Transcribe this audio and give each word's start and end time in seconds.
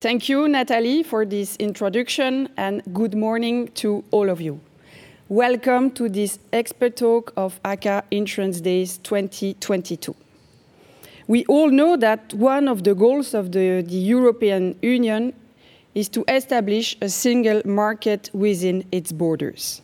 Thank 0.00 0.28
you, 0.28 0.46
Nathalie, 0.46 1.02
for 1.02 1.26
this 1.26 1.56
introduction, 1.56 2.48
and 2.56 2.82
good 2.94 3.16
morning 3.16 3.66
to 3.82 4.04
all 4.12 4.30
of 4.30 4.40
you. 4.40 4.60
Welcome 5.28 5.90
to 5.94 6.08
this 6.08 6.38
expert 6.52 6.94
talk 6.94 7.32
of 7.36 7.58
ACA 7.64 8.04
Insurance 8.12 8.60
Days 8.60 8.98
2022. 8.98 10.14
We 11.26 11.44
all 11.46 11.68
know 11.68 11.96
that 11.96 12.32
one 12.32 12.68
of 12.68 12.84
the 12.84 12.94
goals 12.94 13.34
of 13.34 13.50
the, 13.50 13.82
the 13.82 13.96
European 13.96 14.78
Union 14.82 15.32
is 15.96 16.08
to 16.10 16.24
establish 16.28 16.96
a 17.00 17.08
single 17.08 17.60
market 17.64 18.30
within 18.32 18.84
its 18.92 19.10
borders. 19.10 19.82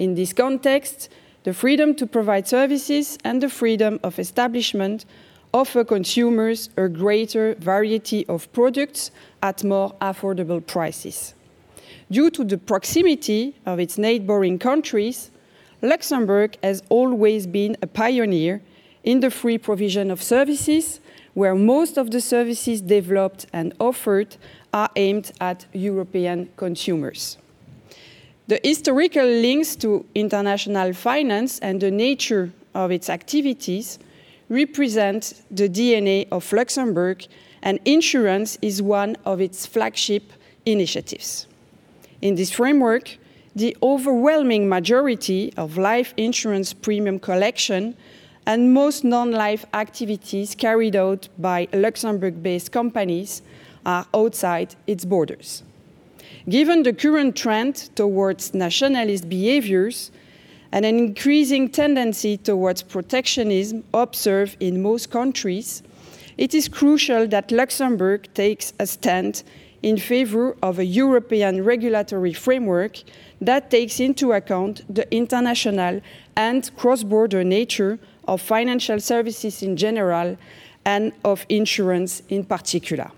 In 0.00 0.16
this 0.16 0.32
context, 0.32 1.10
the 1.44 1.54
freedom 1.54 1.94
to 1.94 2.08
provide 2.08 2.48
services 2.48 3.18
and 3.22 3.40
the 3.40 3.48
freedom 3.48 4.00
of 4.02 4.18
establishment 4.18 5.04
offer 5.54 5.84
consumers 5.84 6.68
a 6.76 6.88
greater 6.88 7.54
variety 7.54 8.26
of 8.26 8.52
products 8.52 9.12
at 9.40 9.62
more 9.62 9.94
affordable 10.02 10.60
prices. 10.66 11.32
Due 12.10 12.28
to 12.28 12.44
the 12.44 12.58
proximity 12.58 13.54
of 13.64 13.78
its 13.78 13.96
neighboring 13.96 14.58
countries, 14.58 15.30
Luxembourg 15.80 16.58
has 16.62 16.82
always 16.88 17.46
been 17.46 17.76
a 17.80 17.86
pioneer 17.86 18.60
in 19.04 19.20
the 19.20 19.30
free 19.30 19.56
provision 19.56 20.10
of 20.10 20.20
services, 20.20 20.98
where 21.34 21.54
most 21.54 21.96
of 21.98 22.10
the 22.10 22.20
services 22.20 22.80
developed 22.80 23.46
and 23.52 23.72
offered 23.78 24.36
are 24.72 24.90
aimed 24.96 25.30
at 25.40 25.66
European 25.72 26.48
consumers. 26.56 27.38
The 28.48 28.60
historical 28.64 29.26
links 29.26 29.76
to 29.76 30.04
international 30.14 30.92
finance 30.94 31.60
and 31.60 31.80
the 31.80 31.90
nature 31.90 32.52
of 32.74 32.90
its 32.90 33.08
activities 33.08 33.98
represent 34.54 35.42
the 35.50 35.68
DNA 35.68 36.28
of 36.30 36.50
Luxembourg, 36.52 37.26
and 37.62 37.78
insurance 37.84 38.56
is 38.62 38.80
one 38.80 39.16
of 39.24 39.40
its 39.40 39.66
flagship 39.66 40.32
initiatives. 40.64 41.46
In 42.22 42.36
this 42.36 42.50
framework, 42.50 43.18
the 43.56 43.76
overwhelming 43.82 44.68
majority 44.68 45.52
of 45.56 45.76
life 45.76 46.14
insurance 46.16 46.72
premium 46.72 47.18
collection 47.18 47.96
and 48.46 48.72
most 48.72 49.04
non-life 49.04 49.64
activities 49.72 50.54
carried 50.54 50.96
out 50.96 51.28
by 51.38 51.68
Luxembourg-based 51.72 52.70
companies 52.72 53.42
are 53.84 54.06
outside 54.12 54.74
its 54.86 55.04
borders. 55.04 55.62
Given 56.48 56.82
the 56.82 56.92
current 56.92 57.36
trend 57.36 57.90
towards 57.96 58.54
nationalist 58.54 59.28
behaviors 59.28 60.10
and 60.74 60.84
an 60.84 60.98
increasing 60.98 61.68
tendency 61.68 62.36
towards 62.36 62.82
protectionism 62.82 63.84
observed 63.94 64.56
in 64.58 64.82
most 64.82 65.08
countries, 65.08 65.84
it 66.36 66.52
is 66.52 66.66
crucial 66.66 67.28
that 67.28 67.52
Luxembourg 67.52 68.26
takes 68.34 68.72
a 68.80 68.86
stand 68.88 69.44
in 69.82 69.96
favor 69.96 70.56
of 70.64 70.80
a 70.80 70.84
European 70.84 71.62
regulatory 71.62 72.32
framework 72.32 73.04
that 73.40 73.70
takes 73.70 74.00
into 74.00 74.32
account 74.32 74.82
the 74.92 75.06
international 75.14 76.00
and 76.34 76.68
cross-border 76.76 77.44
nature 77.44 77.96
of 78.26 78.40
financial 78.40 78.98
services 78.98 79.62
in 79.62 79.76
general 79.76 80.36
and 80.84 81.12
of 81.24 81.46
insurance 81.48 82.20
in 82.30 82.44
particular. 82.44 83.12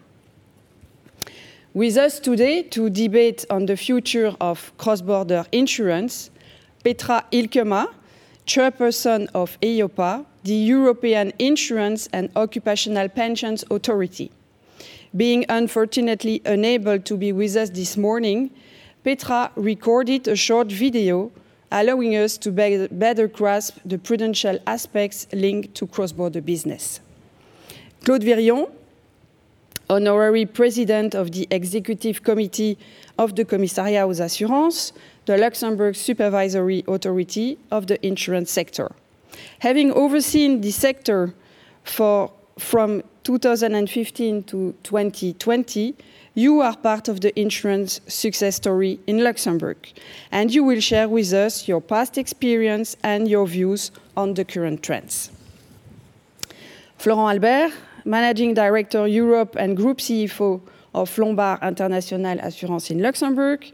With 1.73 1.97
us 1.97 2.21
today 2.21 2.65
to 2.65 2.91
debate 2.91 3.47
on 3.49 3.65
the 3.65 3.79
future 3.79 4.37
of 4.43 4.77
cross-border 4.77 5.47
insurance, 5.53 6.31
Petra 6.87 7.25
Hielkema, 7.33 7.89
chairperson 8.47 9.27
of 9.35 9.59
EIOPA, 9.61 10.25
the 10.45 10.55
European 10.55 11.33
Insurance 11.41 12.09
and 12.13 12.31
Occupational 12.37 13.09
Pensions 13.09 13.65
Authority. 13.73 14.31
Being 15.17 15.45
unfortunately 15.49 16.43
unable 16.45 17.01
to 17.01 17.17
be 17.17 17.33
with 17.33 17.57
us 17.57 17.71
this 17.71 17.97
morning, 17.97 18.53
Petra 19.03 19.51
recorded 19.57 20.29
a 20.29 20.37
short 20.37 20.71
video 20.71 21.33
allowing 21.73 22.15
us 22.15 22.39
to 22.39 22.53
be 22.53 22.87
better 22.93 23.27
grasp 23.27 23.79
the 23.85 23.99
prudential 23.99 24.57
aspects 24.65 25.27
linked 25.33 25.75
to 25.75 25.89
cross-border 25.89 26.41
business. 26.41 27.01
Claude 28.05 28.23
Wirion, 28.23 28.71
honorary 29.91 30.47
president 30.47 31.17
of 31.17 31.33
the 31.33 31.49
executive 31.51 32.23
committee 32.23 32.79
of 33.19 33.35
the 33.35 33.45
Commissariat 33.45 34.07
aux 34.07 34.23
Assurances, 34.23 34.93
the 35.27 35.37
Luxembourg 35.37 35.95
supervisory 35.95 36.85
authority 36.89 37.59
of 37.71 37.87
the 37.89 38.05
insurance 38.07 38.51
sector. 38.51 38.93
Having 39.59 39.93
overseen 39.93 40.61
the 40.61 40.71
sector 40.71 41.35
for, 41.85 42.33
from 42.59 43.03
2015 43.25 44.45
to 44.45 44.75
2020, 44.83 45.95
you 46.35 46.61
are 46.61 46.77
part 46.77 47.09
of 47.09 47.21
the 47.21 47.39
insurance 47.39 48.01
success 48.07 48.57
story 48.57 49.01
in 49.07 49.25
Luxembourg, 49.25 49.77
and 50.31 50.55
you 50.55 50.63
will 50.63 50.81
share 50.81 51.09
with 51.09 51.33
us 51.33 51.67
your 51.67 51.81
past 51.81 52.19
experience 52.19 52.97
and 53.03 53.27
your 53.29 53.47
views 53.47 53.91
on 54.17 54.35
the 54.35 54.45
current 54.45 54.83
trends. 54.83 55.31
Florent 56.99 57.43
Albert, 57.43 57.75
Managing 58.05 58.55
Director 58.55 59.07
Europe 59.07 59.57
and 59.59 59.77
Group 59.77 59.99
CFO 59.99 60.61
of 60.95 61.19
Lombard 61.19 61.63
International 61.63 62.39
Assurance 62.41 62.91
in 62.91 63.03
Luxembourg. 63.03 63.65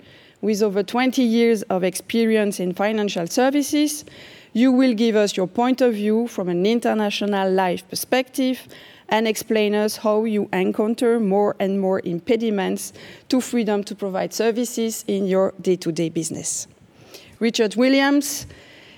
With 0.43 0.61
over 0.61 0.83
20 0.83 1.23
years 1.23 1.63
of 1.71 1.85
experience 1.85 2.59
in 2.59 2.75
financial 2.75 3.29
services, 3.29 4.05
you 4.53 4.73
will 4.73 4.93
give 4.93 5.15
us 5.15 5.37
your 5.37 5.47
point 5.47 5.81
of 5.81 5.95
view 5.95 6.27
from 6.27 6.49
an 6.49 6.67
international 6.67 7.49
life 7.49 7.89
perspective 7.89 8.67
and 9.09 9.29
explain 9.29 9.73
us 9.77 9.99
how 9.99 10.25
you 10.25 10.49
encounter 10.53 11.21
more 11.21 11.55
and 11.61 11.81
more 11.81 12.01
impediments 12.03 12.93
to 13.29 13.41
freedom 13.41 13.85
to 13.85 13.95
provide 13.95 14.35
services 14.35 15.05
in 15.07 15.27
your 15.27 15.55
day-to-day 15.61 16.11
-day 16.11 16.13
business. 16.13 16.67
Richard 17.39 17.75
Williams, 17.77 18.47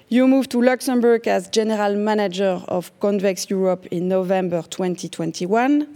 you 0.09 0.26
moved 0.26 0.50
to 0.50 0.61
Luxembourg 0.62 1.26
as 1.26 1.49
General 1.50 1.94
Manager 1.97 2.62
of 2.69 2.91
Convex 2.99 3.47
Europe 3.50 3.87
in 3.91 4.09
November 4.09 4.62
2021. 4.69 5.87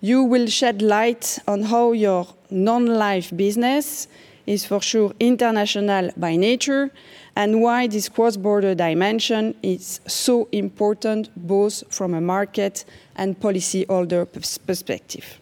You 0.00 0.28
will 0.30 0.48
shed 0.48 0.80
light 0.80 1.38
on 1.44 1.62
how 1.62 1.92
your 1.92 2.26
non-life 2.48 3.36
business 3.36 4.08
is 4.50 4.66
for 4.66 4.82
sure 4.82 5.12
international 5.20 6.10
by 6.16 6.34
nature 6.34 6.90
and 7.36 7.62
why 7.62 7.86
this 7.86 8.08
cross-border 8.08 8.74
dimension 8.74 9.54
is 9.62 10.00
so 10.08 10.48
important 10.50 11.30
both 11.36 11.84
from 11.88 12.14
a 12.14 12.20
market 12.20 12.84
and 13.14 13.38
policyholder 13.38 14.26
perspective. 14.66 15.38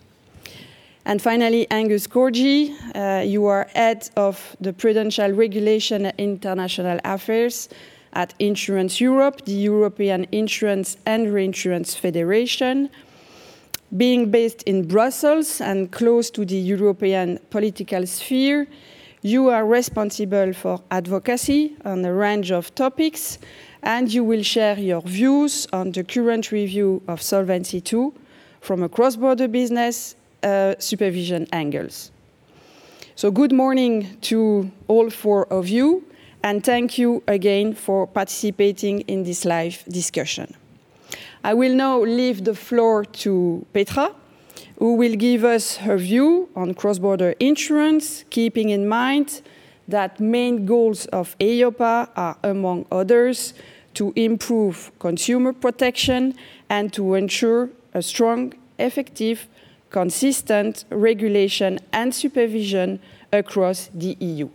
And 1.07 1.23
finally, 1.23 1.67
Angus 1.71 2.07
Corgi, 2.07 2.75
uh, 2.95 3.23
you 3.23 3.47
are 3.47 3.67
head 3.75 4.11
of 4.15 4.55
the 4.61 4.75
Prudential 4.75 5.33
Regulation 5.33 6.05
and 6.05 6.21
International 6.21 7.01
Affairs 7.03 7.71
at 8.13 8.35
Insurance 8.39 9.01
Europe, 9.01 9.47
the 9.47 9.53
European 9.53 10.27
Insurance 10.33 10.99
and 11.07 11.33
Reinsurance 11.33 11.95
Federation. 11.95 12.91
Being 13.97 14.31
based 14.31 14.63
in 14.65 14.87
Brussels 14.87 15.63
and 15.63 15.91
close 15.91 16.29
to 16.33 16.45
the 16.45 16.59
European 16.59 17.39
political 17.49 18.07
sphere, 18.07 18.67
you 19.23 19.49
are 19.49 19.67
responsible 19.67 20.53
for 20.53 20.83
advocacy 20.91 21.75
on 21.85 22.05
a 22.05 22.13
range 22.13 22.51
of 22.51 22.75
topics, 22.75 23.39
and 23.83 24.13
you 24.13 24.25
will 24.25 24.43
share 24.43 24.79
your 24.79 25.03
views 25.03 25.67
on 25.73 25.93
the 25.93 26.05
current 26.05 26.53
review 26.53 27.03
of 27.09 27.21
Solvency 27.21 27.83
II 27.93 28.13
from 28.61 28.83
a 28.83 28.89
cross-border 28.89 29.49
business 29.49 30.15
uh, 30.43 30.75
supervision 30.79 31.47
angles. 31.53 32.11
So 33.15 33.31
good 33.31 33.53
morning 33.53 34.17
to 34.23 34.71
all 34.87 35.11
four 35.11 35.47
of 35.53 35.69
you, 35.69 36.05
and 36.45 36.63
thank 36.63 36.99
you 36.99 37.23
again 37.27 37.75
for 37.75 38.07
participating 38.07 39.01
in 39.03 39.25
this 39.25 39.45
live 39.45 39.83
discussion. 39.89 40.55
I 41.43 41.55
will 41.55 41.75
now 41.75 42.01
leave 42.01 42.45
the 42.45 42.55
floor 42.55 43.05
to 43.05 43.67
Petra, 43.73 44.15
who 44.79 44.95
will 44.95 45.17
give 45.17 45.45
us 45.45 45.79
her 45.79 45.99
view 45.99 46.49
on 46.55 46.73
cross-border 46.75 47.35
insurance, 47.41 48.25
keeping 48.31 48.71
in 48.71 48.89
mind 48.89 49.43
that 49.89 50.21
main 50.21 50.67
goals 50.67 51.07
of 51.07 51.37
EIOPA 51.39 52.09
are, 52.15 52.37
among 52.45 52.87
others, 52.93 53.55
to 53.95 54.13
improve 54.15 54.93
consumer 55.01 55.53
protection 55.53 56.35
and 56.71 56.93
to 56.93 57.15
ensure 57.15 57.71
a 57.95 58.03
strong, 58.03 58.53
effective 58.79 59.49
consistent 59.91 60.85
regulation 60.91 61.79
and 61.93 62.15
supervision 62.15 63.01
across 63.33 63.91
the 63.95 64.17
EU. 64.21 64.49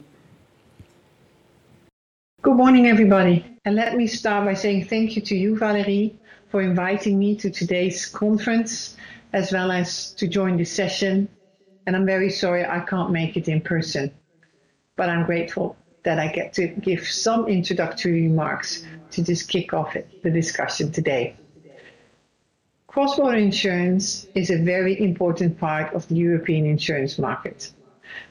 Good 2.42 2.56
morning, 2.56 2.88
everybody. 2.88 3.46
And 3.66 3.76
let 3.76 3.96
me 3.96 4.08
start 4.08 4.46
by 4.46 4.54
saying 4.54 4.86
thank 4.86 5.16
you 5.16 5.22
to 5.24 5.36
you, 5.36 5.58
Valerie, 5.58 6.16
for 6.50 6.62
inviting 6.62 7.18
me 7.18 7.36
to 7.38 7.50
today's 7.50 8.06
conference, 8.06 8.96
as 9.34 9.52
well 9.52 9.72
as 9.72 10.12
to 10.14 10.28
join 10.28 10.58
this 10.58 10.72
session. 10.72 11.28
And 11.86 11.96
I'm 11.96 12.06
very 12.06 12.30
sorry 12.30 12.66
I 12.66 12.80
can't 12.82 13.12
make 13.12 13.36
it 13.36 13.48
in 13.48 13.60
person, 13.60 14.12
but 14.96 15.10
I'm 15.10 15.26
grateful 15.26 15.76
that 16.04 16.20
I 16.20 16.28
get 16.28 16.54
to 16.54 16.68
give 16.68 17.08
some 17.08 17.48
introductory 17.48 18.22
remarks 18.28 18.86
to 19.12 19.24
just 19.24 19.50
kick 19.50 19.74
off 19.74 19.96
the 20.22 20.30
discussion 20.30 20.92
today. 20.92 21.36
Cross-border 22.88 23.38
insurance 23.38 24.28
is 24.36 24.52
a 24.52 24.58
very 24.58 25.00
important 25.02 25.58
part 25.58 25.94
of 25.96 26.08
the 26.10 26.16
European 26.16 26.66
insurance 26.66 27.18
market. 27.18 27.72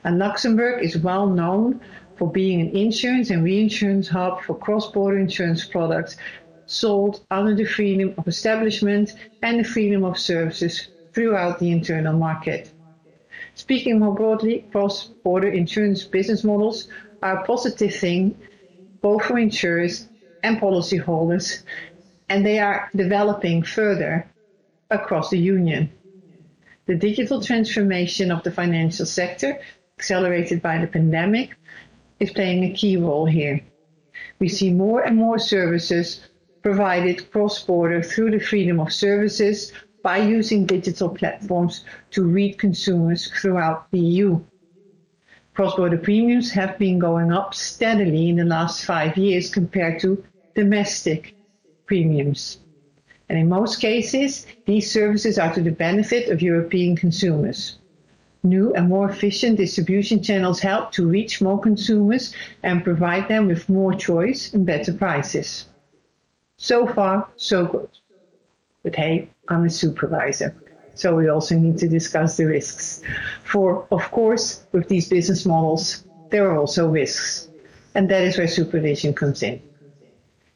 And 0.04 0.18
Luxembourg 0.18 0.84
is 0.84 0.96
well 0.96 1.26
known 1.26 1.80
for 2.16 2.30
being 2.30 2.60
an 2.60 2.76
insurance 2.76 3.30
and 3.30 3.42
reinsurance 3.42 4.06
hub 4.06 4.42
for 4.42 4.56
cross-border 4.56 5.18
insurance 5.18 5.64
products 5.66 6.16
sold 6.66 7.26
under 7.30 7.54
the 7.56 7.64
freedom 7.64 8.14
of 8.16 8.28
establishment 8.28 9.14
and 9.42 9.58
the 9.58 9.64
freedom 9.64 10.04
of 10.04 10.16
services 10.16 10.91
throughout 11.12 11.58
the 11.58 11.70
internal 11.70 12.16
market. 12.16 12.72
Speaking 13.54 13.98
more 13.98 14.14
broadly, 14.14 14.66
cross-border 14.72 15.48
insurance 15.48 16.04
business 16.04 16.44
models 16.44 16.88
are 17.22 17.38
a 17.38 17.46
positive 17.46 17.94
thing 17.94 18.36
both 19.02 19.24
for 19.24 19.38
insurers 19.38 20.08
and 20.42 20.60
policyholders, 20.60 21.62
and 22.28 22.46
they 22.46 22.58
are 22.58 22.88
developing 22.94 23.62
further 23.62 24.26
across 24.90 25.30
the 25.30 25.38
union. 25.38 25.90
The 26.86 26.94
digital 26.94 27.42
transformation 27.42 28.30
of 28.30 28.42
the 28.42 28.50
financial 28.50 29.06
sector, 29.06 29.60
accelerated 29.98 30.62
by 30.62 30.78
the 30.78 30.86
pandemic, 30.86 31.56
is 32.20 32.30
playing 32.30 32.64
a 32.64 32.72
key 32.72 32.96
role 32.96 33.26
here. 33.26 33.60
We 34.38 34.48
see 34.48 34.72
more 34.72 35.02
and 35.02 35.16
more 35.16 35.38
services 35.38 36.20
provided 36.62 37.30
cross-border 37.30 38.02
through 38.02 38.30
the 38.30 38.40
freedom 38.40 38.78
of 38.80 38.92
services 38.92 39.72
by 40.02 40.18
using 40.18 40.66
digital 40.66 41.08
platforms 41.08 41.84
to 42.10 42.24
reach 42.24 42.58
consumers 42.58 43.30
throughout 43.40 43.90
the 43.90 44.00
EU. 44.00 44.40
Cross-border 45.54 45.98
premiums 45.98 46.50
have 46.52 46.78
been 46.78 46.98
going 46.98 47.30
up 47.30 47.54
steadily 47.54 48.28
in 48.28 48.36
the 48.36 48.44
last 48.44 48.84
five 48.84 49.16
years 49.16 49.50
compared 49.50 50.00
to 50.00 50.24
domestic 50.54 51.34
premiums. 51.86 52.58
And 53.28 53.38
in 53.38 53.48
most 53.48 53.80
cases, 53.80 54.46
these 54.66 54.90
services 54.90 55.38
are 55.38 55.52
to 55.54 55.62
the 55.62 55.70
benefit 55.70 56.30
of 56.30 56.42
European 56.42 56.96
consumers. 56.96 57.78
New 58.42 58.72
and 58.74 58.88
more 58.88 59.08
efficient 59.08 59.56
distribution 59.58 60.22
channels 60.22 60.60
help 60.60 60.90
to 60.92 61.06
reach 61.06 61.40
more 61.40 61.60
consumers 61.60 62.34
and 62.62 62.82
provide 62.82 63.28
them 63.28 63.46
with 63.46 63.68
more 63.68 63.94
choice 63.94 64.52
and 64.52 64.66
better 64.66 64.92
prices. 64.92 65.66
So 66.56 66.86
far, 66.86 67.28
so 67.36 67.66
good. 67.66 67.88
But 68.82 68.96
hey, 68.96 69.28
I'm 69.48 69.64
a 69.64 69.70
supervisor. 69.70 70.54
So 70.94 71.16
we 71.16 71.28
also 71.28 71.56
need 71.56 71.78
to 71.78 71.88
discuss 71.88 72.36
the 72.36 72.46
risks. 72.46 73.02
For, 73.44 73.86
of 73.90 74.10
course, 74.10 74.66
with 74.72 74.88
these 74.88 75.08
business 75.08 75.46
models, 75.46 76.04
there 76.30 76.50
are 76.50 76.58
also 76.58 76.88
risks. 76.88 77.48
And 77.94 78.08
that 78.10 78.22
is 78.22 78.38
where 78.38 78.48
supervision 78.48 79.14
comes 79.14 79.42
in. 79.42 79.62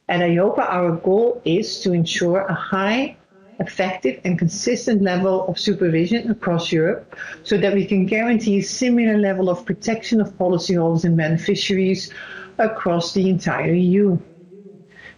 At 0.08 0.20
EIOPA, 0.20 0.58
our 0.58 0.93
goal 0.93 1.40
is 1.44 1.81
to 1.81 1.93
ensure 1.93 2.40
a 2.43 2.55
high, 2.55 3.17
effective, 3.58 4.20
and 4.25 4.38
consistent 4.38 5.02
level 5.02 5.46
of 5.49 5.58
supervision 5.58 6.31
across 6.31 6.70
Europe 6.70 7.17
so 7.43 7.56
that 7.58 7.75
we 7.75 7.84
can 7.84 8.06
guarantee 8.06 8.58
a 8.58 8.62
similar 8.62 9.19
level 9.19 9.49
of 9.49 9.64
protection 9.64 10.20
of 10.20 10.37
policyholders 10.38 11.05
and 11.05 11.17
beneficiaries 11.17 12.12
across 12.58 13.14
the 13.14 13.29
entire 13.29 13.72
EU. 13.72 14.19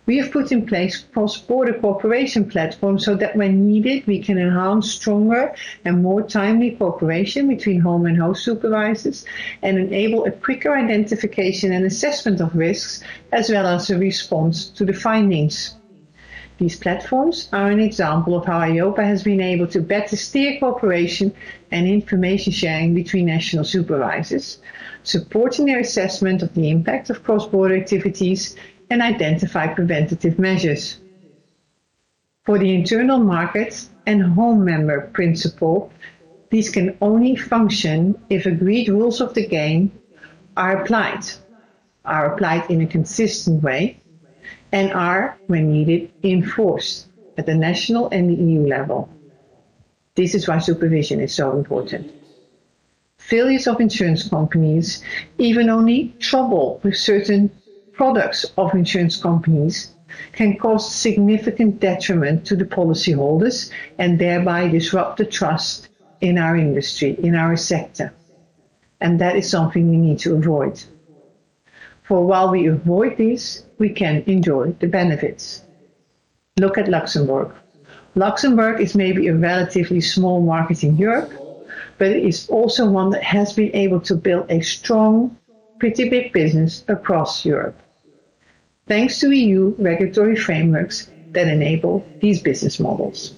We 0.09 0.17
have 0.17 0.33
put 0.33 0.53
in 0.53 0.65
place 0.65 1.05
cross-border 1.13 1.75
cooperation 1.75 2.49
platforms 2.49 3.05
so 3.05 3.15
that 3.17 3.37
when 3.37 3.67
needed, 3.67 4.07
we 4.07 4.23
can 4.23 4.39
enhance 4.39 4.91
stronger 4.91 5.55
and 5.85 6.03
more 6.03 6.23
timely 6.23 6.71
cooperation 6.71 7.47
between 7.47 7.83
home 7.83 8.07
and 8.07 8.17
host 8.17 8.43
supervisors 8.43 9.27
and 9.61 9.79
enable 9.79 10.25
a 10.25 10.31
quicker 10.31 10.75
identification 10.75 11.75
and 11.75 11.85
assessment 11.85 12.41
of 12.41 12.57
risks, 12.57 13.05
as 13.33 13.51
well 13.51 13.67
as 13.67 13.91
a 13.91 13.99
response 13.99 14.71
to 14.71 14.87
the 14.87 14.95
findings. 14.95 15.75
These 16.57 16.77
platforms 16.77 17.51
are 17.53 17.71
an 17.71 17.79
example 17.79 18.35
of 18.35 18.47
how 18.47 18.61
EIOPA 18.61 19.05
has 19.05 19.23
been 19.23 19.43
able 19.43 19.67
to 19.67 19.81
better 19.83 20.17
steer 20.17 20.59
cooperation 20.59 21.35
and 21.71 21.87
information 21.87 22.55
sharing 22.55 22.95
between 22.95 23.27
national 23.27 23.65
supervisors, 23.65 24.57
supporting 25.03 25.67
their 25.67 25.81
assessment 25.81 26.43
of 26.43 26.55
the 26.55 26.71
impact 26.71 27.11
of 27.11 27.23
cross-border 27.23 27.77
activities 27.77 28.57
and 28.91 29.03
identify 29.03 29.67
preventative 29.67 30.39
measures. 30.39 30.99
For 32.45 32.59
the 32.59 32.75
internal 32.75 33.19
markets 33.19 33.91
and 34.07 34.23
home 34.23 34.65
member 34.65 35.03
principle, 35.13 35.93
these 36.51 36.71
can 36.71 36.97
only 37.03 37.37
function 37.37 38.19
if 38.31 38.47
agreed 38.47 38.89
rules 38.89 39.21
of 39.21 39.35
the 39.35 39.47
game 39.47 39.93
are 40.57 40.83
applied, 40.83 41.25
are 42.05 42.33
applied 42.33 42.71
in 42.71 42.81
a 42.81 42.87
consistent 42.87 43.63
way, 43.63 44.01
and 44.73 44.93
are, 44.93 45.39
when 45.47 45.71
needed, 45.71 46.11
enforced 46.23 47.07
at 47.37 47.47
the 47.47 47.55
national 47.55 48.09
and 48.11 48.31
the 48.31 48.43
EU 48.43 48.67
level. 48.67 49.11
This 50.15 50.35
is 50.35 50.49
why 50.49 50.59
supervision 50.59 51.21
is 51.21 51.35
so 51.35 51.57
important. 51.57 52.11
Failures 53.19 53.69
of 53.69 53.81
insurance 53.81 54.27
companies, 54.29 55.03
even 55.37 55.69
only 55.69 56.15
trouble 56.19 56.81
with 56.83 56.97
certain 56.97 57.51
products 57.99 58.47
of 58.57 58.73
insurance 58.75 59.17
companies 59.17 59.93
can 60.33 60.57
cause 60.57 60.95
significant 60.95 61.81
detriment 61.81 62.47
to 62.47 62.55
the 62.55 62.65
policyholders 62.65 63.71
and 63.99 64.19
thereby 64.19 64.69
disrupt 64.69 65.19
the 65.19 65.25
trust 65.25 65.89
in 66.21 66.39
our 66.39 66.57
industry, 66.57 67.17
in 67.23 67.35
our 67.35 67.57
sector. 67.57 68.15
And 69.01 69.21
that 69.21 69.35
is 69.37 69.51
something 69.51 69.91
we 69.91 69.97
need 69.97 70.21
to 70.21 70.37
avoid. 70.37 70.81
For 72.05 72.25
while 72.25 72.51
we 72.51 72.69
avoid 72.69 73.19
this, 73.19 73.65
we 73.79 73.91
can 73.91 74.23
enjoy 74.27 74.77
the 74.79 74.87
benefits. 74.87 75.63
Look 76.57 76.79
at 76.79 76.89
Luxembourg. 76.89 77.53
Luxembourg 78.15 78.81
is 78.81 78.95
maybe 78.95 79.27
a 79.27 79.35
relatively 79.35 80.01
small 80.01 80.41
market 80.41 80.85
in 80.85 80.97
Europe, 80.97 81.33
but 81.99 82.09
it 82.09 82.25
is 82.25 82.49
also 82.49 82.89
one 82.89 83.11
that 83.11 83.25
has 83.25 83.53
been 83.53 83.75
able 83.75 84.01
to 84.03 84.15
build 84.15 84.47
a 84.51 84.61
strong, 84.61 85.37
pretty 85.81 86.09
big 86.09 86.33
business 86.33 86.85
across 86.89 87.45
Europe 87.45 87.77
thanks 88.89 89.21
to 89.21 89.31
EU 89.31 89.75
regulatory 89.79 90.37
frameworks 90.37 91.11
that 91.33 91.47
enable 91.47 92.05
these 92.21 92.43
business 92.43 92.81
models. 92.81 93.35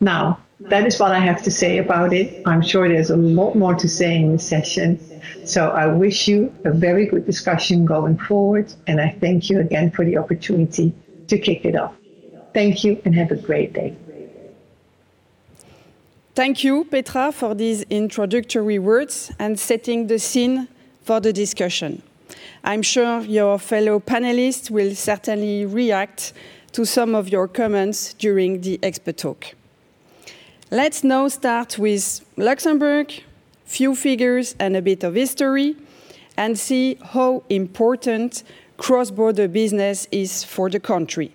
Now, 0.00 0.40
that 0.60 0.86
is 0.86 0.98
what 0.98 1.12
I 1.12 1.18
have 1.18 1.42
to 1.42 1.50
say 1.50 1.78
about 1.78 2.12
it. 2.12 2.42
I'm 2.46 2.62
sure 2.62 2.88
there's 2.88 3.10
a 3.10 3.16
lot 3.16 3.54
more 3.54 3.74
to 3.74 3.88
say 3.88 4.16
in 4.16 4.32
this 4.32 4.48
session. 4.48 4.98
So 5.44 5.68
I 5.68 5.86
wish 5.86 6.26
you 6.26 6.52
a 6.64 6.72
very 6.72 7.06
good 7.06 7.26
discussion 7.26 7.84
going 7.84 8.18
forward, 8.18 8.72
and 8.86 9.00
I 9.00 9.16
thank 9.20 9.50
you 9.50 9.60
again 9.60 9.90
for 9.90 10.04
the 10.04 10.16
opportunity 10.16 10.94
to 11.28 11.38
kick 11.38 11.64
it 11.64 11.76
off. 11.76 11.94
Thank 12.54 12.84
you 12.84 13.00
and 13.04 13.14
have 13.14 13.30
a 13.30 13.36
great 13.36 13.74
day. 13.74 13.94
Thank 16.34 16.64
you, 16.64 16.84
Petra, 16.84 17.32
for 17.32 17.54
these 17.54 17.82
introductory 17.88 18.78
words 18.78 19.32
and 19.38 19.58
setting 19.58 20.06
the 20.06 20.18
scene 20.18 20.68
for 21.02 21.20
the 21.20 21.32
discussion. 21.32 22.02
I'm 22.68 22.82
sure 22.82 23.20
your 23.20 23.60
fellow 23.60 24.00
panelists 24.00 24.72
will 24.72 24.92
certainly 24.96 25.64
react 25.64 26.32
to 26.72 26.84
some 26.84 27.14
of 27.14 27.28
your 27.28 27.46
comments 27.46 28.12
during 28.14 28.60
the 28.60 28.80
expert 28.82 29.18
talk. 29.18 29.54
Let's 30.72 31.04
now 31.04 31.28
start 31.28 31.78
with 31.78 32.26
Luxembourg, 32.36 33.12
few 33.66 33.94
figures 33.94 34.56
and 34.58 34.76
a 34.76 34.82
bit 34.82 35.04
of 35.04 35.14
history, 35.14 35.76
and 36.36 36.58
see 36.58 36.98
how 37.12 37.44
important 37.48 38.42
cross-border 38.78 39.46
business 39.46 40.08
is 40.10 40.42
for 40.42 40.68
the 40.68 40.80
country. 40.80 41.32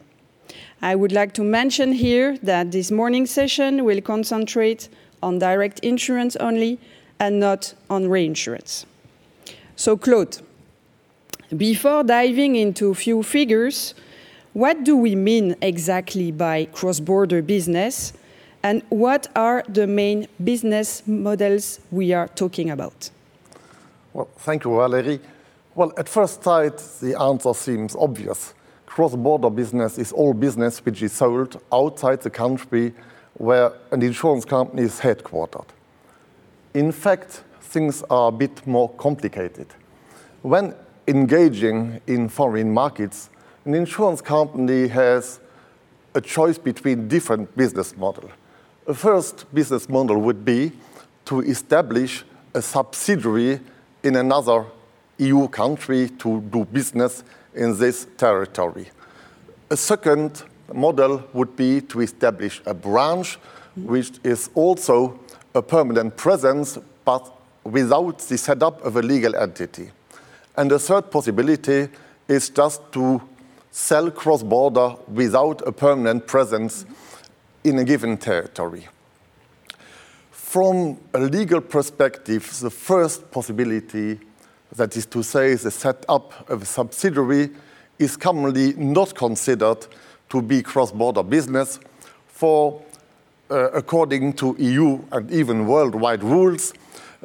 I 0.81 0.95
would 0.95 1.13
like 1.13 1.33
to 1.35 1.43
mention 1.43 1.93
here 1.93 2.37
that 2.43 2.73
this 2.73 2.91
morning 2.91 3.25
session 3.25 3.85
will 3.85 4.01
concentrate 4.01 4.89
on 5.23 5.39
direct 5.39 5.79
insurance 5.79 6.35
only 6.35 6.77
and 7.21 7.39
not 7.39 7.73
on 7.89 8.09
reinsurance. 8.09 8.85
So 9.77 9.95
Claude, 9.95 10.37
before 11.55 12.03
diving 12.03 12.55
into 12.55 12.91
a 12.91 12.95
few 12.95 13.23
figures, 13.23 13.93
what 14.53 14.83
do 14.83 14.97
we 14.97 15.15
mean 15.15 15.55
exactly 15.61 16.31
by 16.31 16.65
cross-border 16.65 17.41
business, 17.41 18.13
and 18.63 18.83
what 18.89 19.27
are 19.35 19.63
the 19.67 19.87
main 19.87 20.27
business 20.43 21.03
models 21.07 21.79
we 21.89 22.13
are 22.13 22.27
talking 22.27 22.69
about? 22.69 23.09
Well, 24.13 24.27
thank 24.37 24.65
you, 24.65 24.71
Valerie. 24.75 25.19
Well, 25.73 25.93
at 25.97 26.09
first 26.09 26.43
sight, 26.43 26.77
the 26.99 27.17
answer 27.19 27.53
seems 27.53 27.95
obvious. 27.95 28.53
Cross-border 28.85 29.49
business 29.49 29.97
is 29.97 30.11
all 30.11 30.33
business 30.33 30.83
which 30.85 31.01
is 31.01 31.13
sold 31.13 31.61
outside 31.71 32.21
the 32.21 32.29
country 32.29 32.93
where 33.35 33.71
an 33.91 34.01
insurance 34.01 34.43
company 34.43 34.83
is 34.83 34.99
headquartered. 34.99 35.67
In 36.73 36.91
fact, 36.91 37.43
things 37.61 38.03
are 38.09 38.27
a 38.27 38.31
bit 38.31 38.67
more 38.67 38.89
complicated. 38.89 39.67
When 40.41 40.75
engaging 41.07 42.01
in 42.07 42.29
foreign 42.29 42.73
markets, 42.73 43.29
an 43.65 43.73
insurance 43.73 44.21
company 44.21 44.87
has 44.87 45.39
a 46.13 46.21
choice 46.21 46.57
between 46.57 47.07
different 47.07 47.55
business 47.55 47.95
models. 47.95 48.31
The 48.85 48.93
first 48.93 49.53
business 49.53 49.87
model 49.87 50.17
would 50.17 50.43
be 50.43 50.71
to 51.25 51.41
establish 51.41 52.23
a 52.53 52.61
subsidiary 52.61 53.59
in 54.03 54.15
another 54.15 54.65
EU 55.17 55.47
country 55.47 56.09
to 56.09 56.41
do 56.41 56.65
business 56.65 57.23
in 57.53 57.77
this 57.77 58.07
territory. 58.17 58.89
A 59.69 59.77
second 59.77 60.43
model 60.73 61.23
would 61.33 61.55
be 61.55 61.81
to 61.81 62.01
establish 62.01 62.61
a 62.65 62.73
branch 62.73 63.37
which 63.75 64.13
is 64.23 64.49
also 64.55 65.19
a 65.53 65.61
permanent 65.61 66.17
presence, 66.17 66.77
but 67.05 67.31
without 67.63 68.19
the 68.19 68.37
setup 68.37 68.83
of 68.83 68.97
a 68.97 69.01
legal 69.01 69.35
entity. 69.35 69.91
And 70.55 70.69
the 70.69 70.79
third 70.79 71.11
possibility 71.11 71.87
is 72.27 72.49
just 72.49 72.91
to 72.93 73.21
sell 73.71 74.11
cross-border 74.11 74.95
without 75.07 75.65
a 75.67 75.71
permanent 75.71 76.27
presence 76.27 76.85
in 77.63 77.79
a 77.79 77.83
given 77.83 78.17
territory. 78.17 78.87
From 80.31 80.97
a 81.13 81.19
legal 81.19 81.61
perspective, 81.61 82.59
the 82.59 82.69
first 82.69 83.31
possibility, 83.31 84.19
that 84.75 84.97
is 84.97 85.05
to 85.05 85.23
say, 85.23 85.55
the 85.55 85.71
setup 85.71 86.49
of 86.49 86.63
a 86.63 86.65
subsidiary, 86.65 87.51
is 87.97 88.17
commonly 88.17 88.73
not 88.73 89.15
considered 89.15 89.87
to 90.29 90.41
be 90.41 90.61
cross-border 90.61 91.23
business, 91.23 91.79
for 92.27 92.81
uh, 93.49 93.71
according 93.71 94.33
to 94.33 94.55
EU 94.59 94.99
and 95.11 95.31
even 95.31 95.67
worldwide 95.67 96.23
rules, 96.23 96.73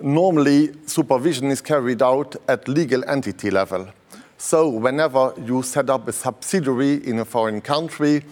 normally 0.02 0.72
supervision 0.86 1.50
is 1.50 1.60
carried 1.60 2.02
out 2.02 2.36
at 2.48 2.68
legal 2.68 3.08
entity 3.08 3.50
level. 3.50 3.88
So 4.38 4.68
whenever 4.68 5.32
you 5.44 5.62
set 5.62 5.88
up 5.88 6.08
a 6.08 6.12
subsidiary 6.12 7.06
in 7.06 7.18
a 7.18 7.24
foreign 7.24 7.60
country, 7.60 8.22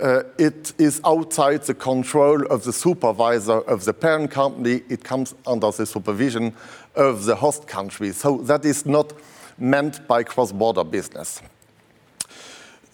uh, 0.00 0.22
it 0.38 0.72
is 0.78 1.00
outside 1.04 1.62
the 1.62 1.74
control 1.74 2.46
of 2.46 2.64
the 2.64 2.72
supervisor 2.72 3.58
of 3.60 3.84
the 3.84 3.92
parent 3.92 4.30
company. 4.30 4.82
It 4.88 5.04
comes 5.04 5.34
under 5.46 5.70
the 5.70 5.84
supervision 5.84 6.54
of 6.94 7.24
the 7.24 7.36
host 7.36 7.66
country. 7.66 8.12
So 8.12 8.38
that 8.38 8.64
is 8.64 8.86
not 8.86 9.12
meant 9.58 10.06
by 10.08 10.22
cross-border 10.22 10.84
business. 10.84 11.42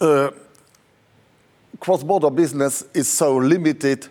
Uh, 0.01 0.31
cross-border 1.79 2.29
business 2.29 2.83
is 2.93 3.07
so 3.07 3.37
limited 3.37 4.07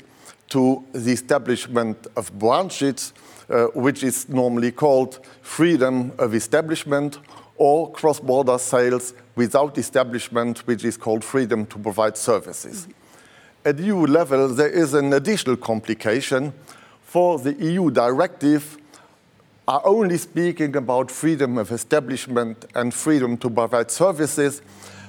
to 0.48 0.84
the 0.92 1.12
establishment 1.12 2.06
of 2.16 2.36
branches, 2.38 3.12
uh, 3.48 3.66
which 3.74 4.02
is 4.02 4.28
normally 4.28 4.72
called 4.72 5.20
freedom 5.42 6.12
of 6.18 6.34
establishment 6.34 7.18
or 7.56 7.90
cross-border 7.92 8.58
sales 8.58 9.14
without 9.34 9.78
establishment, 9.78 10.66
which 10.66 10.84
is 10.84 10.96
called 10.96 11.24
freedom 11.24 11.66
to 11.66 11.78
provide 11.78 12.16
services. 12.16 12.86
At 13.64 13.78
EU 13.78 14.06
level, 14.06 14.48
there 14.48 14.68
is 14.68 14.94
an 14.94 15.12
additional 15.12 15.56
complication. 15.56 16.52
For 17.02 17.38
the 17.38 17.54
EU 17.54 17.90
directive 17.90 18.78
are 19.66 19.82
only 19.84 20.18
speaking 20.18 20.76
about 20.76 21.10
freedom 21.10 21.58
of 21.58 21.72
establishment 21.72 22.64
and 22.74 22.94
freedom 22.94 23.36
to 23.38 23.50
provide 23.50 23.90
services 23.90 24.62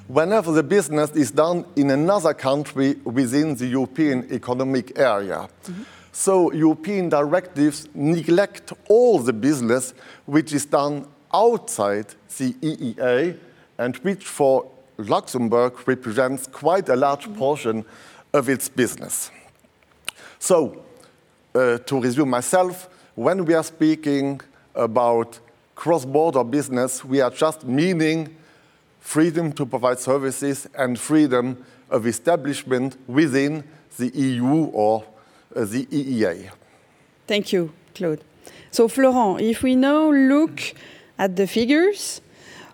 whenever 0.08 0.52
the 0.52 0.64
business 0.64 1.12
is 1.12 1.32
done 1.32 1.66
in 1.76 1.92
another 1.92 2.34
country 2.34 2.96
within 3.04 3.56
the 3.56 3.68
European 3.68 4.28
Economic 4.32 4.98
Area. 4.98 5.40
Mm 5.40 5.74
-hmm. 5.74 5.86
So 6.12 6.52
European 6.52 7.10
directives 7.10 7.88
neglect 7.94 8.74
all 8.90 9.24
the 9.24 9.34
business 9.34 9.94
which 10.26 10.52
is 10.52 10.66
done 10.66 11.06
outside 11.32 12.06
the 12.38 12.56
EEA 12.62 13.36
and 13.78 13.96
which 14.04 14.26
for 14.26 14.66
Luxembourg 14.98 15.74
represents 15.88 16.48
quite 16.48 16.90
a 16.90 16.96
large 16.96 17.28
portion 17.38 17.86
of 18.34 18.50
its 18.50 18.70
business. 18.70 19.32
So, 20.40 20.84
uh, 21.54 21.78
to 21.78 22.02
resume 22.02 22.30
myself, 22.30 22.90
when 23.16 23.46
we 23.46 23.54
are 23.54 23.64
speaking 23.64 24.42
about 24.74 25.40
cross-border 25.76 26.44
business, 26.44 27.06
we 27.06 27.22
are 27.22 27.32
just 27.32 27.64
meaning 27.64 28.36
freedom 29.08 29.54
to 29.54 29.66
provide 29.66 29.98
services 29.98 30.68
and 30.78 31.00
freedom 31.00 31.64
of 31.90 32.06
establishment 32.06 32.98
within 33.08 33.64
the 33.98 34.10
EU 34.10 34.66
or 34.74 35.02
uh, 35.56 35.64
the 35.64 35.86
EEA. 35.86 36.50
Thank 37.26 37.54
you, 37.54 37.72
Claude. 37.96 38.20
So, 38.70 38.90
Florent, 38.90 39.40
if 39.40 39.64
we 39.64 39.76
now 39.76 40.12
look 40.12 40.60
at 41.18 41.38
the 41.38 41.48
figures, 41.48 42.20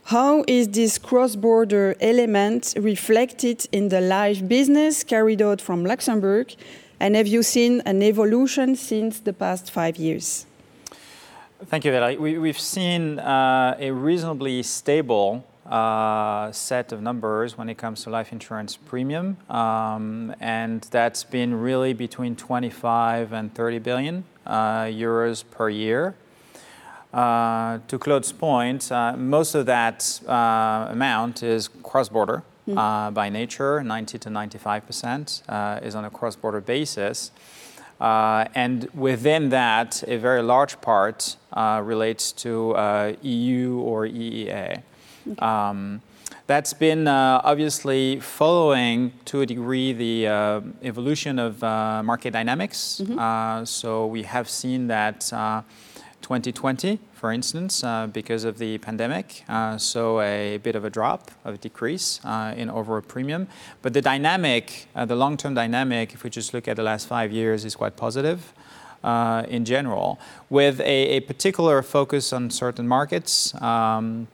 how 0.06 0.44
is 0.48 0.70
this 0.70 0.98
cross-border 0.98 1.96
element 2.02 2.74
reflected 2.78 3.68
in 3.72 3.90
the 3.90 4.02
live 4.02 4.50
business 4.50 5.04
carried 5.04 5.42
out 5.42 5.62
from 5.62 5.86
Luxembourg? 5.86 6.56
And 7.00 7.16
have 7.16 7.28
you 7.28 7.44
seen 7.44 7.82
an 7.86 8.02
evolution 8.02 8.76
since 8.76 9.20
the 9.20 9.34
past 9.34 9.70
five 9.70 9.98
years? 9.98 10.48
Thank 11.68 11.86
you, 11.86 11.92
Valerie. 11.92 12.18
We, 12.18 12.48
have 12.48 12.60
seen 12.60 13.20
uh, 13.20 13.78
a 13.80 13.92
reasonably 13.92 14.64
stable 14.64 15.46
set 15.66 16.92
of 16.92 17.02
numbers 17.02 17.58
when 17.58 17.70
it 17.70 17.78
comes 17.78 18.04
to 18.04 18.10
life 18.10 18.32
insurance 18.32 18.76
premium. 18.76 19.38
Um, 19.50 20.36
and 20.40 20.82
that's 20.92 21.24
been 21.24 21.60
really 21.60 21.94
between 21.94 22.36
25 22.36 23.34
and 23.34 23.54
30 23.54 23.80
billion 23.80 24.24
uh, 24.46 24.84
euros 24.84 25.44
per 25.50 25.70
year. 25.70 26.16
Uh, 27.14 27.80
to 27.88 28.00
Claude's 28.00 28.32
point, 28.32 28.92
uh, 28.92 29.16
most 29.16 29.54
of 29.54 29.68
that 29.68 30.20
uh, 30.28 30.88
amount 30.90 31.44
is 31.44 31.70
cross-border 31.84 32.44
mm. 32.68 33.14
by 33.14 33.30
nature, 33.30 33.84
90 33.84 34.18
to 34.18 34.30
95% 34.30 35.84
is 35.86 35.94
on 35.96 36.06
a 36.06 36.10
cross-border 36.10 36.62
basis. 36.62 37.32
Uh, 38.04 38.46
and 38.54 38.90
within 38.94 39.50
that, 39.50 40.04
a 40.08 40.18
very 40.18 40.42
large 40.42 40.82
part 40.82 41.38
uh, 41.54 41.82
relates 41.84 42.32
to 42.34 42.72
uh, 42.76 43.14
EU 43.22 43.78
or 43.78 44.06
EEA. 44.06 44.82
Um, 45.40 46.02
that's 46.46 46.74
been 46.74 47.08
uh, 47.08 47.42
obviously 47.44 48.20
following 48.20 49.14
to 49.26 49.42
a 49.42 49.46
degree 49.46 49.94
the 49.94 50.28
uh, 50.28 50.62
evolution 50.82 51.40
of 51.40 51.64
uh, 51.64 52.04
market 52.04 52.34
dynamics. 52.34 53.00
Mm 53.00 53.18
-hmm. 53.18 53.66
so 53.66 54.08
we 54.12 54.24
have 54.24 54.50
seen 54.50 54.88
that 54.88 55.34
2020, 56.22 57.00
for 57.14 57.32
instance, 57.32 57.84
uh, 57.84 58.08
because 58.08 58.48
of 58.48 58.58
the 58.58 58.78
pandemic, 58.78 59.44
uh, 59.50 59.78
so 59.78 60.20
a 60.20 60.58
bit 60.58 60.76
of 60.76 60.86
a 60.86 60.90
drop, 60.90 61.32
of 61.44 61.54
a 61.54 61.58
decrease 61.58 62.20
uh, 62.26 62.54
in 62.58 62.70
overall 62.70 63.02
premium. 63.02 63.48
But 63.82 63.94
the 63.94 64.02
dynamic, 64.02 64.88
the 64.96 65.16
long-term 65.16 65.54
dynamic, 65.54 66.14
if 66.14 66.24
we 66.24 66.30
just 66.30 66.54
look 66.54 66.68
at 66.68 66.76
the 66.76 66.84
last 66.84 67.08
five 67.08 67.32
years, 67.32 67.66
is 67.66 67.76
quite 67.76 67.96
positive. 67.96 68.40
in 69.50 69.64
general, 69.66 70.18
with 70.50 70.80
a, 70.80 71.18
a, 71.18 71.20
particular 71.20 71.84
focus 71.84 72.34
on 72.34 72.50
certain 72.50 72.88
markets, 72.88 73.54
um, 73.62 74.28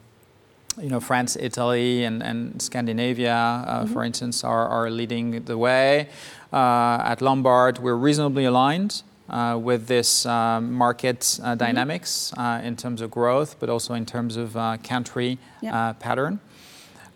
you 0.82 0.90
know, 0.90 1.00
France, 1.00 1.38
Italy, 1.40 2.04
and, 2.04 2.24
and 2.24 2.62
Scandinavia, 2.62 3.36
uh, 3.36 3.82
mm 3.82 3.86
-hmm. 3.86 3.94
for 3.94 4.04
instance, 4.04 4.48
are, 4.48 4.68
are 4.68 4.90
leading 4.90 5.46
the 5.46 5.58
way. 5.58 6.08
Uh, 6.52 7.12
at 7.12 7.22
Lombard, 7.22 7.80
we're 7.80 8.06
reasonably 8.06 8.46
aligned 8.46 9.04
uh, 9.30 9.58
with 9.62 9.88
this 9.88 10.26
um, 10.26 10.74
market 10.74 11.40
uh, 11.42 11.46
mm-hmm. 11.46 11.58
dynamics 11.58 12.34
uh, 12.38 12.62
in 12.64 12.76
terms 12.76 13.02
of 13.02 13.12
growth, 13.12 13.60
but 13.60 13.70
also 13.70 13.94
in 13.94 14.06
terms 14.06 14.38
of 14.38 14.56
uh, 14.56 14.78
country 14.88 15.38
yeah. 15.62 15.94
pattern. 16.00 16.40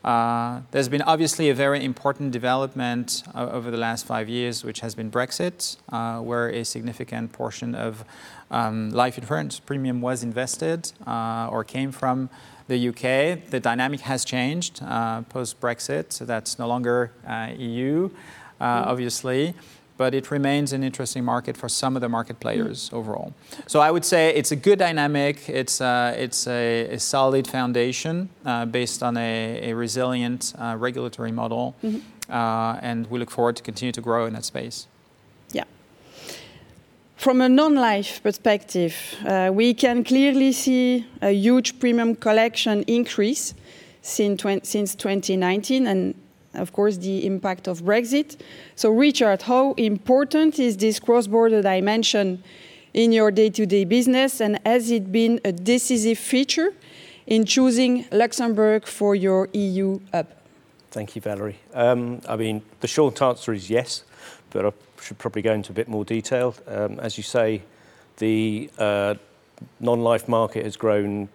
Uh, 0.03 0.59
there's 0.71 0.89
been 0.89 1.01
obviously 1.03 1.49
a 1.49 1.53
very 1.53 1.83
important 1.83 2.31
development 2.31 3.23
uh, 3.33 3.47
over 3.51 3.71
the 3.71 3.77
last 3.77 4.05
five 4.05 4.27
years, 4.27 4.63
which 4.63 4.81
has 4.81 4.95
been 4.95 5.09
Brexit, 5.09 5.77
uh, 5.89 6.19
where 6.19 6.49
a 6.49 6.65
significant 6.65 7.31
portion 7.31 7.73
of 7.73 8.03
um, 8.51 8.89
life 8.89 9.17
insurance 9.17 9.59
premium 9.59 10.01
was 10.01 10.21
invested 10.21 10.91
or 11.07 11.63
came 11.63 11.91
from 11.91 12.29
the 12.67 12.89
UK. 12.89 13.49
The 13.49 13.59
dynamic 13.59 14.01
has 14.01 14.25
changed 14.25 14.79
post 15.29 15.59
Brexit, 15.59 16.11
so 16.11 16.25
that's 16.25 16.57
no 16.59 16.67
longer 16.67 17.11
EU, 17.57 18.09
mm. 18.09 18.11
obviously 18.59 19.53
but 19.97 20.13
it 20.13 20.31
remains 20.31 20.73
an 20.73 20.83
interesting 20.83 21.23
market 21.23 21.55
for 21.55 21.69
some 21.69 21.95
of 21.95 22.01
the 22.01 22.09
market 22.09 22.39
players 22.39 22.89
mm. 22.89 22.93
overall. 22.93 23.33
So 23.67 23.79
I 23.79 23.91
would 23.91 24.05
say 24.05 24.33
it's 24.33 24.51
a 24.51 24.55
good 24.55 24.79
dynamic. 24.79 25.47
It's, 25.49 25.81
uh, 25.81 26.15
it's 26.17 26.47
a, 26.47 26.95
a, 26.95 26.99
solid 26.99 27.47
foundation 27.47 28.29
uh, 28.45 28.65
based 28.65 29.03
on 29.03 29.17
a, 29.17 29.71
a 29.71 29.73
resilient 29.73 30.53
uh, 30.57 30.75
regulatory 30.79 31.31
model, 31.31 31.75
mm 31.83 31.89
-hmm. 31.91 32.79
and 32.81 33.07
we 33.09 33.17
look 33.19 33.31
forward 33.31 33.55
to 33.55 33.63
continue 33.63 33.91
to 33.91 34.01
grow 34.01 34.25
in 34.27 34.33
that 34.33 34.45
space. 34.45 34.87
From 37.23 37.39
a 37.39 37.47
non-life 37.47 38.21
perspective, 38.21 38.93
uh, 39.25 39.49
we 39.53 39.73
can 39.73 40.03
clearly 40.03 40.51
see 40.51 41.07
a 41.21 41.31
huge 41.31 41.79
premium 41.79 42.17
collection 42.17 42.83
increase 42.83 43.53
since, 44.01 44.43
since 44.63 44.93
2019 44.93 45.87
and 45.87 46.15
of 46.53 46.73
course, 46.73 46.97
the 46.97 47.25
impact 47.25 47.69
of 47.69 47.81
Brexit. 47.81 48.35
So, 48.75 48.91
Richard, 48.91 49.43
how 49.43 49.71
important 49.75 50.59
is 50.59 50.75
this 50.75 50.99
cross-border 50.99 51.61
dimension 51.61 52.43
in 52.93 53.13
your 53.13 53.31
day-to-day 53.31 53.85
business, 53.85 54.41
and 54.41 54.59
has 54.65 54.91
it 54.91 55.09
been 55.09 55.39
a 55.45 55.53
decisive 55.53 56.19
feature 56.19 56.73
in 57.25 57.45
choosing 57.45 58.05
Luxembourg 58.11 58.85
for 58.85 59.15
your 59.15 59.47
EU 59.53 59.97
hub? 60.13 60.27
Thank 60.91 61.15
you, 61.15 61.21
Valerie. 61.21 61.59
Um, 61.73 62.19
I 62.27 62.35
mean, 62.35 62.63
the 62.81 62.87
short 62.89 63.21
answer 63.21 63.53
is 63.53 63.69
yes, 63.69 64.03
but 64.49 64.73
should 65.03 65.17
probably 65.17 65.41
go 65.41 65.53
into 65.53 65.71
a 65.71 65.75
bit 65.75 65.87
more 65.87 66.05
detail. 66.05 66.55
Um, 66.67 66.99
as 66.99 67.17
you 67.17 67.23
say, 67.23 67.63
the 68.17 68.69
uh, 68.77 69.15
non-life 69.79 70.27
market 70.27 70.63
has 70.63 70.77
grown 70.77 71.29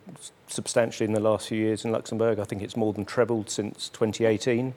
substantially 0.47 1.07
in 1.07 1.13
the 1.13 1.21
last 1.21 1.49
few 1.49 1.59
years 1.59 1.85
in 1.85 1.93
Luxembourg. 1.93 2.39
I 2.39 2.45
think 2.45 2.63
it's 2.63 2.77
more 2.77 2.93
than 2.93 3.05
trebled 3.05 3.51
since 3.51 3.89
2018. 3.91 4.75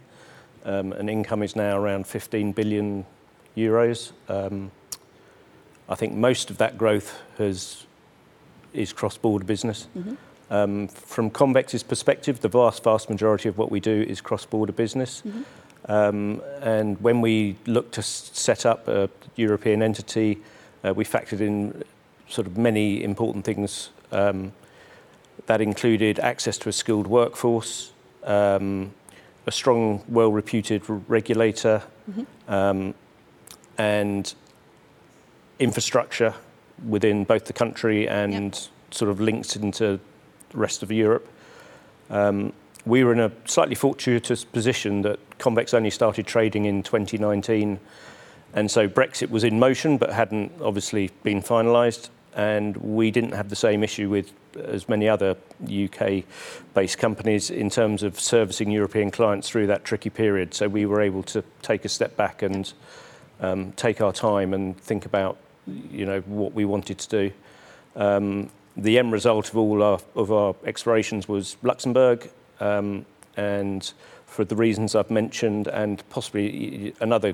Um, 0.64 0.94
and 0.94 1.10
income 1.10 1.42
is 1.42 1.56
now 1.56 1.78
around 1.78 2.06
15 2.06 2.52
billion 2.52 3.06
euros. 3.58 4.12
Um, 4.30 4.72
I 5.90 5.96
think 5.96 6.14
most 6.14 6.50
of 6.50 6.58
that 6.60 6.78
growth 6.78 7.20
has, 7.38 7.86
is 8.74 8.94
cross-border 8.94 9.46
business. 9.46 9.88
Mm-hmm. 9.98 10.16
Um, 10.54 10.88
from 10.90 11.30
Convex's 11.30 11.82
perspective, 11.82 12.42
the 12.42 12.50
vast, 12.50 12.84
vast 12.84 13.10
majority 13.10 13.50
of 13.50 13.58
what 13.58 13.72
we 13.72 13.80
do 13.80 14.06
is 14.08 14.22
cross-border 14.22 14.74
business. 14.74 15.24
Mm-hmm. 15.26 15.42
Um, 15.86 16.38
when 17.00 17.22
we 17.22 17.56
looked 17.66 17.94
to 17.96 18.02
set 18.02 18.66
up 18.66 18.88
a 18.88 19.10
European 19.36 19.82
entity, 19.82 20.40
uh, 20.84 20.94
we 20.94 21.06
factored 21.06 21.42
in 21.42 21.84
sort 22.30 22.48
of 22.48 22.58
many 22.58 23.04
important 23.04 23.46
things 23.46 23.90
um, 24.12 24.52
that 25.48 25.62
included 25.62 26.20
access 26.20 26.58
to 26.60 26.70
a 26.70 26.72
skilled 26.72 27.08
workforce, 27.08 27.92
um, 28.24 28.94
a 29.48 29.52
strong, 29.52 30.04
well-reputed 30.08 30.84
regulator. 30.88 31.82
Mm-hmm. 32.10 32.54
Um 32.54 32.94
and 33.78 34.36
infrastructure 35.60 36.34
within 36.88 37.24
both 37.24 37.46
the 37.46 37.54
country 37.54 38.08
and 38.08 38.70
sort 38.92 39.10
of 39.10 39.20
links 39.20 39.56
into 39.56 40.00
the 40.50 40.58
rest 40.58 40.84
of 40.84 40.92
Europe. 40.92 41.28
We 42.86 43.04
were 43.04 43.14
in 43.14 43.20
a 43.20 43.32
slightly 43.46 43.76
fortuitous 43.76 44.44
position 44.44 45.04
that 45.04 45.20
Convex 45.38 45.74
only 45.74 45.92
started 45.92 46.26
trading 46.26 46.66
in 46.66 46.84
2019, 46.84 47.80
and 48.54 48.72
so 48.72 48.88
Brexit 48.88 49.30
was 49.30 49.44
in 49.44 49.60
motion 49.60 49.98
but 49.98 50.12
hadn't 50.12 50.52
obviously 50.62 51.12
been 51.24 51.42
finalized, 51.42 52.10
and 52.36 52.76
we 52.78 53.12
didn't 53.12 53.34
have 53.34 53.50
the 53.50 53.56
same 53.56 53.84
issue 53.84 54.10
with 54.10 54.32
as 54.58 54.90
many 54.90 55.08
other 55.08 55.36
U.K.-based 55.66 56.98
companies 56.98 57.50
in 57.50 57.70
terms 57.70 58.04
of 58.04 58.20
servicing 58.20 58.72
European 58.72 59.12
clients 59.12 59.50
through 59.50 59.68
that 59.68 59.84
tricky 59.84 60.10
period. 60.10 60.54
So 60.54 60.68
we 60.68 60.86
were 60.86 61.02
able 61.02 61.24
to 61.24 61.44
take 61.62 61.86
a 61.86 61.90
step 61.90 62.18
back 62.18 62.42
and 62.42 62.72
um, 63.40 63.72
take 63.74 64.02
our 64.02 64.12
time 64.12 64.54
and 64.54 64.78
think 64.80 65.06
about, 65.06 65.38
you 65.68 66.06
know, 66.06 66.22
what 66.22 66.54
we 66.54 66.66
wanted 66.66 66.98
to 67.00 67.10
do. 67.10 67.32
Um, 67.96 68.50
the 68.78 68.98
end 68.98 69.12
result 69.12 69.50
of 69.50 69.58
all 69.58 69.84
of 69.84 70.32
our 70.32 70.56
explorations 70.64 71.28
was 71.28 71.58
Luxembourg. 71.62 72.30
For 74.32 74.46
the 74.46 74.56
reasons 74.56 74.96
I've 74.96 75.12
mentioned, 75.12 75.68
and 75.68 76.02
possibly 76.10 76.94
another 77.02 77.34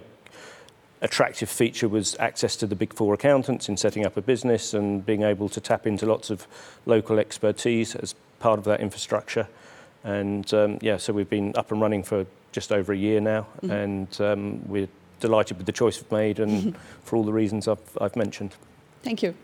attractive 1.01 1.49
feature 1.49 1.87
was 1.87 2.15
access 2.19 2.55
to 2.55 2.65
the 2.65 2.75
Big 2.75 2.91
Four 2.91 3.13
accountants 3.13 3.69
in 3.69 3.77
setting 3.77 4.03
up 4.03 4.17
a 4.17 4.21
business 4.21 4.73
and 4.73 5.05
being 5.05 5.21
able 5.21 5.47
to 5.49 5.61
tap 5.61 5.85
into 5.85 6.05
lots 6.05 6.31
of 6.31 6.47
local 6.87 7.19
expertise 7.19 7.95
as 7.95 8.15
part 8.39 8.57
of 8.57 8.65
that 8.65 8.79
infrastructure. 8.79 9.47
And 10.03 10.51
um, 10.53 10.79
yeah, 10.81 10.97
so 10.97 11.13
we've 11.13 11.29
been 11.29 11.53
up 11.55 11.71
and 11.71 11.81
running 11.81 12.01
for 12.01 12.25
just 12.51 12.71
over 12.71 12.93
a 12.93 12.97
year 12.97 13.19
now. 13.19 13.45
And 13.69 14.21
um 14.21 14.67
we're 14.67 14.89
delighted 15.19 15.57
with 15.57 15.65
the 15.65 15.71
choice 15.71 16.01
we've 16.01 16.11
made 16.11 16.39
and 16.39 16.75
for 17.03 17.15
all 17.15 17.23
the 17.23 17.33
reasons 17.33 17.67
I've 17.67 18.15
mentioned. 18.15 18.55
Thank 19.03 19.21
you. 19.21 19.35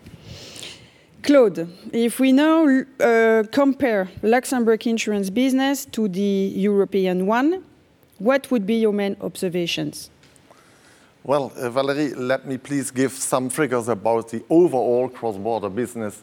Claude, 1.24 1.70
if 1.94 2.20
we 2.20 2.34
now 2.34 2.68
uh, 3.00 3.44
compare 3.50 4.10
Luxembourg 4.22 4.86
insurance 4.86 5.30
business 5.30 5.86
to 5.86 6.10
the 6.10 6.52
European 6.54 7.26
one, 7.26 7.64
what 8.20 8.52
would 8.52 8.66
be 8.66 8.76
your 8.76 8.92
main 8.92 9.16
observations? 9.22 10.10
Well, 11.24 11.54
uh, 11.56 11.70
Valérie, 11.70 12.14
let 12.18 12.46
me 12.46 12.58
please 12.58 12.92
give 12.92 13.14
some 13.14 13.50
figures 13.50 13.88
about 13.88 14.32
the 14.32 14.44
overall 14.50 15.08
cross-border 15.08 15.70
business 15.70 16.22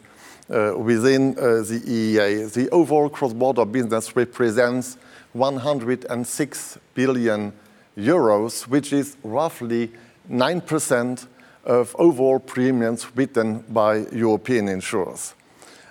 uh, 0.51 0.75
within 0.77 1.35
the 1.35 1.81
EEA. 1.87 2.53
The 2.53 2.69
overall 2.69 3.09
cross-border 3.09 3.65
business 3.65 4.15
represents 4.15 4.99
106 5.33 6.79
billion 6.93 7.55
euros, 7.97 8.69
which 8.69 8.93
is 8.93 9.17
roughly 9.25 9.91
9% 10.31 11.27
of 11.71 11.95
overall 12.01 12.41
premiums 12.41 13.07
written 13.15 13.61
by 13.69 13.99
European 14.11 14.67
insurers. 14.67 15.35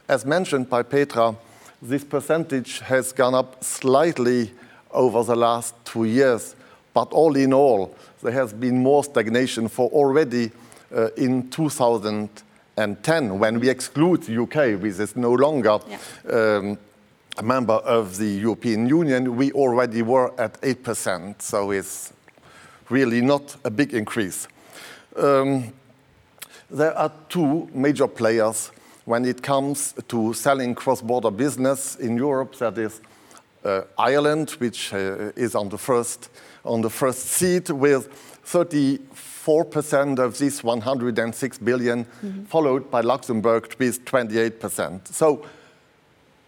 As 0.09 0.25
mentioned 0.25 0.69
by 0.69 0.83
Petra, 0.83 1.37
this 1.81 2.03
percentage 2.03 2.79
has 2.79 3.13
gone 3.13 3.33
up 3.33 3.63
slightly 3.63 4.51
over 4.91 5.23
the 5.23 5.37
last 5.37 5.73
two 5.85 6.03
years, 6.03 6.53
but 6.93 7.13
all 7.13 7.33
in 7.37 7.53
all, 7.53 7.95
there 8.21 8.33
has 8.33 8.51
been 8.51 8.83
more 8.83 9.05
stagnation 9.05 9.69
for 9.69 9.89
already 9.91 10.51
uh, 10.93 11.11
in 11.15 11.49
2010 11.49 13.39
when 13.39 13.59
we 13.61 13.69
exclude 13.69 14.23
the 14.23 14.33
U.K., 14.33 14.75
which 14.75 14.99
is 14.99 15.15
no 15.15 15.31
longer 15.31 15.79
um, 16.29 16.77
a 17.37 17.43
member 17.43 17.75
of 17.75 18.17
the 18.17 18.27
European 18.27 18.89
Union, 18.89 19.37
we 19.37 19.53
already 19.53 20.01
were 20.01 20.33
at 20.37 20.59
8%, 20.59 21.41
so 21.41 21.71
it's 21.71 22.11
really 22.89 23.21
not 23.21 23.55
a 23.63 23.69
big 23.69 23.93
increase. 23.93 24.45
Um, 25.19 25.73
there 26.71 26.97
are 26.97 27.11
two 27.27 27.69
major 27.73 28.07
players 28.07 28.71
when 29.03 29.25
it 29.25 29.41
comes 29.43 29.93
to 30.07 30.33
selling 30.33 30.73
cross-border 30.75 31.31
business 31.31 31.95
in 31.97 32.15
Europe. 32.15 32.55
That 32.59 32.77
is 32.77 33.01
uh, 33.65 33.81
Ireland, 33.97 34.51
which 34.59 34.93
uh, 34.93 35.31
is 35.35 35.55
on 35.55 35.67
the 35.69 35.77
first 35.77 36.29
seat 37.19 37.69
with 37.69 38.07
34% 38.45 40.19
of 40.19 40.37
this 40.37 40.63
106 40.63 41.57
billion, 41.57 42.05
mm-hmm. 42.05 42.43
followed 42.45 42.89
by 42.89 43.01
Luxembourg 43.01 43.75
with 43.77 44.05
28%. 44.05 45.07
So 45.07 45.45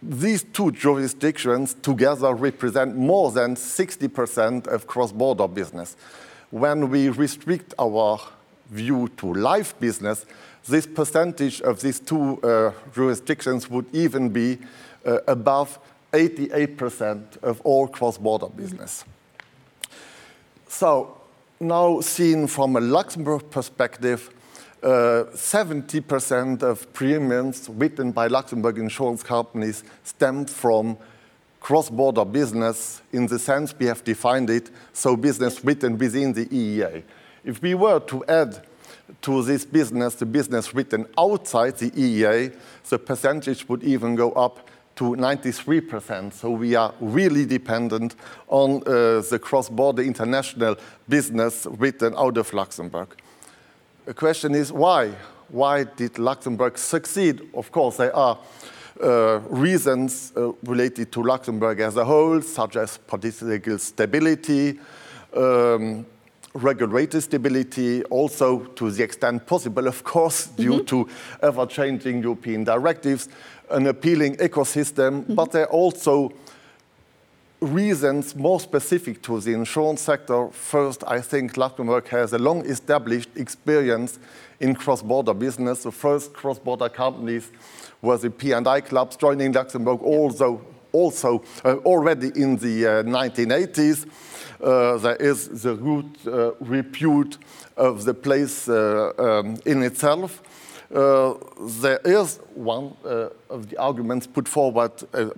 these 0.00 0.44
two 0.44 0.70
jurisdictions 0.72 1.74
together 1.74 2.32
represent 2.32 2.96
more 2.96 3.30
than 3.32 3.54
60% 3.54 4.66
of 4.66 4.86
cross-border 4.86 5.48
business. 5.48 5.96
When 6.50 6.88
we 6.90 7.10
restrict 7.10 7.74
our 7.78 8.18
view 8.72 9.08
to 9.18 9.32
life 9.34 9.78
business, 9.78 10.26
this 10.66 10.86
percentage 10.86 11.60
of 11.60 11.80
these 11.80 12.00
two 12.00 12.40
uh, 12.42 12.72
jurisdictions 12.94 13.68
would 13.68 13.86
even 13.92 14.30
be 14.30 14.58
uh, 15.04 15.18
above 15.26 15.78
88% 16.12 17.42
of 17.42 17.60
all 17.62 17.88
cross-border 17.88 18.48
business. 18.48 19.04
So 20.68 21.16
now 21.60 22.00
seen 22.00 22.46
from 22.46 22.76
a 22.76 22.80
Luxembourg 22.80 23.50
perspective, 23.50 24.30
uh, 24.82 25.24
70% 25.34 26.62
of 26.62 26.92
premiums 26.92 27.68
written 27.68 28.10
by 28.10 28.26
Luxembourg 28.26 28.78
insurance 28.78 29.22
companies 29.22 29.84
stem 30.02 30.44
from 30.44 30.96
cross-border 31.60 32.24
business 32.24 33.00
in 33.12 33.26
the 33.28 33.38
sense 33.38 33.74
we 33.78 33.86
have 33.86 34.02
defined 34.02 34.50
it, 34.50 34.70
so 34.92 35.16
business 35.16 35.64
written 35.64 35.96
within 35.96 36.32
the 36.32 36.46
EEA. 36.46 37.02
If 37.44 37.60
we 37.60 37.74
were 37.74 38.00
to 38.00 38.24
add 38.26 38.64
to 39.22 39.42
this 39.42 39.64
business, 39.64 40.14
the 40.14 40.26
business 40.26 40.74
written 40.74 41.06
outside 41.18 41.76
the 41.76 41.90
EEA, 41.90 42.54
the 42.88 42.98
percentage 42.98 43.68
would 43.68 43.82
even 43.82 44.14
go 44.14 44.32
up 44.32 44.68
to 44.96 45.04
93%. 45.16 46.32
So 46.32 46.50
we 46.50 46.74
are 46.74 46.94
really 47.00 47.46
dependent 47.46 48.14
on 48.48 48.82
uh, 48.86 49.22
the 49.22 49.38
cross-border 49.42 50.02
international 50.02 50.76
business 51.08 51.66
written 51.70 52.14
out 52.16 52.36
of 52.36 52.52
Luxembourg. 52.52 53.08
The 54.04 54.14
question 54.14 54.54
is 54.54 54.72
why? 54.72 55.12
Why 55.48 55.84
did 55.84 56.18
Luxembourg 56.18 56.78
succeed? 56.78 57.42
Of 57.54 57.72
course, 57.72 57.96
there 57.96 58.14
are 58.14 58.38
uh, 59.02 59.40
reasons 59.48 60.32
uh, 60.36 60.52
related 60.62 61.10
to 61.12 61.22
Luxembourg 61.22 61.80
as 61.80 61.96
a 61.96 62.04
whole, 62.04 62.40
such 62.40 62.76
as 62.76 62.98
political 62.98 63.78
stability, 63.78 64.78
um, 65.34 66.06
regulatory 66.54 67.20
stability, 67.20 68.02
also 68.04 68.60
to 68.76 68.90
the 68.90 69.02
extent 69.02 69.46
possible, 69.46 69.86
of 69.86 70.04
course, 70.04 70.46
due 70.46 70.82
mm-hmm. 70.82 70.84
to 70.84 71.08
ever-changing 71.42 72.22
European 72.22 72.64
directives, 72.64 73.28
an 73.70 73.86
appealing 73.86 74.36
ecosystem. 74.36 75.22
Mm-hmm. 75.22 75.34
But 75.34 75.52
there 75.52 75.64
are 75.64 75.72
also 75.72 76.32
reasons 77.60 78.34
more 78.34 78.58
specific 78.60 79.22
to 79.22 79.40
the 79.40 79.52
insurance 79.52 80.02
sector. 80.02 80.48
First, 80.50 81.04
I 81.06 81.20
think 81.20 81.56
Luxembourg 81.56 82.08
has 82.08 82.32
a 82.32 82.38
long-established 82.38 83.30
experience 83.36 84.18
in 84.60 84.74
cross-border 84.74 85.34
business. 85.34 85.84
The 85.84 85.92
first 85.92 86.32
cross-border 86.32 86.88
companies 86.88 87.50
were 88.02 88.18
the 88.18 88.30
P&I 88.30 88.80
clubs 88.80 89.16
joining 89.16 89.52
Luxembourg 89.52 90.02
also 90.02 90.60
uh, 91.64 91.76
already 91.84 92.32
in 92.34 92.56
the 92.56 92.86
uh, 92.86 93.02
1980s. 93.04 94.06
Uh, 94.62 94.96
there 94.98 95.16
is 95.16 95.62
the 95.62 95.74
good 95.74 96.06
uh, 96.26 96.52
repute 96.60 97.38
of 97.76 98.04
the 98.04 98.14
place 98.14 98.68
uh, 98.68 99.12
um, 99.18 99.56
in 99.66 99.82
itself. 99.82 100.40
There 100.88 102.00
is 102.04 102.38
one 102.54 102.94
of 103.48 103.70
the 103.70 103.78
arguments 103.78 104.26
put 104.26 104.46
forward 104.46 104.92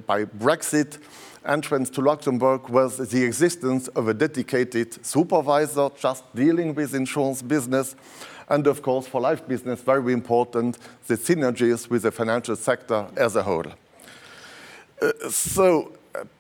by 0.05 0.25
Brexit 0.25 0.99
entrance 1.47 1.91
to 1.91 2.01
Luxembourg 2.01 2.69
was 2.69 2.97
the 2.97 3.23
existence 3.23 3.89
of 3.89 4.09
a 4.09 4.15
dedicated 4.15 5.05
supervisor 5.05 5.91
just 5.97 6.25
dealing 6.35 6.75
with 6.75 6.95
insurance 6.95 7.43
business, 7.43 7.95
and 8.49 8.67
of 8.67 8.83
course, 8.83 9.07
for 9.07 9.21
life 9.21 9.47
business, 9.47 9.81
very 9.81 10.13
important, 10.13 10.79
the 11.07 11.17
synergies 11.17 11.89
with 11.89 12.03
the 12.03 12.11
financial 12.11 12.57
sector 12.57 13.07
as 13.17 13.37
a 13.37 13.43
whole. 13.43 13.65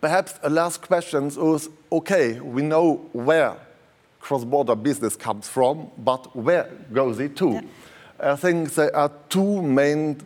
Perhaps 0.01 0.39
a 0.43 0.51
last 0.51 0.83
question 0.83 1.27
is, 1.27 1.69
okay, 1.91 2.41
we 2.41 2.63
know 2.63 3.09
where 3.13 3.57
cross-border 4.21 4.75
business 4.75 5.17
comes 5.17 5.49
from, 5.49 5.91
but 5.99 6.35
where 6.35 6.71
goes 6.93 7.19
it 7.21 7.37
to? 7.37 7.51
Yeah. 7.51 7.63
I 8.33 8.37
think 8.37 8.73
there 8.75 8.95
are 8.97 9.11
two 9.29 9.63
main 9.63 10.21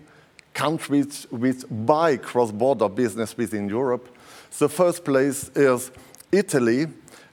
countries 0.55 1.27
which 1.31 1.65
buy 1.71 2.17
cross-border 2.17 2.89
business 2.89 3.37
within 3.37 3.69
Europe. 3.69 4.09
The 4.59 4.69
first 4.69 5.05
place 5.05 5.51
is 5.55 5.91
Italy, 6.31 6.87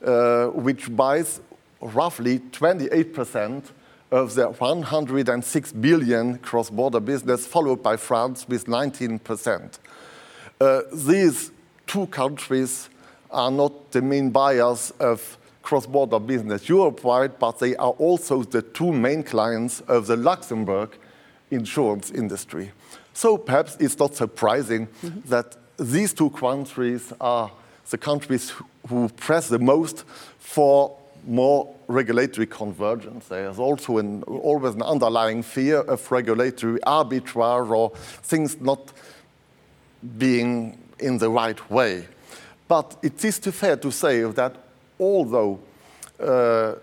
uh, 0.03 0.47
which 0.47 0.95
buys 0.95 1.41
roughly 1.81 2.39
28% 2.39 3.71
of 4.11 4.35
the 4.35 4.49
106 4.49 5.71
billion 5.73 6.37
cross-border 6.39 6.99
business, 6.99 7.45
followed 7.45 7.83
by 7.83 7.97
France 7.97 8.47
with 8.47 8.65
19%. 8.65 9.79
Uh, 10.61 10.81
these 10.93 11.51
two 11.87 12.07
countries 12.07 12.89
are 13.31 13.51
not 13.51 13.91
the 13.91 14.01
main 14.01 14.29
buyers 14.29 14.91
of 14.99 15.37
cross-border 15.61 16.19
business 16.19 16.69
Europe-wide, 16.69 17.39
but 17.39 17.59
they 17.59 17.75
are 17.75 17.91
also 17.91 18.43
the 18.43 18.61
two 18.61 18.93
main 18.93 19.23
clients 19.23 19.81
of 19.87 20.07
the 20.07 20.15
Luxembourg 20.15 20.95
insurance 21.51 22.11
industry. 22.11 22.71
So 23.13 23.37
perhaps 23.37 23.75
it's 23.79 23.97
not 23.97 24.15
surprising 24.15 24.87
mm 25.01 25.09
-hmm. 25.09 25.29
that 25.29 25.57
these 25.77 26.13
two 26.13 26.29
countries 26.29 27.13
are 27.19 27.49
the 27.89 27.97
countries 27.97 28.53
who 28.89 29.09
press 29.09 29.47
the 29.47 29.59
most 29.59 30.05
for 30.39 30.91
more 31.27 31.67
regulatory 31.87 32.47
convergence. 32.47 33.27
There's 33.27 33.59
also 33.59 33.97
an, 33.97 34.23
always 34.23 34.75
an 34.75 34.81
underlying 34.81 35.43
fear 35.43 35.79
of 35.79 36.11
regulatory 36.11 36.79
arbitrage 36.85 37.69
or 37.69 37.91
things 38.21 38.57
not 38.59 38.93
being 40.17 40.77
in 40.99 41.17
the 41.17 41.29
right 41.29 41.69
way. 41.69 42.07
But 42.67 42.97
it 43.03 43.23
is 43.23 43.39
too 43.39 43.51
fair 43.51 43.77
to 43.77 43.91
say 43.91 44.21
that 44.23 44.55
although 44.99 45.59
uh, 46.19 46.75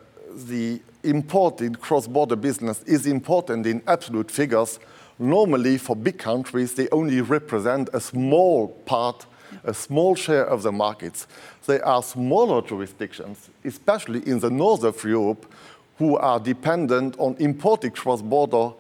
the 0.47 0.81
imported 1.03 1.81
cross-border 1.81 2.37
business 2.37 2.83
is 2.85 3.07
important 3.07 3.67
in 3.67 3.83
absolute 3.87 4.31
figures, 4.31 4.79
normally 5.19 5.79
for 5.79 5.97
big 5.97 6.19
countries, 6.19 6.75
they 6.75 6.89
only 6.91 7.21
represent 7.21 7.89
a 7.93 8.01
small 8.01 8.69
part, 8.69 9.27
a 9.65 9.75
small 9.75 10.15
share 10.15 10.47
of 10.47 10.63
the 10.63 10.73
markets. 10.73 11.27
There 11.67 11.85
are 11.85 12.03
smaller 12.03 12.63
jurisdictions, 12.63 13.51
especially 13.65 14.27
in 14.27 14.41
the 14.41 14.51
north 14.51 14.85
of 14.85 15.03
Europe, 15.05 15.53
who 15.99 16.17
are 16.17 16.41
dependent 16.41 17.17
on 17.19 17.37
imported 17.39 17.95
cross-border 17.95 18.73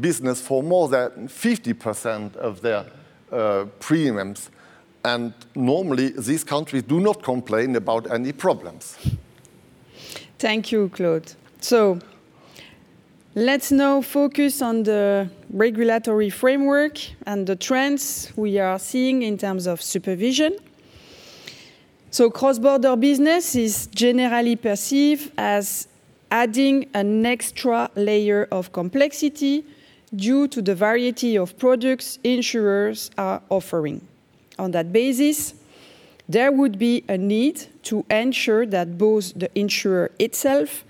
business 0.00 0.40
for 0.40 0.62
more 0.62 0.88
than 0.88 1.28
50% 1.28 2.36
of 2.36 2.60
their 2.60 2.86
uh, 3.32 3.64
premiums. 3.80 4.50
And 5.04 5.32
normally, 5.54 6.10
these 6.10 6.44
countries 6.44 6.82
do 6.82 7.00
not 7.00 7.22
complain 7.22 7.76
about 7.76 8.10
any 8.10 8.32
problems. 8.32 8.96
Thank 10.38 10.72
you, 10.72 10.90
Claude. 10.90 11.32
So, 11.60 11.98
let's 13.34 13.72
now 13.72 14.02
focus 14.02 14.60
on 14.60 14.82
the 14.82 15.30
regulatory 15.50 16.30
framework 16.30 16.98
and 17.26 17.46
the 17.46 17.56
trends 17.56 18.32
we 18.36 18.58
are 18.58 18.78
seeing 18.78 19.22
in 19.22 19.38
terms 19.38 19.66
of 19.66 19.80
supervision. 19.80 20.56
So, 22.10 22.28
cross 22.30 22.58
border 22.58 22.96
business 22.96 23.54
is 23.54 23.86
generally 23.86 24.56
perceived 24.56 25.32
as 25.38 25.88
adding 26.30 26.88
an 26.94 27.24
extra 27.24 27.90
layer 27.94 28.48
of 28.50 28.72
complexity 28.72 29.64
due 30.14 30.48
to 30.48 30.60
the 30.60 30.74
variety 30.74 31.36
of 31.38 31.56
products 31.58 32.18
insurers 32.24 33.10
are 33.16 33.40
offering. 33.48 34.00
On 34.60 34.72
that 34.72 34.92
basis, 34.92 35.54
there 36.28 36.52
would 36.52 36.78
be 36.78 37.02
a 37.08 37.16
need 37.16 37.66
to 37.84 38.04
ensure 38.10 38.66
that 38.66 38.98
both 38.98 39.32
the 39.34 39.50
insurer 39.58 40.10
itself 40.18 40.84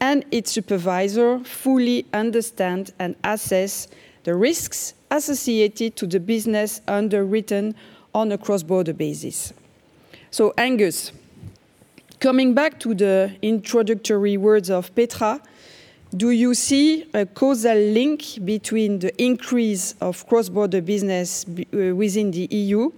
and 0.00 0.24
its 0.30 0.50
supervisor 0.50 1.38
fully 1.40 2.06
understand 2.14 2.94
and 2.98 3.14
assess 3.22 3.88
the 4.24 4.34
risks 4.34 4.94
associated 5.10 5.96
to 5.96 6.06
the 6.06 6.18
business 6.18 6.80
underwritten 6.88 7.74
on 8.14 8.32
a 8.32 8.38
cross-border 8.38 8.94
basis. 8.94 9.52
So 10.30 10.54
Angus, 10.56 11.12
coming 12.20 12.54
back 12.54 12.80
to 12.80 12.94
the 12.94 13.36
introductory 13.42 14.38
words 14.38 14.70
of 14.70 14.94
Petra, 14.94 15.42
do 16.16 16.30
you 16.30 16.54
see 16.54 17.06
a 17.12 17.26
causal 17.26 17.76
link 17.76 18.24
between 18.44 18.98
the 18.98 19.12
increase 19.22 19.94
of 20.00 20.26
cross-border 20.26 20.80
business 20.80 21.44
uh, 21.46 21.94
within 21.94 22.30
the 22.30 22.48
EU 22.50 22.90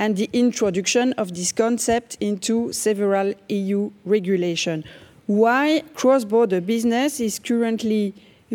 and 0.00 0.16
the 0.16 0.30
introduction 0.32 1.12
of 1.18 1.34
this 1.34 1.52
concept 1.52 2.16
into 2.20 2.72
several 2.72 3.34
EU 3.50 3.90
regulations. 4.06 4.82
Why 5.26 5.82
cross-border 5.94 6.62
business 6.62 7.20
is 7.20 7.38
currently 7.38 8.14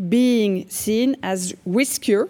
being 0.10 0.67
seen 0.69 1.15
as 1.21 1.53
riskier 1.67 2.27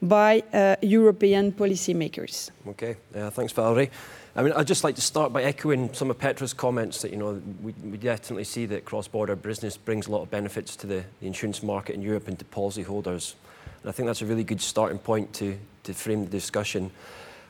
by 0.00 0.42
uh, 0.52 0.76
European 0.82 1.50
policymakers. 1.50 2.50
Okay, 2.68 2.96
uh, 3.16 3.30
thanks 3.30 3.52
Valerie. 3.52 3.90
I 4.36 4.42
mean, 4.42 4.52
I'd 4.52 4.68
just 4.68 4.84
like 4.84 4.94
to 4.94 5.02
start 5.02 5.32
by 5.32 5.42
echoing 5.42 5.92
some 5.92 6.10
of 6.10 6.18
Petra's 6.18 6.54
comments 6.54 7.02
that, 7.02 7.10
you 7.10 7.16
know, 7.16 7.42
we, 7.60 7.74
we 7.84 7.96
definitely 7.96 8.44
see 8.44 8.66
that 8.66 8.84
cross-border 8.84 9.34
business 9.36 9.76
brings 9.76 10.06
a 10.06 10.12
lot 10.12 10.22
of 10.22 10.30
benefits 10.30 10.76
to 10.76 10.86
the, 10.86 11.04
the 11.20 11.26
insurance 11.26 11.62
market 11.62 11.96
in 11.96 12.02
Europe 12.02 12.28
and 12.28 12.38
to 12.38 12.44
policyholders. 12.44 13.34
And 13.82 13.88
I 13.88 13.92
think 13.92 14.06
that's 14.06 14.22
a 14.22 14.26
really 14.26 14.44
good 14.44 14.60
starting 14.60 14.98
point 14.98 15.32
to, 15.34 15.58
to 15.84 15.92
frame 15.92 16.24
the 16.24 16.30
discussion. 16.30 16.92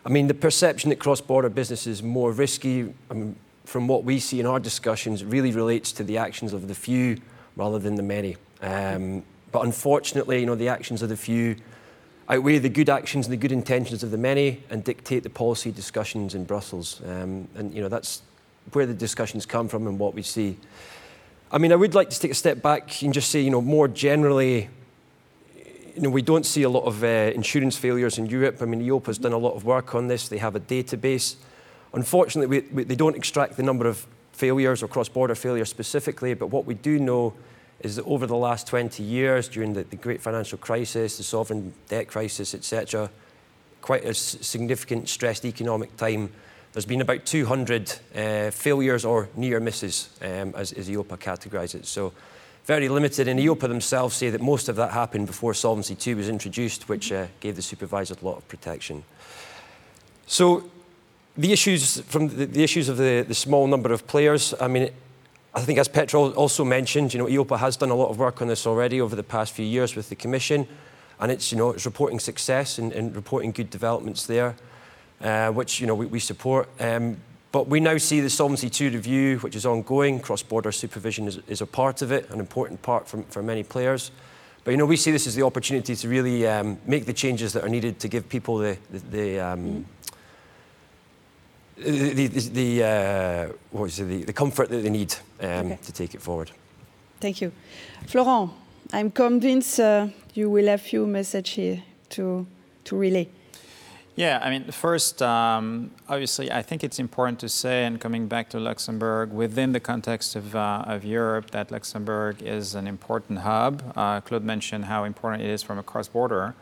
I 0.04 0.10
mean, 0.10 0.26
the 0.26 0.34
perception 0.34 0.90
that 0.90 0.98
cross-border 0.98 1.48
business 1.48 1.86
is 1.86 2.02
more 2.02 2.30
risky, 2.30 2.92
I 3.10 3.14
mean, 3.14 3.36
from 3.64 3.88
what 3.88 4.04
we 4.04 4.20
see 4.20 4.38
in 4.38 4.46
our 4.46 4.60
discussions, 4.60 5.24
really 5.24 5.50
relates 5.50 5.92
to 5.92 6.04
the 6.04 6.18
actions 6.18 6.52
of 6.52 6.68
the 6.68 6.74
few 6.74 7.18
rather 7.56 7.78
than 7.78 7.94
the 7.94 8.02
many. 8.02 8.36
Um, 8.60 9.22
but 9.50 9.64
unfortunately, 9.64 10.40
you 10.40 10.46
know, 10.46 10.54
the 10.54 10.68
actions 10.68 11.00
of 11.00 11.08
the 11.08 11.16
few 11.16 11.56
outweigh 12.28 12.58
the 12.58 12.68
good 12.68 12.88
actions 12.88 13.26
and 13.26 13.32
the 13.32 13.36
good 13.36 13.52
intentions 13.52 14.02
of 14.02 14.10
the 14.10 14.18
many 14.18 14.62
and 14.70 14.82
dictate 14.82 15.22
the 15.22 15.30
policy 15.30 15.70
discussions 15.70 16.34
in 16.34 16.44
Brussels. 16.44 17.00
Um, 17.06 17.48
and, 17.54 17.72
you 17.72 17.82
know, 17.82 17.88
that's 17.88 18.22
where 18.72 18.86
the 18.86 18.94
discussions 18.94 19.46
come 19.46 19.68
from 19.68 19.86
and 19.86 19.98
what 19.98 20.14
we 20.14 20.22
see. 20.22 20.56
I 21.52 21.58
mean, 21.58 21.72
I 21.72 21.76
would 21.76 21.94
like 21.94 22.10
to 22.10 22.18
take 22.18 22.30
a 22.30 22.34
step 22.34 22.62
back 22.62 23.02
and 23.02 23.12
just 23.12 23.30
say, 23.30 23.40
you 23.40 23.50
know, 23.50 23.60
more 23.60 23.88
generally, 23.88 24.68
you 25.94 26.02
know, 26.02 26.10
we 26.10 26.22
don't 26.22 26.44
see 26.44 26.62
a 26.62 26.68
lot 26.68 26.84
of 26.84 27.04
uh, 27.04 27.32
insurance 27.34 27.76
failures 27.76 28.18
in 28.18 28.26
Europe. 28.26 28.60
I 28.60 28.64
mean, 28.64 28.82
EOP 28.82 29.06
has 29.06 29.18
done 29.18 29.32
a 29.32 29.38
lot 29.38 29.54
of 29.54 29.64
work 29.64 29.94
on 29.94 30.08
this. 30.08 30.28
They 30.28 30.38
have 30.38 30.56
a 30.56 30.60
database. 30.60 31.36
Unfortunately, 31.92 32.60
we, 32.60 32.68
we, 32.72 32.84
they 32.84 32.96
don't 32.96 33.16
extract 33.16 33.56
the 33.56 33.62
number 33.62 33.86
of 33.86 34.06
failures 34.32 34.82
or 34.82 34.88
cross-border 34.88 35.36
failures 35.36 35.68
specifically, 35.68 36.34
but 36.34 36.48
what 36.48 36.64
we 36.64 36.74
do 36.74 36.98
know 36.98 37.32
is 37.80 37.96
that 37.96 38.04
over 38.04 38.26
the 38.26 38.36
last 38.36 38.66
20 38.66 39.02
years, 39.02 39.48
during 39.48 39.74
the, 39.74 39.84
the 39.84 39.96
great 39.96 40.20
financial 40.20 40.58
crisis, 40.58 41.16
the 41.18 41.22
sovereign 41.22 41.72
debt 41.88 42.08
crisis, 42.08 42.54
etc., 42.54 43.10
quite 43.80 44.04
a 44.04 44.14
significant 44.14 45.08
stressed 45.08 45.44
economic 45.44 45.96
time, 45.96 46.32
there's 46.72 46.86
been 46.86 47.02
about 47.02 47.24
200 47.24 47.92
uh, 48.16 48.50
failures 48.50 49.04
or 49.04 49.28
near 49.36 49.60
misses, 49.60 50.08
um, 50.22 50.52
as, 50.56 50.72
as 50.72 50.88
EOPA 50.88 51.18
categorises 51.18 51.74
it. 51.76 51.86
So 51.86 52.12
very 52.64 52.88
limited. 52.88 53.28
And 53.28 53.38
EIOPA 53.38 53.68
themselves 53.68 54.16
say 54.16 54.30
that 54.30 54.40
most 54.40 54.68
of 54.68 54.76
that 54.76 54.90
happened 54.90 55.26
before 55.26 55.54
Solvency 55.54 55.96
II 56.06 56.16
was 56.16 56.28
introduced, 56.28 56.88
which 56.88 57.12
uh, 57.12 57.26
gave 57.40 57.56
the 57.56 57.62
supervisors 57.62 58.20
a 58.20 58.24
lot 58.24 58.38
of 58.38 58.48
protection. 58.48 59.04
So 60.26 60.70
the 61.36 61.52
issues 61.52 62.00
from 62.00 62.28
the, 62.28 62.46
the 62.46 62.62
issues 62.62 62.88
of 62.88 62.96
the, 62.96 63.24
the, 63.26 63.34
small 63.34 63.66
number 63.66 63.92
of 63.92 64.06
players, 64.06 64.54
I 64.60 64.68
mean, 64.68 64.90
I 65.54 65.60
think 65.60 65.78
as 65.78 65.88
Petra 65.88 66.20
also 66.20 66.64
mentioned, 66.64 67.12
you 67.12 67.18
know, 67.18 67.26
EIOPA 67.26 67.58
has 67.58 67.76
done 67.76 67.90
a 67.90 67.94
lot 67.94 68.08
of 68.08 68.18
work 68.18 68.40
on 68.40 68.48
this 68.48 68.66
already 68.66 69.00
over 69.00 69.14
the 69.14 69.22
past 69.22 69.52
few 69.52 69.66
years 69.66 69.94
with 69.94 70.08
the 70.08 70.16
Commission, 70.16 70.66
and 71.20 71.30
it's, 71.30 71.52
you 71.52 71.58
know, 71.58 71.70
it's 71.70 71.84
reporting 71.84 72.18
success 72.18 72.78
and, 72.78 72.92
and 72.92 73.14
reporting 73.14 73.52
good 73.52 73.70
developments 73.70 74.26
there, 74.26 74.56
uh, 75.20 75.50
which, 75.50 75.80
you 75.80 75.86
know, 75.86 75.94
we, 75.94 76.06
we 76.06 76.18
support. 76.18 76.68
Um, 76.80 77.18
but 77.54 77.68
we 77.68 77.78
now 77.78 77.96
see 77.98 78.18
the 78.18 78.28
Solvency 78.28 78.68
II 78.84 78.96
review, 78.96 79.38
which 79.38 79.54
is 79.54 79.64
ongoing. 79.64 80.18
Cross-border 80.18 80.72
supervision 80.72 81.28
is, 81.28 81.38
is, 81.46 81.60
a 81.60 81.66
part 81.66 82.02
of 82.02 82.10
it, 82.10 82.28
an 82.30 82.40
important 82.40 82.82
part 82.82 83.06
for, 83.06 83.22
for 83.28 83.44
many 83.44 83.62
players. 83.62 84.10
But 84.64 84.72
you 84.72 84.76
know, 84.76 84.86
we 84.86 84.96
see 84.96 85.12
this 85.12 85.28
as 85.28 85.36
the 85.36 85.44
opportunity 85.44 85.94
to 85.94 86.08
really 86.08 86.48
um, 86.48 86.78
make 86.84 87.06
the 87.06 87.12
changes 87.12 87.52
that 87.52 87.62
are 87.62 87.68
needed 87.68 88.00
to 88.00 88.08
give 88.08 88.28
people 88.28 88.58
the, 88.58 88.76
the, 88.90 88.98
the 88.98 89.38
um, 89.38 89.86
the, 91.76 92.26
the, 92.26 92.26
the, 92.26 92.82
uh, 92.82 93.52
what 93.70 93.84
is 93.84 94.00
it, 94.00 94.06
the, 94.06 94.24
the 94.24 94.32
comfort 94.32 94.68
that 94.70 94.78
they 94.78 94.90
need 94.90 95.14
um, 95.40 95.48
okay. 95.48 95.78
to 95.80 95.92
take 95.92 96.12
it 96.12 96.22
forward. 96.22 96.50
Thank 97.20 97.40
you. 97.40 97.52
Florent, 98.08 98.50
I'm 98.92 99.12
convinced 99.12 99.78
uh, 99.78 100.08
you 100.34 100.50
will 100.50 100.66
have 100.66 100.80
a 100.80 100.82
few 100.82 101.06
messages 101.06 101.54
here 101.54 101.82
to, 102.10 102.46
to 102.82 102.96
relay. 102.96 103.28
Yeah, 104.16 104.38
I 104.40 104.48
mean, 104.50 104.70
first, 104.70 105.22
um, 105.22 105.90
obviously, 106.08 106.52
I 106.52 106.62
think 106.62 106.84
it's 106.84 107.00
important 107.00 107.40
to 107.40 107.48
say, 107.48 107.84
and 107.84 108.00
coming 108.00 108.28
back 108.28 108.48
to 108.50 108.60
Luxembourg, 108.60 109.32
within 109.32 109.72
the 109.72 109.80
context 109.80 110.36
of, 110.36 110.54
uh, 110.54 110.84
of 110.86 111.04
Europe, 111.04 111.50
that 111.50 111.72
Luxembourg 111.72 112.40
is 112.40 112.76
an 112.76 112.86
important 112.86 113.40
hub. 113.40 113.82
Uh, 113.96 114.20
Claude 114.20 114.44
mentioned 114.44 114.84
how 114.84 115.02
important 115.02 115.42
it 115.42 115.50
is 115.50 115.64
from 115.64 115.80
a 115.80 115.82
cross-border 115.82 116.54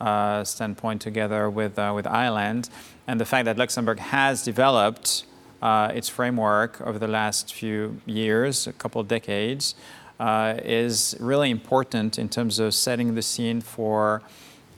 uh, 0.00 0.44
standpoint 0.44 1.02
together 1.02 1.50
with, 1.50 1.78
uh, 1.78 1.92
with 1.94 2.06
Ireland. 2.06 2.70
And 3.06 3.20
the 3.20 3.26
fact 3.26 3.44
that 3.44 3.58
Luxembourg 3.58 3.98
has 3.98 4.42
developed 4.42 5.26
uh, 5.60 5.92
its 5.94 6.08
framework 6.08 6.80
over 6.80 6.98
the 6.98 7.08
last 7.08 7.52
few 7.52 8.00
years, 8.06 8.66
a 8.66 8.72
couple 8.72 9.02
of 9.02 9.08
decades, 9.08 9.74
uh, 10.18 10.54
is 10.64 11.14
really 11.20 11.50
important 11.50 12.18
in 12.18 12.30
terms 12.30 12.58
of 12.58 12.72
setting 12.72 13.14
the 13.14 13.22
scene 13.22 13.60
for 13.60 14.22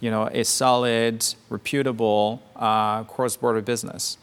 you 0.00 0.10
know, 0.10 0.28
a 0.32 0.44
solid, 0.44 1.24
reputable 1.48 2.42
uh, 2.56 3.04
cross-border 3.04 3.62
business. 3.62 4.18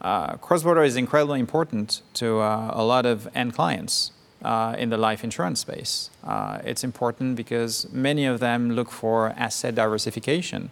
Uh, 0.00 0.36
cross-border 0.36 0.82
is 0.82 0.96
incredibly 0.96 1.38
important 1.38 2.02
to 2.14 2.40
uh, 2.40 2.70
a 2.74 2.84
lot 2.84 3.06
of 3.06 3.28
end 3.34 3.54
clients 3.54 4.10
uh, 4.44 4.74
in 4.76 4.90
the 4.90 4.96
life 4.96 5.22
insurance 5.22 5.60
space. 5.60 6.10
Uh, 6.24 6.58
it's 6.64 6.82
important 6.82 7.36
because 7.36 7.86
many 7.92 8.24
of 8.24 8.40
them 8.40 8.72
look 8.72 8.90
for 8.90 9.30
asset 9.36 9.74
diversification. 9.74 10.70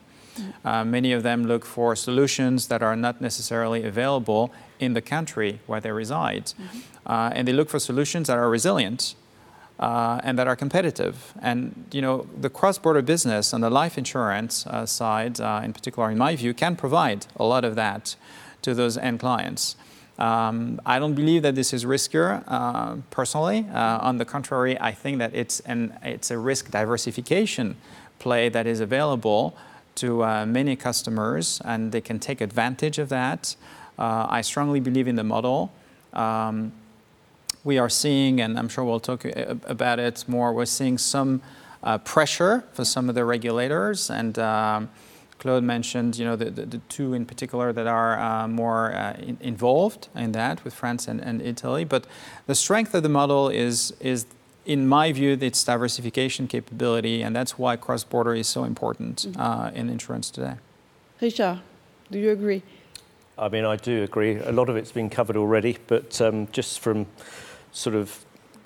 Uh, 0.65 0.85
many 0.85 1.13
of 1.13 1.23
them 1.23 1.45
look 1.45 1.67
for 1.67 1.95
solutions 1.95 2.69
that 2.69 2.83
are 2.83 2.97
not 2.97 3.21
necessarily 3.21 3.85
available 3.85 4.51
in 4.79 4.95
the 4.95 5.03
country 5.03 5.61
where 5.67 5.81
they 5.81 5.93
reside. 5.93 6.47
Mm-hmm. 6.47 7.37
and 7.37 7.47
they 7.47 7.53
look 7.53 7.69
for 7.69 7.79
solutions 7.79 8.27
that 8.29 8.39
are 8.39 8.49
resilient 8.49 9.15
uh, 9.81 10.21
and 10.23 10.39
that 10.39 10.47
are 10.47 10.57
competitive. 10.57 11.33
And 11.41 11.87
you 11.91 12.03
know, 12.03 12.27
the 12.39 12.51
cross-border 12.51 13.03
business 13.03 13.55
on 13.55 13.63
the 13.63 13.71
life 13.71 13.97
insurance 13.97 14.67
uh, 14.67 14.85
side, 14.87 15.41
uh, 15.41 15.63
in 15.65 15.73
particular, 15.73 16.11
in 16.11 16.19
my 16.19 16.37
view, 16.37 16.53
can 16.55 16.77
provide 16.77 17.27
a 17.37 17.45
lot 17.45 17.65
of 17.65 17.75
that 17.77 18.15
to 18.63 18.75
those 18.75 18.99
end 18.99 19.21
clients. 19.21 19.77
Um, 20.19 20.83
I 20.85 20.99
don't 20.99 21.15
believe 21.15 21.41
that 21.43 21.55
this 21.55 21.73
is 21.73 21.87
riskier, 21.87 22.45
uh, 22.47 22.97
personally. 23.11 23.67
Uh, 23.73 23.99
on 24.03 24.19
the 24.19 24.27
contrary, 24.27 24.79
I 24.79 24.93
think 24.93 25.19
that 25.19 25.35
it's 25.35 25.61
an 25.61 25.99
it's 26.03 26.31
a 26.31 26.37
risk 26.37 26.71
diversification 26.71 27.77
play 28.19 28.51
that 28.51 28.67
is 28.67 28.81
available 28.81 29.57
to 29.95 30.23
uh, 30.23 30.45
many 30.45 30.77
customers, 30.77 31.63
and 31.65 31.91
they 31.91 32.03
can 32.03 32.19
take 32.19 32.43
advantage 32.43 32.99
of 32.99 33.09
that. 33.09 33.57
I 33.99 34.41
strongly 34.41 34.81
believe 34.81 35.09
in 35.09 35.17
the 35.17 35.25
model. 35.25 35.71
Um, 36.15 36.73
we 37.65 37.79
are 37.79 37.89
seeing, 37.89 38.41
and 38.41 38.59
I'm 38.59 38.69
sure 38.69 38.85
we'll 38.85 39.01
talk 39.01 39.25
uh, 39.25 39.55
about 39.65 39.99
it 39.99 40.25
more, 40.27 40.53
we're 40.53 40.65
seeing 40.65 40.99
some 40.99 41.43
uh, 41.83 41.99
pressure 41.99 42.65
for 42.73 42.85
some 42.85 43.09
of 43.09 43.15
the 43.15 43.25
regulators. 43.25 44.11
And 44.11 44.39
um, 44.39 44.91
Claude 45.39 45.65
mentioned, 45.65 46.19
you 46.19 46.25
know, 46.25 46.37
the, 46.37 46.51
the, 46.51 46.67
the, 46.67 46.79
two 46.89 47.15
in 47.15 47.25
particular 47.25 47.73
that 47.73 47.87
are 47.87 48.19
uh, 48.19 48.49
more 48.49 48.93
uh, 48.95 49.15
in, 49.19 49.39
involved 49.41 50.09
in 50.15 50.33
that 50.33 50.63
with 50.65 50.75
France 50.75 51.09
and, 51.09 51.21
and, 51.21 51.41
Italy. 51.41 51.85
But 51.85 52.07
the 52.47 52.55
strength 52.55 52.95
of 52.95 53.03
the 53.03 53.09
model 53.09 53.49
is, 53.49 53.93
is, 54.01 54.27
in 54.67 54.87
my 54.87 55.13
view, 55.13 55.39
its 55.41 55.65
diversification 55.65 56.47
capability, 56.47 57.23
and 57.23 57.35
that's 57.35 57.59
why 57.59 57.77
cross-border 57.77 58.35
is 58.35 58.47
so 58.47 58.65
important 58.65 59.27
mm-hmm. 59.29 59.41
uh, 59.41 59.71
in 59.71 59.89
insurance 59.89 60.31
today. 60.31 60.55
Richard, 61.21 61.61
do 62.11 62.19
you 62.19 62.31
agree? 62.31 62.63
I 63.39 63.49
mean, 63.49 63.65
I 63.65 63.77
do 63.77 64.03
agree. 64.03 64.37
A 64.37 64.53
lot 64.53 64.69
of 64.69 64.77
it's 64.77 64.93
been 64.93 65.09
covered 65.09 65.39
already, 65.39 65.79
but 65.87 66.21
um, 66.21 66.49
just 66.53 66.81
from 66.81 67.07
sort 67.73 67.97
of 67.97 68.25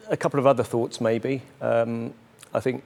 a 0.08 0.16
couple 0.16 0.38
of 0.38 0.46
other 0.46 0.62
thoughts, 0.62 1.00
maybe. 1.00 1.42
Um, 1.60 2.14
I 2.52 2.60
think 2.60 2.82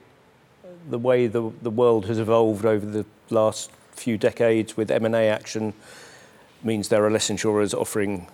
the 0.89 0.99
way 0.99 1.27
the, 1.27 1.51
the 1.61 1.69
world 1.69 2.05
has 2.05 2.19
evolved 2.19 2.65
over 2.65 2.85
the 2.85 3.05
last 3.29 3.71
few 3.91 4.17
decades 4.17 4.77
with 4.77 4.89
M&A 4.89 5.27
action 5.27 5.73
means 6.63 6.89
there 6.89 7.05
are 7.05 7.11
less 7.11 7.29
insurers 7.29 7.73
offering 7.73 8.27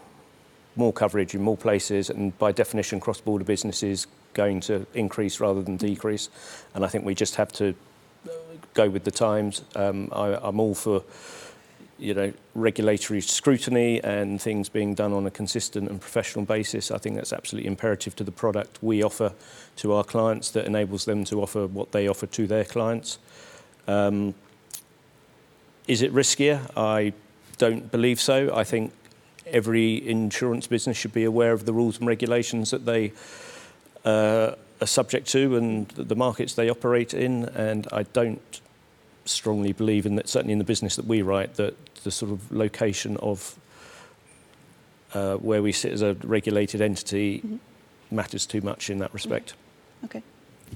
more 0.76 0.94
coverage 0.94 1.34
in 1.34 1.42
more 1.42 1.58
places, 1.58 2.10
and 2.10 2.38
by 2.38 2.52
definition, 2.52 3.00
cross-border 3.00 3.46
business 3.46 3.82
is 3.82 4.08
going 4.34 4.60
to 4.60 4.86
increase 4.94 5.40
rather 5.40 5.62
than 5.62 5.78
decrease. 5.78 6.30
And 6.74 6.84
I 6.84 6.88
think 6.88 7.06
we 7.06 7.16
just 7.16 7.36
have 7.36 7.52
to 7.54 7.74
go 8.74 8.90
with 8.90 9.06
the 9.06 9.12
times. 9.12 9.62
Um, 9.76 10.10
I, 10.12 10.38
I'm 10.42 10.60
all 10.60 10.76
for 10.76 11.04
you 11.98 12.14
know, 12.14 12.34
regulatory 12.54 13.22
scrutiny 13.22 14.04
and 14.04 14.42
things 14.42 14.68
being 14.68 14.94
done 14.94 15.14
on 15.14 15.26
a 15.26 15.32
consistent 15.32 15.90
and 15.90 16.02
professional 16.02 16.44
basis. 16.44 16.92
I 16.92 16.98
think 16.98 17.16
that's 17.16 17.32
absolutely 17.32 17.68
imperative 17.68 18.16
to 18.18 18.24
the 18.24 18.32
product 18.32 18.80
we 18.82 19.02
offer 19.02 19.34
to 19.78 19.94
our 19.94 20.04
clients 20.04 20.52
that 20.52 20.66
enables 20.66 21.06
them 21.06 21.24
to 21.26 21.42
offer 21.42 21.68
what 21.68 21.92
they 21.94 22.08
offer 22.08 22.28
to 22.28 22.48
their 22.48 22.66
clients. 22.66 23.18
Um, 23.88 24.36
is 25.88 26.02
it 26.02 26.14
riskier? 26.14 26.70
I 26.76 27.14
don't 27.58 27.92
believe 27.92 28.20
so. 28.20 28.54
I 28.54 28.64
think 28.64 28.92
every 29.46 30.08
insurance 30.08 30.68
business 30.68 30.98
should 30.98 31.14
be 31.14 31.24
aware 31.24 31.54
of 31.54 31.66
the 31.66 31.74
rules 31.74 32.00
and 32.00 32.08
regulations 32.08 32.72
that 32.72 32.86
they 32.86 33.14
uh, 34.04 34.56
are 34.82 34.88
subject 34.88 35.28
to 35.30 35.56
and 35.56 35.88
the 35.90 36.16
markets 36.16 36.56
they 36.56 36.70
operate 36.70 37.14
in. 37.14 37.46
And 37.46 37.88
I 37.92 38.04
don't 38.04 38.62
strongly 39.26 39.74
believe 39.74 40.06
in 40.06 40.16
that, 40.16 40.30
certainly 40.30 40.54
in 40.54 40.60
the 40.60 40.66
business 40.66 40.96
that 40.96 41.06
we 41.06 41.22
write, 41.22 41.56
that 41.56 41.76
the 42.04 42.12
sort 42.12 42.32
of 42.32 42.52
location 42.52 43.18
of 43.18 43.58
uh, 45.14 45.36
where 45.36 45.62
we 45.62 45.72
sit 45.72 45.92
as 45.92 46.02
a 46.02 46.14
regulated 46.24 46.82
entity 46.82 47.40
mm-hmm. 47.40 47.58
matters 48.16 48.46
too 48.46 48.62
much 48.62 48.90
in 48.90 49.00
that 49.00 49.14
respect. 49.14 49.54
Okay. 50.04 50.22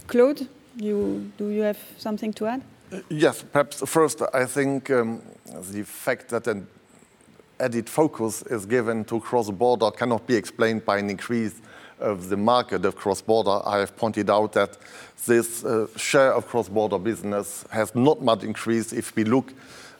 Claude, 0.07 0.47
you, 0.77 1.31
do 1.37 1.49
you 1.49 1.61
have 1.61 1.79
something 1.97 2.33
to 2.33 2.45
add? 2.47 2.61
Uh, 2.91 2.99
yes, 3.09 3.43
perhaps 3.43 3.87
first, 3.87 4.21
I 4.33 4.45
think 4.45 4.89
um, 4.89 5.21
the 5.71 5.83
fact 5.83 6.29
that 6.29 6.47
an 6.47 6.67
added 7.59 7.89
focus 7.89 8.41
is 8.43 8.65
given 8.65 9.03
to 9.05 9.19
cross-border 9.19 9.91
cannot 9.91 10.25
be 10.25 10.35
explained 10.35 10.85
by 10.85 10.97
an 10.97 11.09
increase 11.09 11.61
of 11.99 12.29
the 12.29 12.37
market 12.37 12.85
of 12.85 12.95
cross-border. 12.95 13.61
I 13.65 13.79
have 13.79 13.95
pointed 13.95 14.29
out 14.29 14.53
that 14.53 14.77
this 15.25 15.63
uh, 15.63 15.87
share 15.95 16.33
of 16.33 16.47
cross-border 16.47 16.97
business 16.97 17.65
has 17.69 17.93
not 17.95 18.21
much 18.21 18.43
increased 18.43 18.93
if 18.93 19.15
we 19.15 19.23
look 19.23 19.53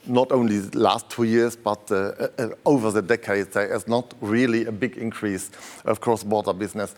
not 0.06 0.32
only 0.32 0.58
the 0.58 0.78
last 0.78 1.10
two 1.10 1.24
years, 1.24 1.56
but 1.56 1.90
uh, 1.90 2.12
uh, 2.38 2.48
over 2.64 2.90
the 2.90 3.02
decades, 3.02 3.54
there 3.54 3.74
is 3.74 3.86
not 3.86 4.14
really 4.20 4.64
a 4.64 4.72
big 4.72 4.96
increase 4.96 5.50
of 5.84 6.00
cross-border 6.00 6.54
business. 6.54 6.94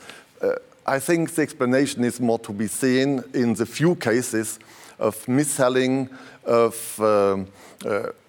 I 0.86 0.98
think 0.98 1.30
the 1.34 1.42
explanation 1.42 2.04
is 2.04 2.20
more 2.20 2.40
to 2.40 2.52
be 2.52 2.66
seen 2.66 3.22
in 3.34 3.54
the 3.54 3.66
few 3.66 3.94
cases 3.94 4.58
of 4.98 5.28
mis-selling, 5.28 6.08
of 6.44 7.00
um, 7.00 7.46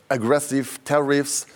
aggressive 0.10 0.80
tariffs, 0.86 1.48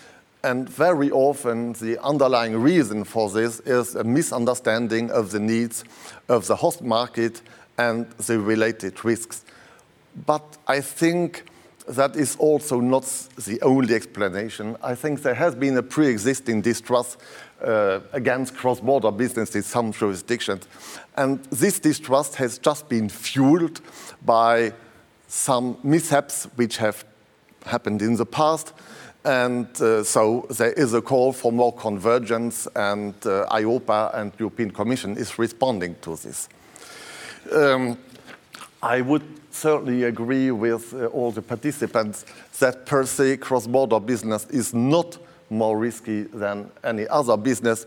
and 0.48 0.70
very 0.70 1.12
often 1.12 1.74
the 1.74 2.02
underlying 2.02 2.56
reason 2.56 3.04
for 3.04 3.30
this 3.30 3.60
is 3.62 3.96
a 3.96 4.04
misunderstanding 4.04 5.12
of 5.12 5.32
the 5.32 5.40
needs 5.42 5.84
of 6.30 6.48
the 6.48 6.56
host 6.56 6.82
market 6.82 7.42
and 7.78 8.10
the 8.12 8.40
related 8.40 9.04
risks. 9.04 9.44
But 10.26 10.58
I 10.66 10.80
think 10.80 11.44
that 11.90 12.16
is 12.16 12.38
also 12.38 12.80
not 12.80 13.04
the 13.36 13.62
only 13.62 13.94
explanation. 13.94 14.78
I 14.82 14.96
think 14.96 15.22
there 15.22 15.36
has 15.36 15.54
been 15.54 15.76
a 15.78 15.84
pre-existing 15.84 16.62
distrust 16.62 17.18
uh, 17.62 18.00
against 18.14 18.56
cross-border 18.56 19.12
business 19.12 19.54
in 19.54 19.64
some 19.64 19.92
jurisdictions. 19.92 20.66
And 21.18 21.44
this 21.46 21.80
distrust 21.80 22.36
has 22.36 22.58
just 22.58 22.88
been 22.88 23.10
fueled 23.10 23.82
by 24.26 24.72
some 25.28 25.78
mishaps 25.84 26.48
which 26.56 26.78
have 26.78 27.04
happened 27.66 28.02
in 28.02 28.16
the 28.16 28.26
past. 28.26 28.74
And 29.28 29.68
uh, 29.82 30.06
so 30.06 30.48
there 30.50 30.72
is 30.72 30.94
a 30.94 31.02
call 31.02 31.34
for 31.34 31.52
more 31.52 31.74
convergence, 31.74 32.66
and 32.78 33.14
uh, 33.26 33.46
EIOPA 33.52 34.16
and 34.18 34.32
European 34.40 34.72
Commission 34.72 35.18
is 35.18 35.38
responding 35.38 35.98
to 36.02 36.16
this. 36.16 36.48
Um, 37.52 37.98
I 38.82 39.02
would 39.02 39.24
certainly 39.52 40.04
agree 40.04 40.52
with 40.52 40.94
uh, 40.94 41.08
all 41.08 41.32
the 41.32 41.42
participants 41.42 42.24
that 42.60 42.86
per 42.86 43.06
se 43.06 43.38
cross-border 43.38 44.00
business 44.00 44.46
is 44.46 44.74
not 44.74 45.18
more 45.50 45.78
risky 45.78 46.24
than 46.24 46.72
any 46.86 47.06
other 47.10 47.36
business. 47.36 47.86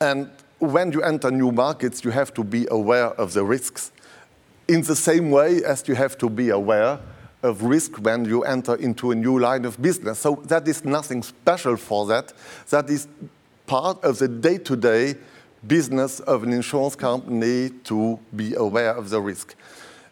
And 0.00 0.30
when 0.60 0.92
you 0.92 1.02
enter 1.02 1.30
new 1.30 1.52
markets, 1.52 2.04
you 2.04 2.10
have 2.10 2.32
to 2.32 2.42
be 2.42 2.66
aware 2.70 3.08
of 3.20 3.34
the 3.34 3.44
risks 3.44 3.92
in 4.66 4.80
the 4.80 4.96
same 4.96 5.30
way 5.30 5.62
as 5.62 5.86
you 5.88 5.94
have 5.94 6.16
to 6.16 6.30
be 6.30 6.48
aware 6.48 6.98
of 7.42 7.62
risk 7.62 7.96
when 7.96 8.24
you 8.24 8.42
enter 8.42 8.74
into 8.76 9.10
a 9.10 9.14
new 9.14 9.38
line 9.38 9.64
of 9.64 9.80
business. 9.80 10.18
So 10.18 10.42
that 10.46 10.68
is 10.68 10.84
nothing 10.84 11.22
special 11.22 11.76
for 11.76 12.06
that. 12.06 12.32
That 12.70 12.90
is 12.90 13.08
part 13.66 14.02
of 14.04 14.18
the 14.18 14.28
day-to-day 14.28 15.14
business 15.66 16.20
of 16.20 16.42
an 16.42 16.52
insurance 16.52 16.96
company 16.96 17.70
to 17.84 18.18
be 18.34 18.54
aware 18.54 18.94
of 18.94 19.10
the 19.10 19.20
risk. 19.20 19.54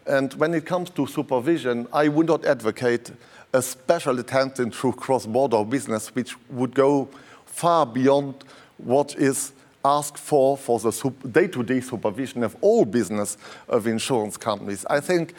And 0.05 0.33
when 0.35 0.53
it 0.53 0.65
comes 0.65 0.89
to 0.91 1.05
supervision, 1.05 1.87
I 1.93 2.07
would 2.07 2.27
not 2.27 2.45
advocate 2.45 3.11
a 3.53 3.61
special 3.61 4.19
attention 4.19 4.71
to 4.71 4.93
cross-border 4.93 5.63
business, 5.65 6.13
which 6.15 6.35
would 6.49 6.73
go 6.73 7.09
far 7.45 7.85
beyond 7.85 8.43
what 8.77 9.15
is 9.17 9.53
asked 9.83 10.17
for 10.17 10.57
for 10.57 10.79
the 10.79 10.91
day-to-day 11.31 11.81
supervision 11.81 12.43
of 12.43 12.55
all 12.61 12.85
business 12.85 13.37
of 13.67 13.87
insurance 13.87 14.37
companies. 14.37 14.85
I 14.89 14.99
think 14.99 15.33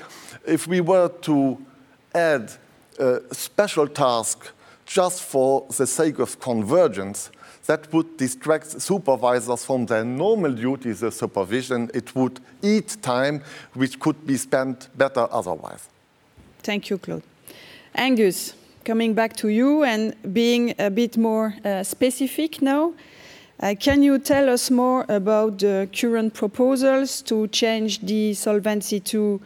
if 0.47 0.67
we 0.67 0.81
were 0.81 1.09
to 1.23 1.59
add 2.15 2.53
a 2.99 3.21
special 3.33 3.87
task 3.89 4.53
just 4.87 5.23
for 5.23 5.67
the 5.77 5.87
sake 5.87 6.19
of 6.19 6.41
convergence, 6.41 7.31
that 7.67 7.93
would 7.93 8.17
distract 8.17 8.81
supervisors 8.81 9.65
from 9.65 9.87
their 9.87 10.05
normal 10.05 10.53
duties 10.53 11.03
of 11.03 11.15
supervision. 11.15 11.89
It 11.95 12.15
would 12.17 12.41
eat 12.63 12.97
time 13.01 13.43
which 13.75 14.01
could 14.01 14.27
be 14.27 14.37
spent 14.37 14.89
better 14.99 15.29
otherwise. 15.31 15.89
Thank 16.63 16.91
you, 16.91 16.99
Claude. 16.99 17.23
Angus, 17.95 18.55
coming 18.85 19.15
back 19.15 19.37
to 19.37 19.49
you 19.49 19.85
and 19.85 20.15
being 20.33 20.75
a 20.79 20.91
bit 20.91 21.17
more 21.17 21.55
uh, 21.65 21.85
specific 21.85 22.61
now, 22.61 22.93
uh, 23.61 23.75
can 23.79 24.03
you 24.03 24.19
tell 24.19 24.49
us 24.49 24.71
more 24.71 25.05
about 25.09 25.59
the 25.59 25.89
current 25.93 26.35
proposals 26.35 27.23
to 27.23 27.47
change 27.49 28.01
the 28.01 28.35
Solvency 28.35 29.03
II 29.15 29.39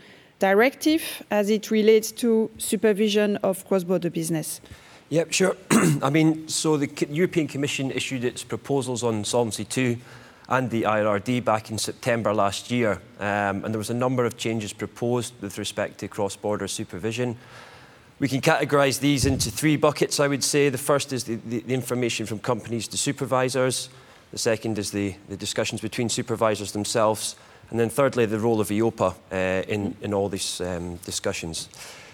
directive 0.44 1.22
as 1.30 1.48
it 1.48 1.70
relates 1.70 2.12
to 2.12 2.50
supervision 2.58 3.36
of 3.38 3.64
cross-border 3.66 4.10
business? 4.10 4.60
Yep, 5.08 5.32
sure. 5.32 5.56
I 6.02 6.10
mean, 6.10 6.48
so 6.48 6.76
the 6.76 6.90
European 7.08 7.46
Commission 7.48 7.90
issued 7.90 8.24
its 8.24 8.44
proposals 8.44 9.02
on 9.02 9.24
Solvency 9.24 9.66
II 9.76 9.98
and 10.50 10.68
the 10.68 10.82
IRRD 10.82 11.42
back 11.44 11.70
in 11.70 11.78
September 11.78 12.34
last 12.34 12.70
year. 12.70 13.00
Um, 13.18 13.64
and 13.64 13.68
there 13.72 13.78
was 13.78 13.88
a 13.88 14.00
number 14.06 14.26
of 14.26 14.36
changes 14.36 14.74
proposed 14.74 15.32
with 15.40 15.56
respect 15.56 15.98
to 16.00 16.08
cross-border 16.08 16.68
supervision. 16.68 17.38
We 18.18 18.28
can 18.28 18.42
categorise 18.42 19.00
these 19.00 19.24
into 19.24 19.50
three 19.50 19.76
buckets, 19.76 20.20
I 20.20 20.28
would 20.28 20.44
say. 20.44 20.68
The 20.68 20.78
first 20.78 21.12
is 21.14 21.24
the, 21.24 21.36
the, 21.36 21.60
the 21.60 21.74
information 21.74 22.26
from 22.26 22.38
companies 22.38 22.86
to 22.88 22.98
supervisors. 22.98 23.88
The 24.30 24.38
second 24.38 24.78
is 24.78 24.90
the, 24.90 25.14
the 25.28 25.38
discussions 25.38 25.80
between 25.80 26.10
supervisors 26.10 26.72
themselves. 26.72 27.36
And 27.74 27.80
then 27.80 27.90
thirdly, 27.90 28.24
the 28.24 28.38
role 28.38 28.60
of 28.60 28.68
EIOPA 28.68 29.14
uh, 29.32 29.64
in, 29.66 29.96
in 30.00 30.14
all 30.14 30.28
these 30.28 30.60
um, 30.60 30.94
discussions. 30.98 31.68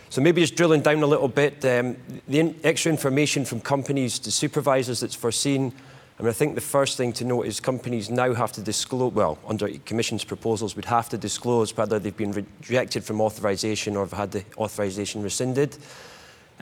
So 0.08 0.22
maybe 0.22 0.40
just 0.40 0.56
drilling 0.56 0.80
down 0.80 1.02
a 1.02 1.06
little 1.06 1.28
bit, 1.28 1.62
um, 1.66 1.98
the 2.26 2.40
in 2.40 2.58
extra 2.64 2.90
information 2.90 3.44
from 3.44 3.60
companies 3.60 4.18
to 4.20 4.32
supervisors 4.32 5.00
that's 5.00 5.14
foreseen. 5.14 5.74
I 6.18 6.22
mean, 6.22 6.30
I 6.30 6.32
think 6.32 6.54
the 6.54 6.62
first 6.62 6.96
thing 6.96 7.12
to 7.12 7.26
note 7.26 7.42
is 7.42 7.60
companies 7.60 8.08
now 8.08 8.32
have 8.32 8.52
to 8.52 8.62
disclose, 8.62 9.12
well, 9.12 9.38
under 9.46 9.68
Commission's 9.84 10.24
proposals, 10.24 10.76
would 10.76 10.86
have 10.86 11.10
to 11.10 11.18
disclose 11.18 11.76
whether 11.76 11.98
they've 11.98 12.16
been 12.16 12.32
rejected 12.32 13.04
from 13.04 13.20
authorisation 13.20 13.96
or 13.96 14.06
have 14.06 14.14
had 14.14 14.32
the 14.32 14.44
authorisation 14.56 15.22
rescinded. 15.22 15.76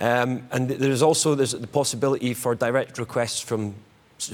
Um, 0.01 0.49
and 0.51 0.69
there's 0.69 1.03
also 1.03 1.37
there's 1.37 1.53
the 1.53 1.69
possibility 1.69 2.35
for 2.35 2.57
direct 2.57 2.99
requests 2.99 3.41
from 3.41 3.77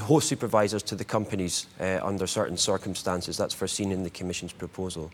host 0.01 0.29
supervisors 0.29 0.83
to 0.85 0.95
the 0.95 1.05
companies 1.05 1.67
uh, 1.81 2.01
under 2.03 2.27
certain 2.27 2.57
circumstances. 2.57 3.37
That's 3.37 3.55
foreseen 3.55 3.93
in 3.93 4.03
the 4.03 4.11
Commission's 4.11 4.53
proposal. 4.53 5.11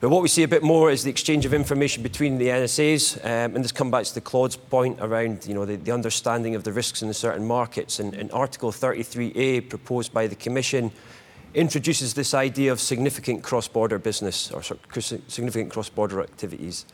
But 0.00 0.08
what 0.08 0.22
we 0.22 0.28
see 0.28 0.44
a 0.44 0.48
bit 0.48 0.62
more 0.62 0.90
is 0.90 1.04
the 1.04 1.10
exchange 1.10 1.44
of 1.44 1.52
information 1.52 2.02
between 2.02 2.38
the 2.38 2.46
NSAs, 2.46 3.22
um, 3.22 3.54
and 3.54 3.62
this 3.62 3.72
comes 3.72 3.90
back 3.90 4.04
to 4.04 4.14
the 4.14 4.22
Claude's 4.22 4.56
point 4.56 4.98
around 5.00 5.46
you 5.46 5.52
know, 5.52 5.66
the, 5.66 5.76
the 5.76 5.92
understanding 5.92 6.54
of 6.54 6.64
the 6.64 6.72
risks 6.72 7.02
in 7.02 7.08
the 7.08 7.14
certain 7.14 7.46
markets. 7.46 8.00
And, 8.00 8.14
and 8.14 8.32
Article 8.32 8.72
33A, 8.72 9.68
proposed 9.68 10.14
by 10.14 10.26
the 10.26 10.36
Commission, 10.36 10.90
introduces 11.52 12.14
this 12.14 12.32
idea 12.32 12.72
of 12.72 12.80
significant 12.80 13.42
cross-border 13.42 13.98
business 13.98 14.50
or 14.50 14.62
significant 14.62 15.70
cross-border 15.70 16.22
activities. 16.22 16.86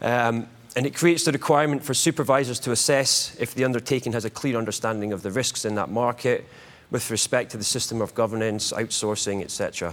Um, 0.00 0.48
and 0.78 0.86
it 0.86 0.94
creates 0.94 1.24
the 1.24 1.32
requirement 1.32 1.82
for 1.82 1.92
supervisors 1.92 2.60
to 2.60 2.70
assess 2.70 3.36
if 3.40 3.52
the 3.52 3.64
undertaking 3.64 4.12
has 4.12 4.24
a 4.24 4.30
clear 4.30 4.56
understanding 4.56 5.12
of 5.12 5.24
the 5.24 5.30
risks 5.32 5.64
in 5.64 5.74
that 5.74 5.90
market 5.90 6.44
with 6.92 7.10
respect 7.10 7.50
to 7.50 7.56
the 7.56 7.64
system 7.64 8.00
of 8.00 8.14
governance, 8.14 8.72
outsourcing, 8.72 9.42
etc. 9.42 9.92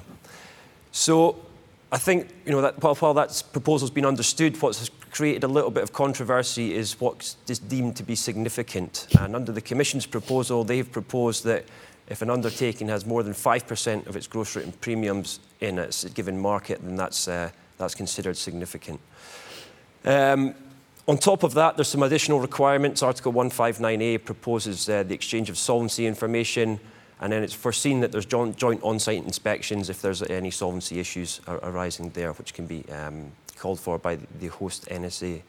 So 0.91 1.43
I 1.91 1.98
think 1.98 2.30
you 2.45 2.52
know, 2.52 2.62
that 2.62 2.84
while, 2.84 3.15
that 3.15 3.43
proposal's 3.52 3.89
been 3.89 4.06
understood, 4.06 4.62
what's 4.62 4.91
created 5.10 5.43
a 5.43 5.48
little 5.48 5.71
bit 5.71 5.82
of 5.82 5.91
controversy 5.91 6.76
is 6.76 7.00
what's 7.00 7.34
deemed 7.67 7.95
to 7.95 8.04
be 8.04 8.13
significant. 8.13 9.08
And 9.19 9.36
under 9.36 9.52
the 9.52 9.62
Commission's 9.62 10.06
proposal, 10.06 10.63
they've 10.63 10.91
proposed 10.91 11.45
that 11.45 11.65
if 12.10 12.21
an 12.21 12.30
undertaking 12.30 12.89
has 12.89 13.08
more 13.08 13.24
than 13.24 13.34
5% 13.34 14.06
of 14.06 14.15
its 14.15 14.28
gross 14.28 14.56
written 14.56 14.71
premiums 14.74 15.39
in 15.62 15.80
its 15.80 16.04
given 16.04 16.39
market, 16.39 16.80
then 16.84 16.95
that's, 16.95 17.28
uh, 17.28 17.50
that's 17.80 17.95
considered 17.95 18.38
significant. 18.38 19.00
Um, 20.06 20.54
On 21.07 21.19
top 21.19 21.43
of 21.43 21.53
that, 21.53 21.77
there's 21.77 21.87
some 21.87 22.01
additional 22.01 22.39
requirements. 22.39 23.03
Article 23.03 23.31
159A 23.31 24.25
proposes 24.25 24.89
uh, 24.89 25.03
the 25.03 25.13
exchange 25.13 25.51
of 25.51 25.57
solvency 25.57 26.07
information, 26.07 26.79
and 27.21 27.31
then 27.31 27.43
it's 27.43 27.53
foreseen 27.53 27.99
that 27.99 28.11
there's 28.11 28.25
joint, 28.25 28.57
joint 28.57 28.81
on-site 28.81 29.23
inspections 29.23 29.91
if 29.91 30.01
there's 30.01 30.23
any 30.23 30.49
solvency 30.49 30.99
issues 30.99 31.41
arising 31.47 32.09
there, 32.11 32.33
which 32.33 32.55
can 32.55 32.65
be 32.65 32.83
um, 32.89 33.31
called 33.55 33.79
for 33.79 33.99
by 33.99 34.17
the 34.39 34.47
host 34.47 34.87
NSA. 34.87 35.43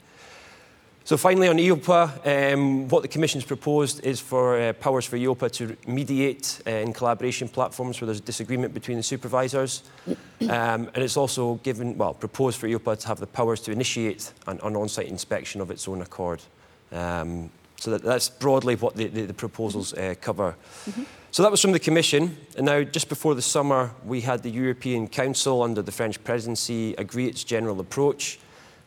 So 1.06 1.16
finally, 1.16 1.46
on 1.46 1.56
EIOPA, 1.56 2.52
um, 2.52 2.88
what 2.88 3.02
the 3.02 3.08
Commission's 3.08 3.44
proposed 3.44 4.04
is 4.04 4.18
for 4.18 4.60
uh, 4.60 4.72
powers 4.72 5.06
for 5.06 5.16
EIOPA 5.16 5.52
to 5.52 5.76
mediate 5.86 6.60
uh, 6.66 6.70
in 6.70 6.92
collaboration 6.92 7.48
platforms 7.48 8.00
where 8.00 8.06
there's 8.06 8.20
disagreement 8.20 8.74
between 8.74 8.96
the 8.96 9.02
supervisors. 9.02 9.84
Um, 10.38 10.90
and 10.94 10.98
it's 10.98 11.16
also 11.16 11.54
given, 11.62 11.96
well, 11.96 12.12
proposed 12.12 12.60
for 12.60 12.68
EIOPA 12.68 12.98
to 13.00 13.08
have 13.08 13.18
the 13.18 13.26
powers 13.26 13.58
to 13.60 13.72
initiate 13.72 14.34
an, 14.46 14.60
an 14.62 14.76
on-site 14.76 15.08
inspection 15.08 15.62
of 15.62 15.70
its 15.70 15.88
own 15.88 16.02
accord. 16.02 16.42
Um, 16.92 17.48
so 17.76 17.92
that, 17.92 18.02
that's 18.02 18.28
broadly 18.28 18.76
what 18.76 18.96
the, 18.96 19.06
the, 19.06 19.22
the 19.22 19.34
proposals 19.34 19.94
uh, 19.94 20.14
cover. 20.20 20.54
Mm 20.86 20.92
-hmm. 20.92 21.04
So 21.30 21.42
that 21.42 21.50
was 21.50 21.60
from 21.60 21.72
the 21.72 21.84
Commission. 21.84 22.36
And 22.56 22.66
now, 22.66 22.82
just 22.92 23.08
before 23.08 23.34
the 23.34 23.42
summer, 23.42 23.90
we 24.06 24.20
had 24.20 24.42
the 24.42 24.50
European 24.50 25.08
Council 25.08 25.62
under 25.62 25.84
the 25.84 25.92
French 25.92 26.22
presidency 26.22 26.94
agree 26.96 27.28
its 27.28 27.44
general 27.44 27.80
approach. 27.80 28.38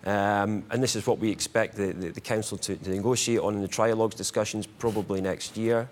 Um, 0.06 0.64
and 0.72 0.82
this 0.82 0.96
is 0.96 1.06
what 1.06 1.20
we 1.20 1.30
expect 1.30 1.76
the, 1.76 1.92
the, 1.92 2.10
the 2.10 2.22
Council 2.22 2.58
to, 2.60 2.76
to 2.76 2.90
negotiate 2.90 3.40
on 3.40 3.56
in 3.56 3.62
the 3.62 3.68
trialogues 3.68 4.16
discussions 4.16 4.66
probably 4.66 5.20
next 5.20 5.58
year. 5.58 5.90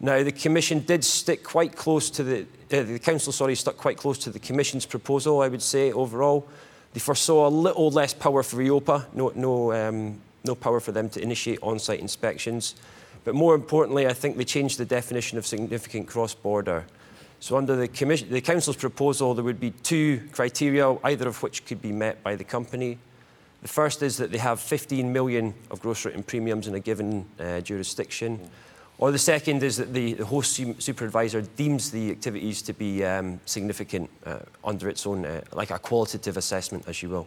Now, 0.00 0.22
the 0.22 0.32
Commission 0.32 0.80
did 0.80 1.04
stick 1.04 1.44
quite 1.44 1.76
close 1.76 2.08
to 2.10 2.24
the, 2.24 2.46
uh, 2.72 2.82
the 2.82 2.98
Council, 2.98 3.32
sorry, 3.32 3.54
stuck 3.54 3.76
quite 3.76 3.98
close 3.98 4.16
to 4.18 4.30
the 4.30 4.38
Commission's 4.38 4.86
proposal, 4.86 5.42
I 5.42 5.48
would 5.48 5.60
say, 5.60 5.92
overall. 5.92 6.48
They 6.94 7.00
foresaw 7.00 7.46
a 7.46 7.50
little 7.50 7.90
less 7.90 8.14
power 8.14 8.42
for 8.42 8.56
EIOPA, 8.56 9.12
no, 9.12 9.32
no, 9.34 9.72
um, 9.72 10.20
no 10.42 10.54
power 10.54 10.80
for 10.80 10.92
them 10.92 11.10
to 11.10 11.22
initiate 11.22 11.58
on-site 11.62 12.00
inspections. 12.00 12.74
But 13.24 13.34
more 13.34 13.54
importantly, 13.54 14.06
I 14.06 14.14
think 14.14 14.38
they 14.38 14.44
changed 14.44 14.78
the 14.78 14.86
definition 14.86 15.36
of 15.36 15.46
significant 15.46 16.08
cross-border. 16.08 16.86
So 17.40 17.58
under 17.58 17.76
the, 17.76 17.86
the 18.30 18.40
Council's 18.40 18.76
proposal, 18.76 19.34
there 19.34 19.44
would 19.44 19.60
be 19.60 19.70
two 19.70 20.22
criteria, 20.32 20.96
either 21.04 21.28
of 21.28 21.42
which 21.42 21.66
could 21.66 21.82
be 21.82 21.92
met 21.92 22.22
by 22.22 22.36
the 22.36 22.44
company. 22.44 22.98
The 23.62 23.68
first 23.68 24.02
is 24.02 24.16
that 24.16 24.32
they 24.32 24.38
have 24.38 24.60
15 24.60 25.12
million 25.12 25.54
of 25.70 25.80
gross 25.80 26.04
written 26.04 26.22
premiums 26.22 26.66
in 26.66 26.74
a 26.74 26.80
given 26.80 27.26
uh, 27.38 27.60
jurisdiction. 27.60 28.38
Mm. 28.38 28.48
Or 29.00 29.10
the 29.10 29.18
second 29.18 29.62
is 29.62 29.78
that 29.78 29.94
the, 29.94 30.12
the 30.12 30.26
host 30.26 30.60
supervisor 30.78 31.40
deems 31.40 31.90
the 31.90 32.10
activities 32.10 32.60
to 32.62 32.74
be 32.74 33.02
um, 33.02 33.40
significant 33.46 34.10
uh, 34.26 34.40
under 34.62 34.90
its 34.90 35.06
own, 35.06 35.24
uh, 35.24 35.40
like 35.54 35.70
a 35.70 35.78
qualitative 35.78 36.36
assessment, 36.36 36.84
as 36.86 37.02
you 37.02 37.08
will. 37.08 37.26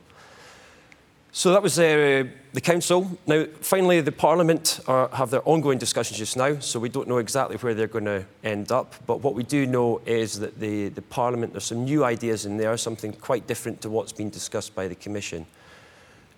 So 1.32 1.52
that 1.52 1.64
was 1.64 1.80
uh, 1.80 2.26
the 2.54 2.62
council. 2.62 3.10
Now, 3.26 3.46
finally, 3.62 4.02
the 4.02 4.12
Parliament 4.12 4.82
are, 4.86 5.10
have 5.14 5.32
their 5.32 5.42
ongoing 5.50 5.80
discussions 5.80 6.20
just 6.20 6.38
now, 6.38 6.60
so 6.60 6.80
we 6.80 6.90
don't 6.90 7.08
know 7.08 7.18
exactly 7.18 7.58
where 7.58 7.74
they're 7.74 7.88
going 7.88 8.06
to 8.06 8.24
end 8.44 8.72
up. 8.72 8.94
But 9.08 9.22
what 9.22 9.34
we 9.34 9.42
do 9.42 9.66
know 9.66 10.00
is 10.06 10.38
that 10.42 10.60
the, 10.60 10.90
the 10.90 11.02
Parliament, 11.02 11.54
there's 11.54 11.64
some 11.64 11.86
new 11.86 12.06
ideas 12.06 12.46
in 12.46 12.58
there, 12.58 12.78
something 12.78 13.14
quite 13.14 13.48
different 13.48 13.82
to 13.82 13.90
what's 13.90 14.14
been 14.14 14.30
discussed 14.30 14.76
by 14.76 14.88
the 14.88 14.94
Commission. 14.94 15.48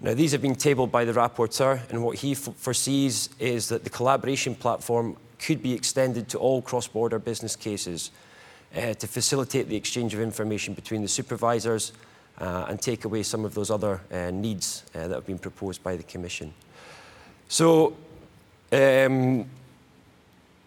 Now, 0.01 0.13
these 0.13 0.33
have 0.33 0.41
been 0.41 0.55
tabled 0.55 0.91
by 0.91 1.05
the 1.05 1.13
rapporteur, 1.13 1.89
and 1.89 2.03
what 2.03 2.17
he 2.17 2.35
foresees 2.35 3.29
is 3.39 3.69
that 3.69 3.83
the 3.83 3.89
collaboration 3.89 4.53
platform 4.55 5.17
could 5.39 5.61
be 5.61 5.73
extended 5.73 6.27
to 6.29 6.37
all 6.37 6.61
cross-border 6.61 7.19
business 7.19 7.55
cases 7.55 8.11
uh, 8.75 8.93
to 8.93 9.07
facilitate 9.07 9.69
the 9.69 9.75
exchange 9.75 10.13
of 10.13 10.19
information 10.19 10.73
between 10.73 11.01
the 11.01 11.07
supervisors 11.07 11.93
uh, 12.39 12.65
and 12.67 12.81
take 12.81 13.05
away 13.05 13.23
some 13.23 13.45
of 13.45 13.53
those 13.53 13.71
other 13.71 14.01
uh, 14.11 14.31
needs 14.31 14.83
uh, 14.93 15.07
that 15.07 15.15
have 15.15 15.25
been 15.25 15.39
proposed 15.39 15.81
by 15.81 15.95
the 15.95 16.03
Commission. 16.03 16.53
So, 17.47 17.95
um, 18.71 19.45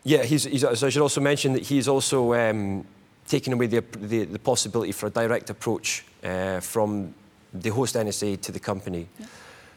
yeah, 0.04 0.22
he's, 0.22 0.44
he's, 0.44 0.64
I 0.64 0.88
should 0.88 1.02
also 1.02 1.20
mention 1.20 1.52
that 1.52 1.64
he's 1.64 1.88
also 1.88 2.32
um, 2.32 2.86
taken 3.26 3.52
away 3.52 3.66
the, 3.66 3.84
the, 3.98 4.24
the, 4.24 4.38
possibility 4.38 4.92
for 4.92 5.08
a 5.08 5.10
direct 5.10 5.50
approach 5.50 6.04
uh, 6.24 6.60
from 6.60 7.14
the 7.52 7.70
host 7.70 7.94
NSA 7.94 8.40
to 8.42 8.52
the 8.52 8.60
company. 8.60 9.08
Yeah. 9.18 9.26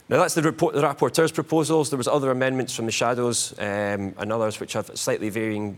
Now 0.10 0.18
that's 0.18 0.34
the, 0.34 0.42
report, 0.42 0.76
the 0.76 0.82
rapporteur's 0.82 1.32
proposals. 1.32 1.90
There 1.90 1.98
was 1.98 2.08
other 2.08 2.32
amendments 2.32 2.76
from 2.76 2.86
the 2.86 2.92
shadows 2.92 3.54
um, 3.60 4.14
and 4.18 4.32
others 4.32 4.60
which 4.60 4.74
have 4.74 4.92
slightly 4.96 5.30
varying 5.30 5.78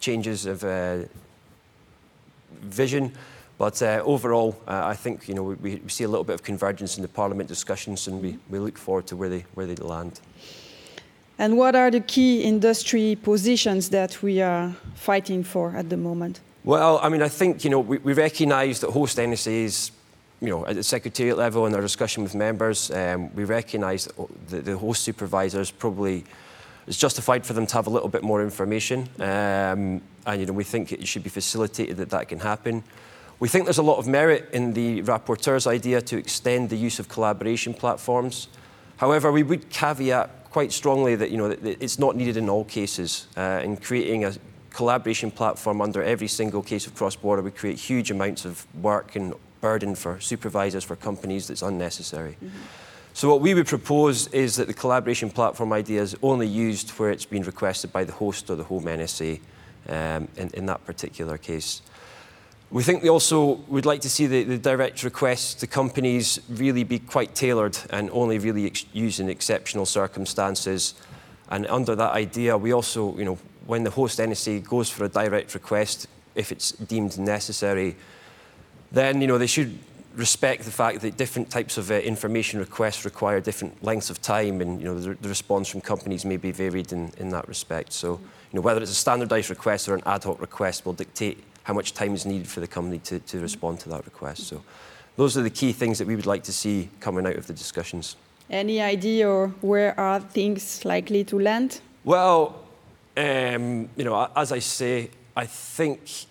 changes 0.00 0.44
of 0.44 0.62
uh, 0.64 1.04
vision. 2.60 3.12
But 3.56 3.80
uh, 3.82 4.02
overall, 4.04 4.60
uh, 4.68 4.82
I 4.84 4.94
think 4.94 5.28
you 5.28 5.34
know, 5.34 5.44
we, 5.44 5.76
we, 5.76 5.88
see 5.88 6.04
a 6.04 6.08
little 6.08 6.24
bit 6.24 6.34
of 6.34 6.42
convergence 6.42 6.96
in 6.96 7.02
the 7.02 7.08
Parliament 7.08 7.48
discussions 7.48 8.06
and 8.06 8.20
we, 8.20 8.38
we 8.50 8.58
look 8.58 8.76
forward 8.76 9.06
to 9.06 9.16
where 9.16 9.30
they, 9.30 9.44
where 9.54 9.66
they 9.66 9.76
land. 9.76 10.20
And 11.38 11.56
what 11.56 11.74
are 11.74 11.90
the 11.90 12.00
key 12.00 12.42
industry 12.42 13.16
positions 13.22 13.88
that 13.90 14.22
we 14.22 14.42
are 14.42 14.76
fighting 14.94 15.42
for 15.42 15.74
at 15.74 15.88
the 15.88 15.96
moment? 15.96 16.40
Well, 16.64 17.00
I 17.02 17.08
mean, 17.08 17.22
I 17.22 17.28
think 17.28 17.64
you 17.64 17.70
know, 17.70 17.80
we, 17.80 17.98
we 17.98 18.12
recognise 18.12 18.80
that 18.80 18.90
host 18.90 19.18
NSAs 19.18 19.90
you 20.46 20.50
know, 20.50 20.66
at 20.66 20.76
the 20.76 20.82
secretariat 20.82 21.36
level 21.36 21.66
in 21.66 21.74
our 21.74 21.80
discussion 21.80 22.22
with 22.22 22.34
members, 22.34 22.90
um, 22.90 23.34
we 23.34 23.44
recognise 23.44 24.08
that 24.48 24.64
the 24.64 24.76
host 24.76 25.02
supervisors 25.02 25.70
probably 25.70 26.24
it's 26.86 26.98
justified 26.98 27.46
for 27.46 27.54
them 27.54 27.66
to 27.66 27.74
have 27.74 27.86
a 27.86 27.90
little 27.90 28.10
bit 28.10 28.22
more 28.22 28.42
information, 28.42 29.08
um, 29.18 30.02
and 30.26 30.40
you 30.40 30.46
know, 30.46 30.52
we 30.52 30.64
think 30.64 30.92
it 30.92 31.08
should 31.08 31.22
be 31.22 31.30
facilitated 31.30 31.96
that 31.96 32.10
that 32.10 32.28
can 32.28 32.40
happen. 32.40 32.82
We 33.40 33.48
think 33.48 33.64
there's 33.64 33.78
a 33.78 33.82
lot 33.82 33.98
of 33.98 34.06
merit 34.06 34.50
in 34.52 34.74
the 34.74 35.02
rapporteur's 35.02 35.66
idea 35.66 36.00
to 36.02 36.16
extend 36.16 36.70
the 36.70 36.76
use 36.76 36.98
of 36.98 37.08
collaboration 37.08 37.74
platforms. 37.74 38.48
However, 38.98 39.32
we 39.32 39.42
would 39.42 39.70
caveat 39.70 40.50
quite 40.50 40.72
strongly 40.72 41.16
that, 41.16 41.30
you 41.30 41.36
know, 41.36 41.48
that 41.48 41.82
it's 41.82 41.98
not 41.98 42.16
needed 42.16 42.36
in 42.36 42.48
all 42.48 42.64
cases. 42.64 43.26
Uh, 43.36 43.60
in 43.64 43.76
creating 43.76 44.24
a 44.24 44.34
collaboration 44.70 45.30
platform 45.30 45.80
under 45.80 46.02
every 46.02 46.28
single 46.28 46.62
case 46.62 46.86
of 46.86 46.94
cross-border 46.94 47.42
would 47.42 47.56
create 47.56 47.78
huge 47.78 48.10
amounts 48.10 48.44
of 48.44 48.66
work 48.82 49.16
and 49.16 49.34
burden 49.64 49.94
for 49.94 50.20
supervisors, 50.20 50.84
for 50.84 50.96
companies 50.96 51.46
that's 51.46 51.62
unnecessary. 51.62 52.36
Mm 52.40 52.48
-hmm. 52.48 52.84
So 53.14 53.28
what 53.28 53.40
we 53.40 53.54
would 53.54 53.68
propose 53.68 54.28
is 54.32 54.54
that 54.56 54.66
the 54.66 54.74
collaboration 54.74 55.30
platform 55.30 55.72
idea 55.72 56.02
is 56.02 56.16
only 56.20 56.48
used 56.68 56.90
where 56.98 57.12
it's 57.12 57.28
been 57.28 57.44
requested 57.44 57.92
by 57.92 58.04
the 58.04 58.12
host 58.12 58.50
or 58.50 58.56
the 58.56 58.64
home 58.64 58.96
NSA 58.96 59.40
um, 59.88 60.28
in, 60.36 60.50
in 60.52 60.66
that 60.66 60.84
particular 60.84 61.38
case. 61.38 61.82
We 62.70 62.82
think 62.82 63.02
we 63.02 63.10
also 63.10 63.60
would 63.68 63.86
like 63.86 64.00
to 64.00 64.08
see 64.08 64.26
the, 64.26 64.44
the, 64.44 64.58
direct 64.58 65.02
requests 65.04 65.54
to 65.60 65.66
companies 65.66 66.40
really 66.48 66.84
be 66.84 66.98
quite 66.98 67.34
tailored 67.34 67.78
and 67.90 68.10
only 68.10 68.38
really 68.38 68.72
used 68.92 69.20
in 69.20 69.28
exceptional 69.28 69.86
circumstances. 69.86 70.94
And 71.48 71.66
under 71.66 71.96
that 71.96 72.12
idea, 72.22 72.58
we 72.58 72.74
also, 72.74 73.16
you 73.16 73.24
know, 73.24 73.38
when 73.66 73.84
the 73.84 73.90
host 73.90 74.18
NSA 74.18 74.62
goes 74.64 74.90
for 74.90 75.04
a 75.04 75.08
direct 75.08 75.54
request, 75.54 76.08
if 76.34 76.50
it's 76.50 76.72
deemed 76.72 77.16
necessary, 77.18 77.94
then 78.94 79.20
you 79.20 79.26
know 79.26 79.38
they 79.38 79.46
should 79.46 79.78
respect 80.14 80.64
the 80.64 80.70
fact 80.70 81.00
that 81.00 81.16
different 81.16 81.50
types 81.50 81.76
of 81.76 81.90
uh, 81.90 81.94
information 81.94 82.60
requests 82.60 83.04
require 83.04 83.40
different 83.40 83.82
lengths 83.82 84.10
of 84.10 84.22
time, 84.22 84.60
and 84.60 84.80
you 84.80 84.86
know 84.86 84.98
the, 84.98 85.14
the, 85.14 85.28
response 85.28 85.68
from 85.68 85.80
companies 85.80 86.24
may 86.24 86.36
be 86.36 86.52
varied 86.52 86.92
in, 86.92 87.10
in 87.18 87.28
that 87.30 87.48
respect. 87.48 87.92
So, 87.92 88.20
you 88.52 88.56
know 88.56 88.60
whether 88.60 88.80
it's 88.80 88.90
a 88.90 88.94
standardised 88.94 89.50
request 89.50 89.88
or 89.88 89.94
an 89.94 90.02
ad 90.06 90.24
hoc 90.24 90.40
request 90.40 90.86
will 90.86 90.92
dictate 90.92 91.42
how 91.64 91.74
much 91.74 91.94
time 91.94 92.14
is 92.14 92.26
needed 92.26 92.46
for 92.46 92.60
the 92.60 92.66
company 92.66 92.98
to, 93.00 93.18
to 93.18 93.40
respond 93.40 93.80
to 93.80 93.88
that 93.88 94.04
request. 94.04 94.44
So, 94.46 94.62
those 95.16 95.36
are 95.36 95.42
the 95.42 95.50
key 95.50 95.72
things 95.72 95.98
that 95.98 96.06
we 96.06 96.16
would 96.16 96.26
like 96.26 96.44
to 96.44 96.52
see 96.52 96.88
coming 97.00 97.26
out 97.26 97.36
of 97.36 97.46
the 97.46 97.52
discussions. 97.52 98.16
Any 98.50 98.80
idea 98.80 99.28
or 99.28 99.48
where 99.62 99.98
are 99.98 100.20
things 100.20 100.84
likely 100.84 101.24
to 101.24 101.38
land? 101.38 101.80
Well, 102.04 102.60
um, 103.16 103.88
you 103.96 104.04
know, 104.04 104.28
as 104.36 104.52
I 104.52 104.58
say, 104.58 105.10
I 105.36 105.46
think 105.46 106.26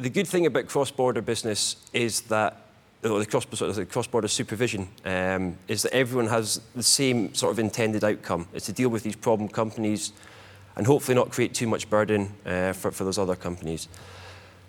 the 0.00 0.10
good 0.10 0.26
thing 0.26 0.46
about 0.46 0.66
cross-border 0.66 1.20
business 1.20 1.76
is 1.92 2.22
that 2.22 2.56
the 3.02 3.26
cross, 3.26 3.44
the 3.46 3.86
cross-border 3.86 4.28
supervision 4.28 4.88
um, 5.04 5.56
is 5.68 5.82
that 5.82 5.94
everyone 5.94 6.28
has 6.28 6.60
the 6.74 6.82
same 6.82 7.34
sort 7.34 7.52
of 7.52 7.58
intended 7.58 8.04
outcome. 8.04 8.46
It's 8.52 8.66
to 8.66 8.72
deal 8.72 8.88
with 8.88 9.02
these 9.02 9.16
problem 9.16 9.48
companies 9.48 10.12
and 10.76 10.86
hopefully 10.86 11.14
not 11.14 11.30
create 11.30 11.54
too 11.54 11.66
much 11.66 11.88
burden 11.90 12.32
uh, 12.46 12.72
for, 12.72 12.90
for 12.90 13.04
those 13.04 13.18
other 13.18 13.36
companies. 13.36 13.88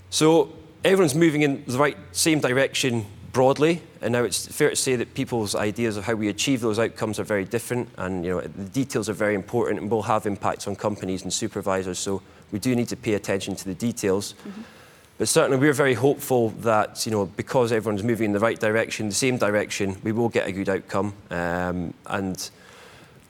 So 0.09 0.51
everyone's 0.84 1.15
moving 1.15 1.41
in 1.41 1.63
the 1.65 1.77
right 1.77 1.97
same 2.11 2.39
direction 2.39 3.05
broadly, 3.32 3.82
and 4.01 4.11
now 4.11 4.23
it's 4.23 4.47
fair 4.47 4.69
to 4.69 4.75
say 4.75 4.97
that 4.97 5.13
people's 5.13 5.55
ideas 5.55 5.95
of 5.95 6.03
how 6.05 6.15
we 6.15 6.27
achieve 6.27 6.59
those 6.59 6.79
outcomes 6.79 7.19
are 7.19 7.23
very 7.23 7.45
different, 7.45 7.88
and 7.97 8.25
you 8.25 8.32
know 8.32 8.41
the 8.41 8.69
details 8.69 9.07
are 9.07 9.13
very 9.13 9.36
important 9.36 9.79
and 9.79 9.89
will 9.89 10.01
have 10.01 10.25
impacts 10.25 10.67
on 10.67 10.75
companies 10.75 11.23
and 11.23 11.32
supervisors. 11.32 11.99
So 11.99 12.21
we 12.51 12.59
do 12.59 12.75
need 12.75 12.89
to 12.89 12.97
pay 12.97 13.13
attention 13.13 13.55
to 13.55 13.63
the 13.63 13.75
details. 13.75 14.36
Mm 14.45 14.51
-hmm. 14.51 14.80
But 15.22 15.28
certainly 15.28 15.59
we're 15.59 15.72
very 15.72 15.93
hopeful 15.93 16.49
that, 16.61 17.05
you 17.05 17.11
know, 17.11 17.28
because 17.28 17.72
everyone's 17.72 18.01
moving 18.01 18.26
in 18.26 18.32
the 18.32 18.39
right 18.39 18.59
direction, 18.59 19.07
the 19.07 19.13
same 19.13 19.38
direction, 19.38 19.95
we 20.01 20.11
will 20.11 20.30
get 20.30 20.47
a 20.47 20.51
good 20.51 20.67
outcome. 20.67 21.13
Um, 21.30 21.93
and 22.07 22.49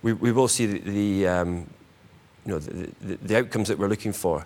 we, 0.02 0.14
we 0.14 0.32
will 0.32 0.48
see 0.48 0.68
the, 0.68 0.80
the 0.80 1.28
um, 1.28 1.68
you 2.46 2.54
know, 2.54 2.60
the, 2.60 2.90
the, 3.02 3.16
the 3.16 3.38
outcomes 3.38 3.68
that 3.68 3.78
we're 3.78 3.90
looking 3.90 4.14
for. 4.14 4.46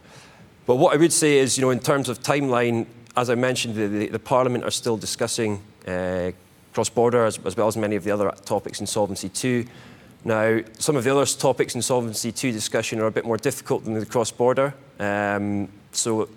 But 0.66 0.78
what 0.78 0.96
I 0.96 0.98
would 0.98 1.14
say 1.14 1.38
is, 1.38 1.56
you 1.56 1.62
know, 1.62 1.70
in 1.70 1.82
terms 1.82 2.10
of 2.10 2.20
timeline, 2.24 2.88
as 3.16 3.30
I 3.30 3.36
mentioned, 3.36 3.76
the, 3.76 4.08
the, 4.08 4.18
Parliament 4.18 4.64
are 4.64 4.72
still 4.72 4.98
discussing 4.98 5.62
uh, 5.88 6.32
cross-border 6.74 7.26
as, 7.26 7.38
as 7.46 7.56
well 7.56 7.68
as 7.68 7.78
many 7.78 7.96
of 7.96 8.04
the 8.04 8.10
other 8.10 8.34
topics 8.46 8.80
in 8.80 8.88
Solvency 8.88 9.30
II. 9.44 9.68
Now, 10.24 10.62
some 10.80 10.96
of 10.96 11.04
the 11.04 11.12
other 11.12 11.28
topics 11.28 11.76
in 11.76 11.84
Solvency 11.84 12.30
II 12.30 12.54
discussion 12.54 13.00
are 13.02 13.06
a 13.06 13.12
bit 13.12 13.24
more 13.24 13.38
difficult 13.38 13.86
than 13.86 13.94
the 13.94 14.04
cross-border. 14.08 14.74
Um, 15.00 15.70
so 15.92 16.28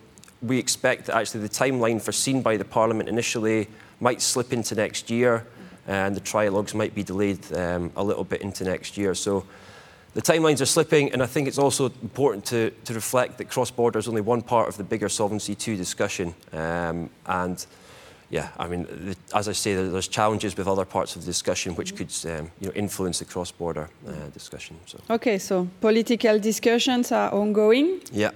we 0.42 0.58
expect 0.58 1.06
that 1.06 1.16
actually 1.16 1.40
the 1.40 1.48
timeline 1.48 2.00
foreseen 2.00 2.42
by 2.42 2.56
the 2.56 2.64
Parliament 2.64 3.08
initially 3.08 3.68
might 4.00 4.22
slip 4.22 4.52
into 4.52 4.74
next 4.74 5.10
year 5.10 5.46
and 5.86 6.14
the 6.14 6.20
trialogues 6.20 6.74
might 6.74 6.94
be 6.94 7.02
delayed 7.02 7.40
um, 7.54 7.90
a 7.96 8.04
little 8.04 8.24
bit 8.24 8.42
into 8.42 8.62
next 8.64 8.96
year. 8.96 9.14
So 9.14 9.44
the 10.14 10.22
timelines 10.22 10.60
are 10.60 10.66
slipping 10.66 11.12
and 11.12 11.22
I 11.22 11.26
think 11.26 11.48
it's 11.48 11.58
also 11.58 11.86
important 12.02 12.44
to, 12.46 12.70
to 12.84 12.94
reflect 12.94 13.38
that 13.38 13.48
cross-border 13.48 13.98
is 13.98 14.06
only 14.06 14.20
one 14.20 14.42
part 14.42 14.68
of 14.68 14.76
the 14.76 14.84
bigger 14.84 15.08
Solvency 15.08 15.56
II 15.66 15.76
discussion. 15.76 16.34
Um, 16.52 17.10
and 17.26 17.66
yeah, 18.30 18.50
I 18.58 18.68
mean, 18.68 18.84
the, 18.84 19.16
as 19.34 19.48
I 19.48 19.52
say, 19.52 19.74
there 19.74 19.88
there's 19.88 20.06
challenges 20.06 20.56
with 20.56 20.68
other 20.68 20.84
parts 20.84 21.16
of 21.16 21.22
the 21.22 21.26
discussion 21.26 21.74
which 21.74 21.96
could 21.96 22.12
um, 22.26 22.50
you 22.60 22.68
know, 22.68 22.74
influence 22.74 23.18
the 23.20 23.24
cross-border 23.24 23.88
uh, 24.06 24.12
discussion. 24.34 24.76
So. 24.84 25.00
Okay, 25.08 25.38
so 25.38 25.66
political 25.80 26.38
discussions 26.38 27.10
are 27.10 27.32
ongoing. 27.32 28.02
Yeah 28.12 28.30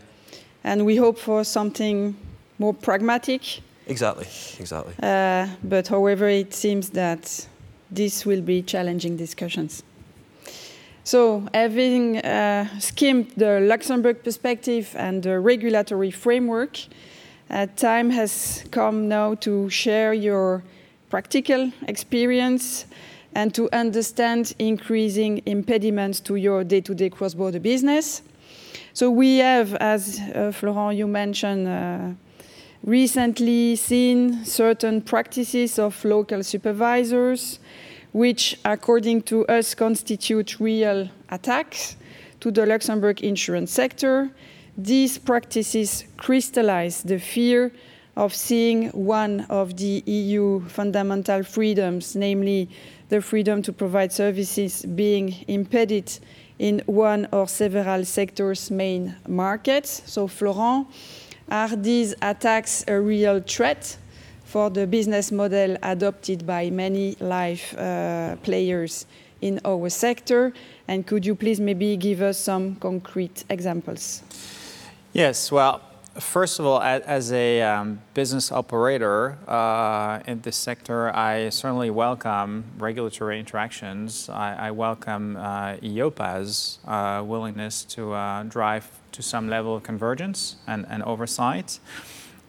and 0.64 0.84
we 0.84 0.96
hope 0.96 1.18
for 1.18 1.44
something 1.44 2.16
more 2.58 2.74
pragmatic. 2.74 3.60
Exactly, 3.86 4.26
exactly. 4.60 4.94
Uh, 5.02 5.48
but 5.64 5.88
however, 5.88 6.28
it 6.28 6.54
seems 6.54 6.90
that 6.90 7.46
this 7.90 8.24
will 8.24 8.40
be 8.40 8.62
challenging 8.62 9.16
discussions. 9.16 9.82
So, 11.04 11.48
having 11.52 12.18
uh, 12.18 12.68
skimmed 12.78 13.32
the 13.36 13.58
Luxembourg 13.60 14.22
perspective 14.22 14.94
and 14.96 15.20
the 15.22 15.40
regulatory 15.40 16.12
framework, 16.12 16.78
uh, 17.50 17.66
time 17.76 18.10
has 18.10 18.64
come 18.70 19.08
now 19.08 19.34
to 19.34 19.68
share 19.68 20.14
your 20.14 20.62
practical 21.10 21.72
experience 21.88 22.86
and 23.34 23.52
to 23.54 23.68
understand 23.72 24.54
increasing 24.58 25.42
impediments 25.44 26.20
to 26.20 26.36
your 26.36 26.62
day 26.62 26.80
to 26.80 26.94
day 26.94 27.10
cross 27.10 27.34
border 27.34 27.60
business. 27.60 28.22
So 28.92 29.10
we 29.10 29.38
have, 29.38 29.74
as 29.76 30.20
uh, 30.34 30.52
Florent, 30.52 30.96
you 30.96 31.06
mentioned, 31.06 31.68
uh, 31.68 32.10
recently 32.84 33.76
seen 33.76 34.44
certain 34.44 35.00
practices 35.00 35.78
of 35.78 36.04
local 36.04 36.42
supervisors, 36.42 37.58
which, 38.12 38.58
according 38.64 39.22
to 39.22 39.46
us, 39.46 39.74
constitute 39.74 40.60
real 40.60 41.08
attacks 41.30 41.96
to 42.40 42.50
the 42.50 42.66
Luxembourg 42.66 43.22
insurance 43.22 43.72
sector. 43.72 44.30
These 44.76 45.18
practices 45.18 46.04
crystallize 46.16 47.02
the 47.02 47.18
fear 47.18 47.72
of 48.16 48.34
seeing 48.34 48.88
one 48.90 49.46
of 49.48 49.76
the 49.76 50.02
EU 50.06 50.60
fundamental 50.68 51.42
freedoms, 51.42 52.14
namely 52.14 52.68
the 53.08 53.20
freedom 53.20 53.62
to 53.62 53.72
provide 53.72 54.12
services, 54.12 54.84
being 54.84 55.34
impeded 55.48 56.18
in 56.62 56.80
one 56.86 57.26
or 57.32 57.48
several 57.48 58.04
sectors' 58.04 58.70
main 58.70 59.16
markets. 59.26 60.02
So, 60.06 60.28
Florent, 60.28 60.86
are 61.50 61.74
these 61.74 62.14
attacks 62.22 62.84
a 62.86 63.00
real 63.00 63.40
threat 63.40 63.96
for 64.44 64.70
the 64.70 64.86
business 64.86 65.32
model 65.32 65.76
adopted 65.82 66.46
by 66.46 66.70
many 66.70 67.16
life 67.18 67.76
uh, 67.76 68.36
players 68.44 69.06
in 69.40 69.60
our 69.64 69.90
sector? 69.90 70.52
And 70.86 71.04
could 71.04 71.26
you 71.26 71.34
please 71.34 71.58
maybe 71.58 71.96
give 71.96 72.22
us 72.22 72.38
some 72.38 72.76
concrete 72.76 73.42
examples? 73.50 74.22
Yes, 75.12 75.50
well, 75.50 75.80
First 76.20 76.58
of 76.58 76.66
all, 76.66 76.82
as 76.82 77.32
a 77.32 77.62
um, 77.62 78.02
business 78.12 78.52
operator 78.52 79.38
uh, 79.48 80.20
in 80.26 80.42
this 80.42 80.58
sector, 80.58 81.08
I 81.16 81.48
certainly 81.48 81.88
welcome 81.88 82.64
regulatory 82.76 83.40
interactions. 83.40 84.28
I, 84.28 84.68
I 84.68 84.70
welcome 84.72 85.38
uh, 85.38 85.76
uh, 85.80 87.22
willingness 87.24 87.84
to 87.84 88.12
uh, 88.12 88.42
drive 88.42 88.90
to 89.12 89.22
some 89.22 89.48
level 89.48 89.74
of 89.74 89.84
convergence 89.84 90.56
and, 90.66 90.84
and 90.90 91.02
oversight, 91.04 91.80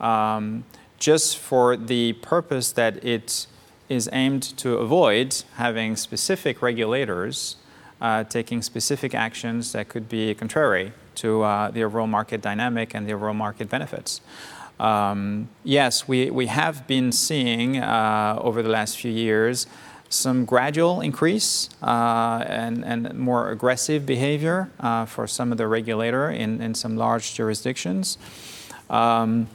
um, 0.01 0.65
just 0.97 1.37
for 1.37 1.77
the 1.77 2.13
purpose 2.13 2.73
that 2.73 3.01
it 3.01 3.47
is 3.87 4.09
aimed 4.11 4.43
to 4.57 4.75
avoid 4.75 5.41
having 5.55 5.95
specific 5.95 6.61
regulators 6.61 7.55
uh, 8.01 8.25
taking 8.25 8.61
specific 8.61 9.15
actions 9.15 9.71
that 9.71 9.87
could 9.87 10.09
be 10.09 10.33
contrary 10.35 10.91
to 11.15 11.43
uh, 11.43 11.71
the 11.71 11.83
overall 11.83 12.07
market 12.07 12.41
dynamic 12.41 12.93
and 12.93 13.07
the 13.07 13.13
overall 13.13 13.33
market 13.33 13.69
benefits. 13.69 14.21
Um, 14.79 15.49
yes, 15.63 16.07
we, 16.07 16.29
we 16.29 16.47
have 16.47 16.87
been 16.87 17.11
seeing 17.11 17.77
uh, 17.77 18.37
over 18.41 18.61
the 18.61 18.69
last 18.69 18.97
few 18.97 19.11
years 19.11 19.67
some 20.09 20.45
gradual 20.45 21.01
increase 21.01 21.69
uh, 21.81 22.43
and, 22.47 22.85
and 22.85 23.13
more 23.17 23.49
aggressive 23.49 24.05
behavior 24.05 24.69
uh, 24.79 25.05
for 25.05 25.25
some 25.27 25.51
of 25.51 25.57
the 25.57 25.67
regulator 25.67 26.29
in, 26.29 26.61
in 26.61 26.75
some 26.75 26.97
large 26.97 27.33
jurisdictions. 27.33 28.17
Um, 28.89 29.47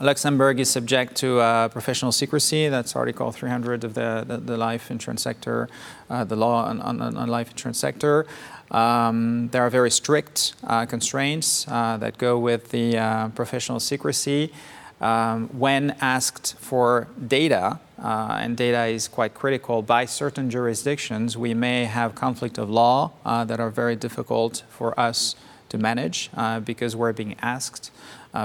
Luxembourg 0.00 0.60
is 0.60 0.70
subject 0.70 1.16
to 1.16 1.40
uh, 1.40 1.68
professional 1.68 2.12
secrecy. 2.12 2.68
That's 2.68 2.94
Article 2.94 3.32
300 3.32 3.82
of 3.82 3.94
the, 3.94 4.24
the, 4.26 4.36
the 4.36 4.56
life 4.56 4.92
insurance 4.92 5.22
sector, 5.22 5.68
uh, 6.08 6.22
the 6.22 6.36
law 6.36 6.66
on, 6.66 6.80
on, 6.80 7.00
on 7.00 7.28
life 7.28 7.50
insurance 7.50 7.78
sector. 7.78 8.24
Um, 8.70 9.48
there 9.48 9.62
are 9.62 9.70
very 9.70 9.90
strict 9.90 10.54
uh, 10.64 10.86
constraints 10.86 11.66
uh, 11.68 11.96
that 11.98 12.18
go 12.18 12.38
with 12.38 12.70
the 12.70 12.98
uh, 12.98 13.28
professional 13.28 13.80
secrecy. 13.80 14.52
Um, 15.00 15.48
when 15.56 15.92
asked 16.00 16.56
for 16.58 17.06
data 17.24 17.78
uh, 18.02 18.38
and 18.40 18.56
data 18.56 18.86
is 18.86 19.06
quite 19.06 19.32
critical, 19.32 19.80
by 19.80 20.04
certain 20.04 20.50
jurisdictions, 20.50 21.36
we 21.36 21.54
may 21.54 21.84
have 21.84 22.14
conflict 22.14 22.58
of 22.58 22.68
law 22.68 23.12
uh, 23.24 23.44
that 23.44 23.60
are 23.60 23.70
very 23.70 23.96
difficult 23.96 24.64
for 24.68 24.98
us 24.98 25.36
to 25.68 25.78
manage 25.78 26.30
uh, 26.36 26.60
because 26.60 26.96
we're 26.96 27.12
being 27.12 27.36
asked 27.40 27.90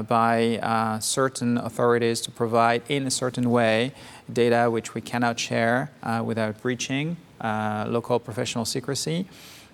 by 0.07 0.97
certain 1.01 1.57
authorities 1.57 2.19
to 2.19 2.31
provide 2.31 2.81
in 2.89 3.05
a 3.05 3.11
certain 3.11 3.51
way 3.51 3.91
data 4.31 4.67
which 4.71 4.95
we 4.95 5.01
cannot 5.01 5.37
share 5.37 5.91
without 6.23 6.59
breaching 6.63 7.15
local 7.41 8.17
professional 8.17 8.65
secrecy. 8.65 9.27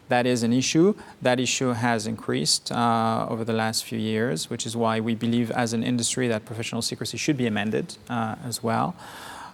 That 0.10 0.26
is 0.26 0.44
an 0.44 0.54
issue. 0.54 0.96
That 1.22 1.40
issue 1.40 1.70
has 1.70 2.08
increased 2.08 2.72
uh, 2.72 3.28
over 3.30 3.46
the 3.46 3.54
last 3.54 3.86
few 3.86 4.00
years, 4.00 4.50
which 4.50 4.66
is 4.66 4.76
why 4.76 5.00
we 5.00 5.16
believe 5.16 5.52
as 5.52 5.72
an 5.74 5.84
industry 5.84 6.28
that 6.28 6.46
professional 6.46 6.82
secrecy 6.82 7.18
should 7.18 7.38
be 7.38 7.46
amended 7.46 7.96
uh, 8.10 8.36
as 8.44 8.62
well. 8.64 8.96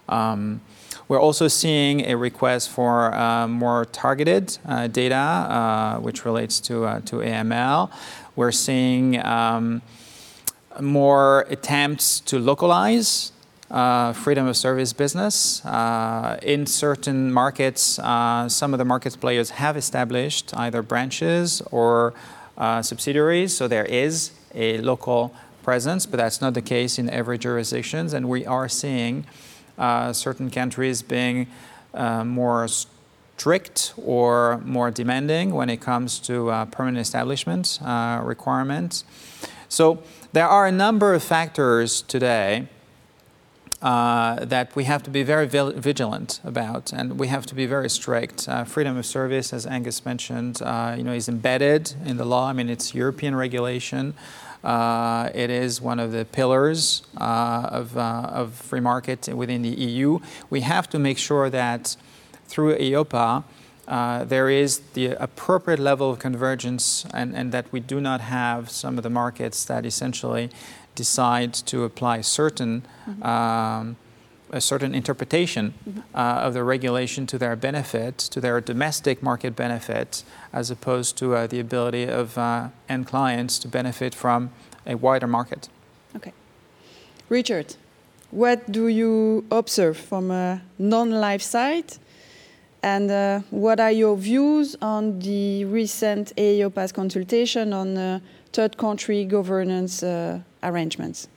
Um, 0.08 0.62
we're 1.08 1.20
also 1.20 1.46
seeing 1.46 2.06
a 2.06 2.16
request 2.16 2.70
for 2.70 3.14
uh, 3.14 3.46
more 3.46 3.84
targeted 3.84 4.58
uh, 4.66 4.86
data, 4.88 5.14
uh, 5.14 5.98
which 6.00 6.24
relates 6.24 6.58
to, 6.60 6.84
uh, 6.84 7.00
to 7.00 7.16
AML. 7.16 7.90
We're 8.34 8.52
seeing 8.52 9.24
um, 9.24 9.82
more 10.80 11.46
attempts 11.48 12.20
to 12.20 12.38
localize 12.38 13.32
uh, 13.70 14.12
freedom 14.12 14.46
of 14.46 14.56
service 14.56 14.92
business. 14.92 15.64
Uh, 15.64 16.38
in 16.42 16.66
certain 16.66 17.32
markets, 17.32 17.98
uh, 17.98 18.48
some 18.48 18.72
of 18.72 18.78
the 18.78 18.84
market 18.84 19.18
players 19.20 19.50
have 19.50 19.76
established 19.76 20.56
either 20.56 20.82
branches 20.82 21.62
or 21.72 22.14
uh, 22.56 22.80
subsidiaries, 22.80 23.56
so 23.56 23.66
there 23.66 23.84
is 23.84 24.30
a 24.54 24.78
local 24.78 25.34
presence, 25.62 26.06
but 26.06 26.16
that's 26.16 26.40
not 26.40 26.54
the 26.54 26.62
case 26.62 26.98
in 26.98 27.10
every 27.10 27.38
jurisdiction. 27.38 28.14
And 28.14 28.28
we 28.28 28.46
are 28.46 28.68
seeing 28.68 29.26
uh, 29.76 30.12
certain 30.12 30.50
countries 30.50 31.02
being 31.02 31.48
uh, 31.92 32.24
more 32.24 32.68
strict 32.68 33.94
or 33.96 34.58
more 34.64 34.90
demanding 34.90 35.52
when 35.52 35.68
it 35.68 35.80
comes 35.80 36.18
to 36.20 36.46
permanent 36.70 36.98
establishment 36.98 37.80
requirements. 38.22 39.04
So 39.68 40.02
there 40.32 40.48
are 40.48 40.66
a 40.66 40.72
number 40.72 41.12
of 41.14 41.22
factors 41.22 42.02
today 42.02 42.68
uh, 43.82 44.44
that 44.44 44.74
we 44.74 44.84
have 44.84 45.02
to 45.02 45.10
be 45.10 45.22
very 45.22 45.46
vigilant 45.46 46.40
about, 46.44 46.92
and 46.92 47.18
we 47.18 47.28
have 47.28 47.44
to 47.46 47.54
be 47.54 47.66
very 47.66 47.90
strict. 47.90 48.48
Uh, 48.48 48.64
freedom 48.64 48.96
of 48.96 49.04
service, 49.04 49.52
as 49.52 49.66
Angus 49.66 50.04
mentioned, 50.04 50.62
uh, 50.62 50.94
you 50.96 51.04
know, 51.04 51.12
is 51.12 51.28
embedded 51.28 51.94
in 52.04 52.16
the 52.16 52.24
law. 52.24 52.48
I 52.48 52.52
mean, 52.52 52.70
it's 52.70 52.94
European 52.94 53.34
regulation. 53.34 54.14
Uh, 54.64 55.30
it 55.34 55.50
is 55.50 55.80
one 55.80 56.00
of 56.00 56.10
the 56.10 56.24
pillars 56.24 57.02
uh, 57.20 57.68
of, 57.70 57.96
uh, 57.96 58.30
of 58.32 58.54
free 58.54 58.80
market 58.80 59.28
within 59.28 59.62
the 59.62 59.68
EU. 59.68 60.18
We 60.50 60.62
have 60.62 60.88
to 60.90 60.98
make 60.98 61.18
sure 61.18 61.50
that 61.50 61.96
through 62.48 62.76
EIOPA, 62.76 63.44
uh, 63.86 64.24
there 64.24 64.50
is 64.50 64.80
the 64.94 65.10
appropriate 65.22 65.78
level 65.78 66.10
of 66.10 66.18
convergence 66.18 67.06
and, 67.14 67.36
and, 67.36 67.52
that 67.52 67.70
we 67.70 67.78
do 67.78 68.00
not 68.00 68.20
have 68.20 68.68
some 68.68 68.96
of 68.96 69.04
the 69.04 69.10
markets 69.10 69.64
that 69.66 69.86
essentially 69.86 70.50
decide 70.96 71.54
to 71.54 71.84
apply 71.84 72.22
certain 72.22 72.82
mm-hmm. 73.08 73.22
um, 73.22 73.96
a 74.50 74.60
certain 74.60 74.94
interpretation 74.94 75.74
mm-hmm. 75.88 76.00
uh, 76.14 76.46
of 76.46 76.54
the 76.54 76.62
regulation 76.62 77.26
to 77.26 77.38
their 77.38 77.56
benefit, 77.56 78.16
to 78.18 78.40
their 78.40 78.60
domestic 78.60 79.22
market 79.22 79.56
benefit, 79.56 80.22
as 80.52 80.70
opposed 80.70 81.16
to 81.18 81.34
uh, 81.34 81.46
the 81.46 81.60
ability 81.60 82.04
of 82.04 82.38
uh, 82.38 82.68
end 82.88 83.06
clients 83.06 83.58
to 83.58 83.68
benefit 83.68 84.14
from 84.14 84.50
a 84.86 84.94
wider 84.94 85.26
market. 85.26 85.68
Okay. 86.14 86.32
Richard, 87.28 87.74
what 88.30 88.70
do 88.70 88.86
you 88.86 89.44
observe 89.50 89.96
from 89.96 90.30
a 90.30 90.62
non 90.78 91.10
life 91.10 91.42
side? 91.42 91.98
And 92.82 93.10
uh, 93.10 93.40
what 93.50 93.80
are 93.80 93.90
your 93.90 94.16
views 94.16 94.76
on 94.80 95.18
the 95.18 95.64
recent 95.64 96.32
EIOPA's 96.36 96.92
consultation 96.92 97.72
on 97.72 97.96
uh, 97.96 98.20
third 98.56 98.78
country 98.78 99.26
governance 99.26 100.02
uh, 100.02 100.40
arrangements? 100.62 101.28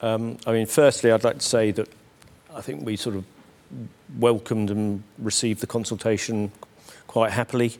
Um, 0.00 0.38
I 0.44 0.52
mean, 0.52 0.66
firstly, 0.66 1.12
I'd 1.12 1.22
like 1.22 1.38
to 1.38 1.46
say 1.46 1.70
that 1.70 1.88
I 2.52 2.60
think 2.60 2.84
we 2.84 2.96
sort 2.96 3.14
of 3.14 3.24
welcomed 4.18 4.70
and 4.70 5.04
received 5.18 5.60
the 5.60 5.68
consultation 5.68 6.50
quite 7.06 7.30
happily. 7.30 7.78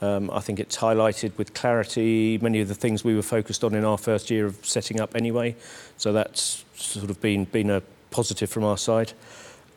Um, 0.00 0.28
I 0.30 0.40
think 0.40 0.58
it's 0.58 0.76
highlighted 0.76 1.38
with 1.38 1.54
clarity 1.54 2.38
many 2.42 2.60
of 2.60 2.68
the 2.68 2.74
things 2.74 3.04
we 3.04 3.14
were 3.14 3.22
focused 3.22 3.62
on 3.62 3.74
in 3.74 3.84
our 3.84 3.96
first 3.96 4.28
year 4.28 4.46
of 4.46 4.56
setting 4.66 5.00
up 5.00 5.14
anyway. 5.14 5.54
So 5.96 6.12
that's 6.12 6.64
sort 6.74 7.08
of 7.08 7.20
been, 7.20 7.44
been 7.44 7.70
a 7.70 7.80
positive 8.10 8.50
from 8.50 8.64
our 8.64 8.76
side. 8.76 9.12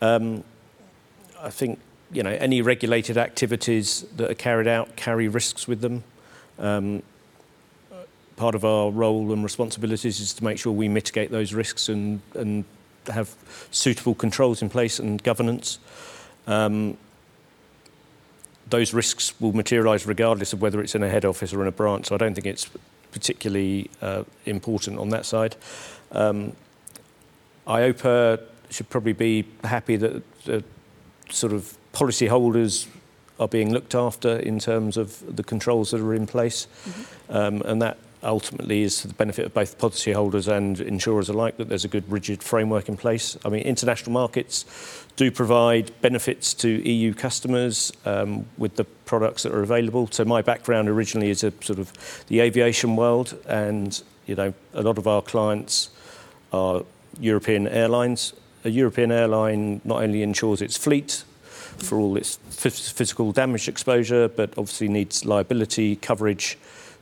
Um, 0.02 0.44
I 1.40 1.52
think 1.52 1.80
you 2.12 2.24
know 2.24 2.32
any 2.32 2.64
regulated 2.64 3.18
activities 3.18 4.06
that 4.18 4.32
are 4.32 4.42
carried 4.48 4.68
out 4.68 4.96
carry 4.96 5.28
risks 5.28 5.68
with 5.68 5.82
them. 5.82 6.04
Um, 6.58 7.04
part 8.40 8.56
of 8.56 8.64
our 8.64 8.90
role 8.90 9.34
and 9.34 9.44
responsibilities 9.44 10.22
is 10.22 10.34
to 10.34 10.44
make 10.46 10.58
sure 10.58 10.72
we 10.72 10.88
mitigate 10.88 11.30
those 11.30 11.54
risks 11.54 11.90
and, 11.90 12.22
and 12.34 12.64
have 13.08 13.36
suitable 13.70 14.16
controls 14.16 14.62
in 14.62 14.70
place 14.70 14.98
and 14.98 15.22
governance. 15.22 15.78
Um, 16.48 16.98
those 18.70 18.94
risks 18.94 19.40
will 19.42 19.52
materialise 19.52 20.06
regardless 20.06 20.54
of 20.54 20.62
whether 20.62 20.80
it's 20.80 20.96
in 20.96 21.04
a 21.04 21.10
head 21.10 21.26
office 21.26 21.54
or 21.54 21.62
in 21.62 21.68
a 21.68 21.72
branch. 21.72 22.08
So 22.08 22.16
I 22.16 22.18
don't 22.18 22.34
think 22.34 22.48
it's 22.48 22.70
particularly 23.12 23.90
uh, 24.02 24.24
important 24.46 25.00
on 25.00 25.10
that 25.10 25.26
side. 25.26 25.58
Um, 26.14 26.54
EIOPA 27.68 28.42
should 28.70 28.90
probably 28.90 29.14
be 29.14 29.46
happy 29.66 29.98
that 29.98 30.24
the 30.46 30.64
sort 31.30 31.52
of 31.52 31.78
policyholders 31.94 32.88
are 33.38 33.50
being 33.50 33.74
looked 33.74 33.96
after 33.96 34.38
in 34.38 34.60
terms 34.60 34.96
of 34.96 35.36
the 35.36 35.44
controls 35.44 35.92
that 35.92 36.00
are 36.00 36.14
in 36.14 36.26
place, 36.26 36.68
mm-hmm. 36.86 37.36
um, 37.36 37.62
and 37.66 37.82
that 37.82 37.98
ultimately 38.24 38.84
is 38.84 39.02
to 39.02 39.08
the 39.08 39.14
benefit 39.14 39.46
of 39.46 39.54
both 39.54 39.78
policyholders 39.78 40.48
and 40.48 40.80
insurers 40.82 41.30
alike 41.30 41.58
that 41.58 41.70
there's 41.70 41.86
a 41.86 41.90
good 41.90 42.10
rigid 42.12 42.44
framework 42.44 42.90
in 42.90 42.98
place. 42.98 43.38
I 43.46 43.50
mean, 43.50 43.64
international 43.64 44.12
markets 44.12 44.66
do 45.16 45.32
provide 45.32 45.92
benefits 46.02 46.54
to 46.56 46.70
EU 46.70 47.14
customers 47.14 47.92
um, 48.06 48.46
with 48.58 48.76
the 48.76 48.84
products 48.84 49.44
that 49.44 49.54
are 49.54 49.62
available. 49.62 50.08
So 50.12 50.26
my 50.26 50.42
background 50.42 50.90
originally 50.90 51.30
is 51.30 51.44
a 51.44 51.52
sort 51.62 51.80
of 51.80 51.94
the 52.28 52.40
aviation 52.40 52.96
world, 52.96 53.38
and 53.48 54.02
you 54.26 54.36
know 54.36 54.54
a 54.74 54.82
lot 54.82 54.98
of 54.98 55.08
our 55.08 55.22
clients 55.22 55.90
are 56.54 56.84
European 57.20 57.68
airlines. 57.68 58.34
A 58.66 58.70
European 58.70 59.12
airline 59.12 59.82
not 59.86 60.04
only 60.04 60.22
insures 60.22 60.62
its 60.62 60.78
fleet 60.78 61.24
for 61.78 61.98
all 61.98 62.18
its 62.18 62.38
physical 62.50 63.32
damage 63.32 63.70
exposure, 63.70 64.28
but 64.28 64.50
obviously 64.58 64.90
needs 64.90 65.26
liability 65.26 65.96
coverage 65.96 66.58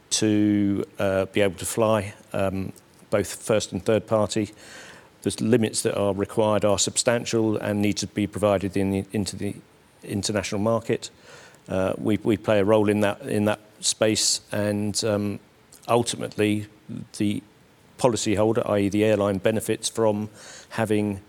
to 0.10 0.86
uh, 1.00 1.26
be 1.26 1.42
able 1.42 1.58
to 1.58 1.66
fly, 1.66 2.14
um, 2.34 2.74
both 3.10 3.36
first 3.44 3.72
and 3.72 3.84
third 3.84 4.08
party. 4.08 4.52
The 5.24 5.36
limits 5.44 5.82
that 5.82 5.98
are 5.98 6.14
required 6.14 6.64
are 6.64 6.80
substantial 6.80 7.58
and 7.58 7.82
need 7.82 7.98
to 7.98 8.08
be 8.08 8.28
provided 8.28 8.78
in 8.78 8.92
the, 8.92 9.06
into 9.12 9.36
the 9.36 9.56
international 10.04 10.62
market. 10.62 11.10
Uh, 11.68 11.94
we, 11.98 12.18
we 12.24 12.38
play 12.38 12.60
a 12.60 12.64
role 12.64 12.88
in 12.90 13.02
that, 13.02 13.22
in 13.22 13.46
that 13.46 13.60
space, 13.82 14.42
and 14.52 15.04
um, 15.04 15.40
ultimately, 15.88 16.68
the 17.18 17.44
policyholder, 17.98 18.68
i.e., 18.70 18.90
the 18.90 19.04
airline, 19.04 19.38
benefits 19.38 19.90
from 19.90 20.30
having 20.70 21.20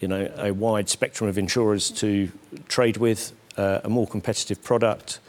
you 0.00 0.08
know, 0.08 0.30
a 0.36 0.52
wide 0.52 0.88
spectrum 0.88 1.30
of 1.30 1.38
insurers 1.38 1.90
to 1.90 2.30
trade 2.68 2.96
with, 2.96 3.32
uh, 3.56 3.80
a 3.84 3.88
more 3.88 4.06
competitive 4.06 4.62
product, 4.62 5.20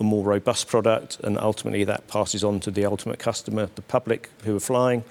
a 0.00 0.04
more 0.04 0.24
robust 0.24 0.68
product, 0.68 1.20
and 1.20 1.38
ultimately 1.38 1.84
that 1.84 2.08
passes 2.08 2.42
on 2.42 2.58
to 2.60 2.70
the 2.70 2.84
ultimate 2.84 3.18
customer, 3.18 3.68
the 3.74 3.82
public 3.82 4.30
who 4.44 4.56
are 4.56 4.60
flying, 4.60 5.04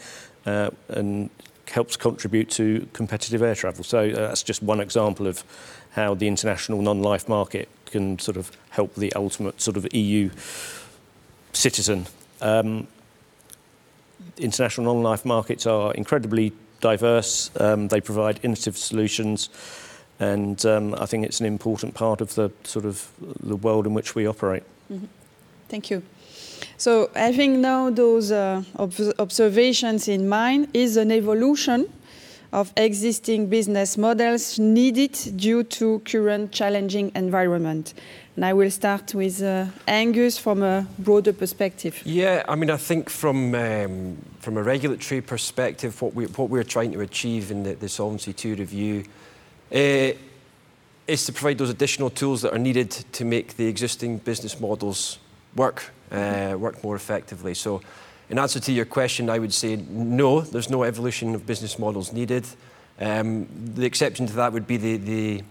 uh, 0.46 0.72
and 0.90 1.30
helps 1.70 1.96
contribute 1.96 2.50
to 2.50 2.88
competitive 2.94 3.42
air 3.42 3.56
travel. 3.56 3.84
So 3.84 4.10
uh, 4.10 4.16
that's 4.16 4.44
just 4.44 4.64
one 4.64 4.80
example 4.80 5.28
of 5.28 5.44
how 5.92 6.16
the 6.16 6.28
international 6.28 6.82
non-life 6.82 7.30
market 7.30 7.70
can 7.86 8.18
sort 8.20 8.38
of 8.38 8.52
help 8.72 8.96
the 8.96 9.14
ultimate 9.14 9.62
sort 9.62 9.78
of 9.78 9.88
EU 9.94 10.30
citizen. 11.54 12.08
Um, 12.42 12.88
international 14.38 14.94
non-life 14.94 15.26
markets 15.26 15.68
are 15.68 15.94
incredibly 15.94 16.54
diverse. 16.82 17.52
Um, 17.60 17.90
they 17.90 18.02
provide 18.02 18.40
innovative 18.44 18.78
solutions 18.78 19.50
and 20.20 20.66
um, 20.66 20.96
I 20.96 21.06
think 21.06 21.26
it's 21.26 21.40
an 21.40 21.46
important 21.46 21.94
part 21.94 22.20
of 22.20 22.36
the 22.36 22.52
sort 22.64 22.86
of 22.86 23.10
the 23.20 23.56
world 23.56 23.88
in 23.88 23.94
which 23.94 24.16
we 24.16 24.28
operate. 24.28 24.64
Mm-hmm. 24.92 25.06
Thank 25.68 25.90
you. 25.92 26.02
So 26.78 27.10
having 27.16 27.62
now 27.62 27.90
those 27.90 28.32
uh, 28.32 28.64
ob- 28.78 29.14
observations 29.20 30.08
in 30.08 30.28
mind 30.28 30.70
is 30.74 30.98
an 30.98 31.12
evolution 31.12 31.92
of 32.52 32.74
existing 32.78 33.48
business 33.48 33.98
models 33.98 34.58
needed 34.58 35.12
due 35.36 35.64
to 35.64 36.00
current 36.00 36.52
challenging 36.52 37.12
environment. 37.16 37.94
And 38.36 38.46
I 38.46 38.54
will 38.54 38.72
start 38.72 39.14
with 39.14 39.44
uh, 39.44 39.66
Angus 39.88 40.38
from 40.38 40.64
a 40.64 40.88
broader 40.98 41.34
perspective. 41.34 42.02
Yeah, 42.06 42.44
I 42.48 42.56
mean, 42.56 42.70
I 42.70 42.78
think 42.78 43.10
from 43.10 43.54
um, 43.54 44.18
from 44.40 44.58
a 44.58 44.64
regulatory 44.64 45.22
perspective, 45.22 46.02
what 46.02 46.16
we 46.16 46.26
what 46.26 46.50
we're 46.50 46.64
trying 46.64 46.94
to 46.94 47.02
achieve 47.02 47.52
in 47.52 47.64
the, 47.64 47.76
the 47.76 47.90
Solvency 47.90 48.34
II 48.44 48.56
review 48.56 49.04
uh, 49.72 50.14
is 51.10 51.26
to 51.26 51.34
provide 51.34 51.57
those 51.57 51.70
additional 51.70 52.10
tools 52.10 52.41
that 52.41 52.53
are 52.53 52.60
needed 52.60 52.91
to 52.91 53.26
make 53.26 53.57
the 53.57 53.68
existing 53.68 54.20
business 54.20 54.60
models 54.60 55.18
work, 55.55 55.91
uh, 56.12 56.55
work 56.57 56.84
more 56.84 56.95
effectively. 56.95 57.53
So, 57.53 57.82
in 58.30 58.38
answer 58.38 58.60
to 58.60 58.72
your 58.72 58.86
question, 58.86 59.30
I 59.30 59.39
would 59.39 59.53
say 59.53 59.76
no, 59.89 60.41
there's 60.41 60.70
no 60.70 60.84
evolution 60.84 61.34
of 61.34 61.47
business 61.47 61.80
models 61.80 62.14
needed. 62.14 62.45
Um, 62.99 63.47
the 63.76 63.86
exception 63.86 64.28
to 64.28 64.34
that 64.34 64.53
would 64.53 64.68
be 64.68 64.78
the, 64.78 64.97
the, 64.97 65.43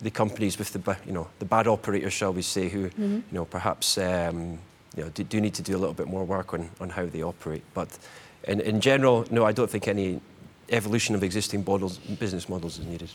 the 0.00 0.10
companies 0.10 0.58
with 0.58 0.72
the, 0.72 0.96
you 1.06 1.12
know, 1.12 1.28
the 1.38 1.46
bad 1.46 1.66
operators, 1.66 2.12
shall 2.12 2.34
we 2.34 2.42
say, 2.42 2.68
who 2.68 2.90
mm-hmm. 2.90 3.14
you 3.14 3.22
know, 3.30 3.46
perhaps 3.46 3.96
um, 3.96 4.58
you 4.96 5.04
know, 5.04 5.08
do, 5.10 5.24
do, 5.24 5.40
need 5.40 5.54
to 5.54 5.62
do 5.62 5.76
a 5.76 5.78
little 5.78 5.94
bit 5.94 6.08
more 6.08 6.24
work 6.24 6.52
on, 6.52 6.68
on 6.78 6.90
how 6.90 7.06
they 7.06 7.22
operate. 7.22 7.62
But 7.72 7.96
in, 8.44 8.60
in 8.60 8.80
general, 8.80 9.24
no, 9.30 9.46
I 9.46 9.52
don't 9.52 9.70
think 9.70 9.88
any 9.88 10.20
evolution 10.68 11.14
of 11.14 11.22
existing 11.22 11.64
models, 11.66 11.98
business 11.98 12.48
models 12.48 12.78
is 12.78 12.86
needed. 12.86 13.10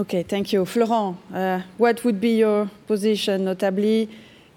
Okay, 0.00 0.22
thank 0.22 0.50
you. 0.50 0.64
Florent, 0.64 1.18
uh, 1.30 1.60
what 1.76 2.02
would 2.04 2.22
be 2.22 2.38
your 2.38 2.70
position, 2.86 3.44
notably 3.44 4.08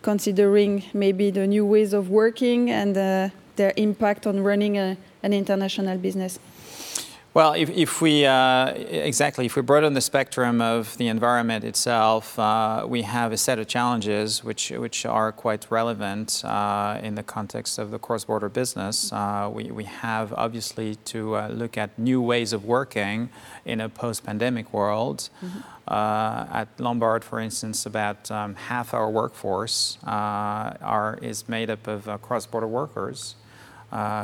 considering 0.01 0.85
maybe 0.93 1.31
the 1.31 1.45
new 1.45 1.65
ways 1.65 1.91
of 1.91 2.09
working 2.09 2.71
and 2.71 2.97
uh, 2.97 3.27
their 3.57 3.73
impact 3.75 4.25
on 4.25 4.39
running 4.39 4.77
a, 4.77 4.95
an 5.21 5.33
international 5.33 5.97
business? 5.97 6.39
Well, 7.35 7.53
if, 7.53 7.71
if 7.71 7.99
we 7.99 8.27
uh, 8.27 8.73
exactly 8.75 9.47
if 9.47 9.55
we 9.55 9.63
broaden 9.63 9.95
the 9.95 10.01
spectrum 10.01 10.61
of 10.61 10.95
the 10.97 11.07
environment 11.07 11.63
itself, 11.63 12.37
uh, 12.37 12.85
we 12.87 13.01
have 13.01 13.31
a 13.31 13.37
set 13.37 13.57
of 13.57 13.65
challenges 13.67 14.43
which 14.43 14.69
which 14.69 15.03
are 15.03 15.31
quite 15.31 15.65
relevant 15.71 16.43
uh, 16.45 16.99
in 17.01 17.15
the 17.15 17.23
context 17.23 17.79
of 17.79 17.89
the 17.89 17.97
cross-border 17.97 18.49
business. 18.49 19.11
Uh, 19.11 19.49
we 19.51 19.71
we 19.71 19.85
have 19.85 20.31
obviously 20.33 20.93
to 21.05 21.35
uh, 21.35 21.47
look 21.47 21.75
at 21.75 21.97
new 21.97 22.21
ways 22.21 22.53
of 22.53 22.65
working 22.65 23.29
in 23.65 23.81
a 23.81 23.89
post-pandemic 23.89 24.71
world. 24.71 25.29
Mm-hmm. 25.43 25.59
Uh, 25.87 26.45
at 26.51 26.67
Lombard, 26.79 27.23
for 27.23 27.39
instance, 27.39 27.87
about 27.87 28.29
um, 28.29 28.53
half 28.53 28.93
our 28.93 29.09
workforce 29.09 29.97
are 30.03 31.17
is 31.23 31.49
made 31.49 31.71
up 31.71 31.87
of 31.87 32.21
cross-border 32.21 32.67
workers 32.67 33.35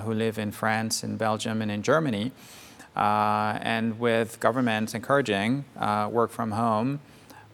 who 0.04 0.14
live 0.14 0.38
in 0.38 0.52
France, 0.52 1.04
in 1.04 1.18
Belgium, 1.18 1.64
and 1.64 1.72
in 1.72 1.82
Germany. 1.82 2.32
Uh, 2.96 3.58
and 3.62 4.00
with 4.00 4.40
governments 4.40 4.94
encouraging 4.94 5.64
uh, 5.78 6.10
work 6.12 6.32
from 6.32 6.52
home 6.52 7.00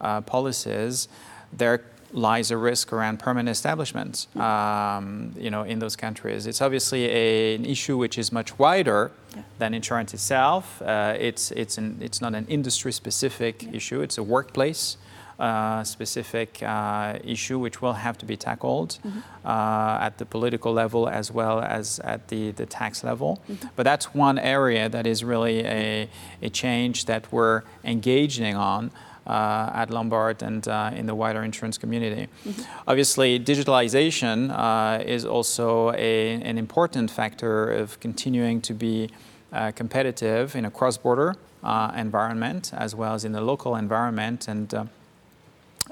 uh, 0.00 0.20
policies, 0.22 1.08
there 1.52 1.84
lies 2.12 2.50
a 2.50 2.56
risk 2.56 2.92
around 2.92 3.18
permanent 3.18 3.48
establishments 3.50 4.28
um, 4.36 5.34
you 5.36 5.50
know, 5.50 5.62
in 5.62 5.78
those 5.78 5.96
countries. 5.96 6.46
It's 6.46 6.62
obviously 6.62 7.04
a, 7.06 7.54
an 7.56 7.64
issue 7.64 7.96
which 7.96 8.16
is 8.16 8.32
much 8.32 8.58
wider 8.58 9.10
yeah. 9.34 9.42
than 9.58 9.74
insurance 9.74 10.14
itself. 10.14 10.80
Uh, 10.82 11.14
it's, 11.18 11.50
it's, 11.50 11.78
an, 11.78 11.98
it's 12.00 12.20
not 12.20 12.34
an 12.34 12.46
industry 12.46 12.92
specific 12.92 13.62
yeah. 13.62 13.70
issue, 13.74 14.00
it's 14.00 14.18
a 14.18 14.22
workplace 14.22 14.96
uh, 15.38 15.84
specific 15.84 16.62
uh, 16.62 17.18
issue 17.22 17.58
which 17.58 17.82
will 17.82 17.92
have 17.92 18.16
to 18.16 18.24
be 18.24 18.38
tackled 18.38 18.98
mm-hmm. 19.04 19.18
uh, 19.44 19.98
at 20.00 20.16
the 20.16 20.24
political 20.24 20.72
level 20.72 21.08
as 21.08 21.30
well 21.30 21.60
as 21.60 21.98
at 22.00 22.28
the, 22.28 22.52
the 22.52 22.64
tax 22.64 23.04
level. 23.04 23.42
Mm-hmm. 23.48 23.68
But 23.76 23.82
that's 23.82 24.14
one 24.14 24.38
area 24.38 24.88
that 24.88 25.06
is 25.06 25.22
really 25.22 25.60
a, 25.66 26.08
a 26.40 26.48
change 26.48 27.04
that 27.04 27.30
we're 27.30 27.62
engaging 27.84 28.54
on. 28.54 28.90
Uh, 29.26 29.72
at 29.74 29.90
Lombard 29.90 30.40
and 30.40 30.68
uh, 30.68 30.92
in 30.94 31.06
the 31.06 31.14
wider 31.14 31.42
insurance 31.42 31.76
community. 31.76 32.28
Mm-hmm. 32.44 32.62
Obviously, 32.86 33.40
digitalization 33.40 34.56
uh, 34.56 35.02
is 35.02 35.24
also 35.24 35.90
a, 35.94 36.40
an 36.42 36.56
important 36.56 37.10
factor 37.10 37.68
of 37.68 37.98
continuing 37.98 38.60
to 38.60 38.72
be 38.72 39.10
competitive 39.74 40.54
in 40.54 40.64
a 40.64 40.70
cross 40.70 40.96
border 40.96 41.34
environment 41.96 42.70
as 42.72 42.94
well 42.94 43.14
as 43.14 43.24
in 43.24 43.32
the 43.32 43.40
local 43.40 43.74
environment. 43.74 44.46
And 44.46 44.72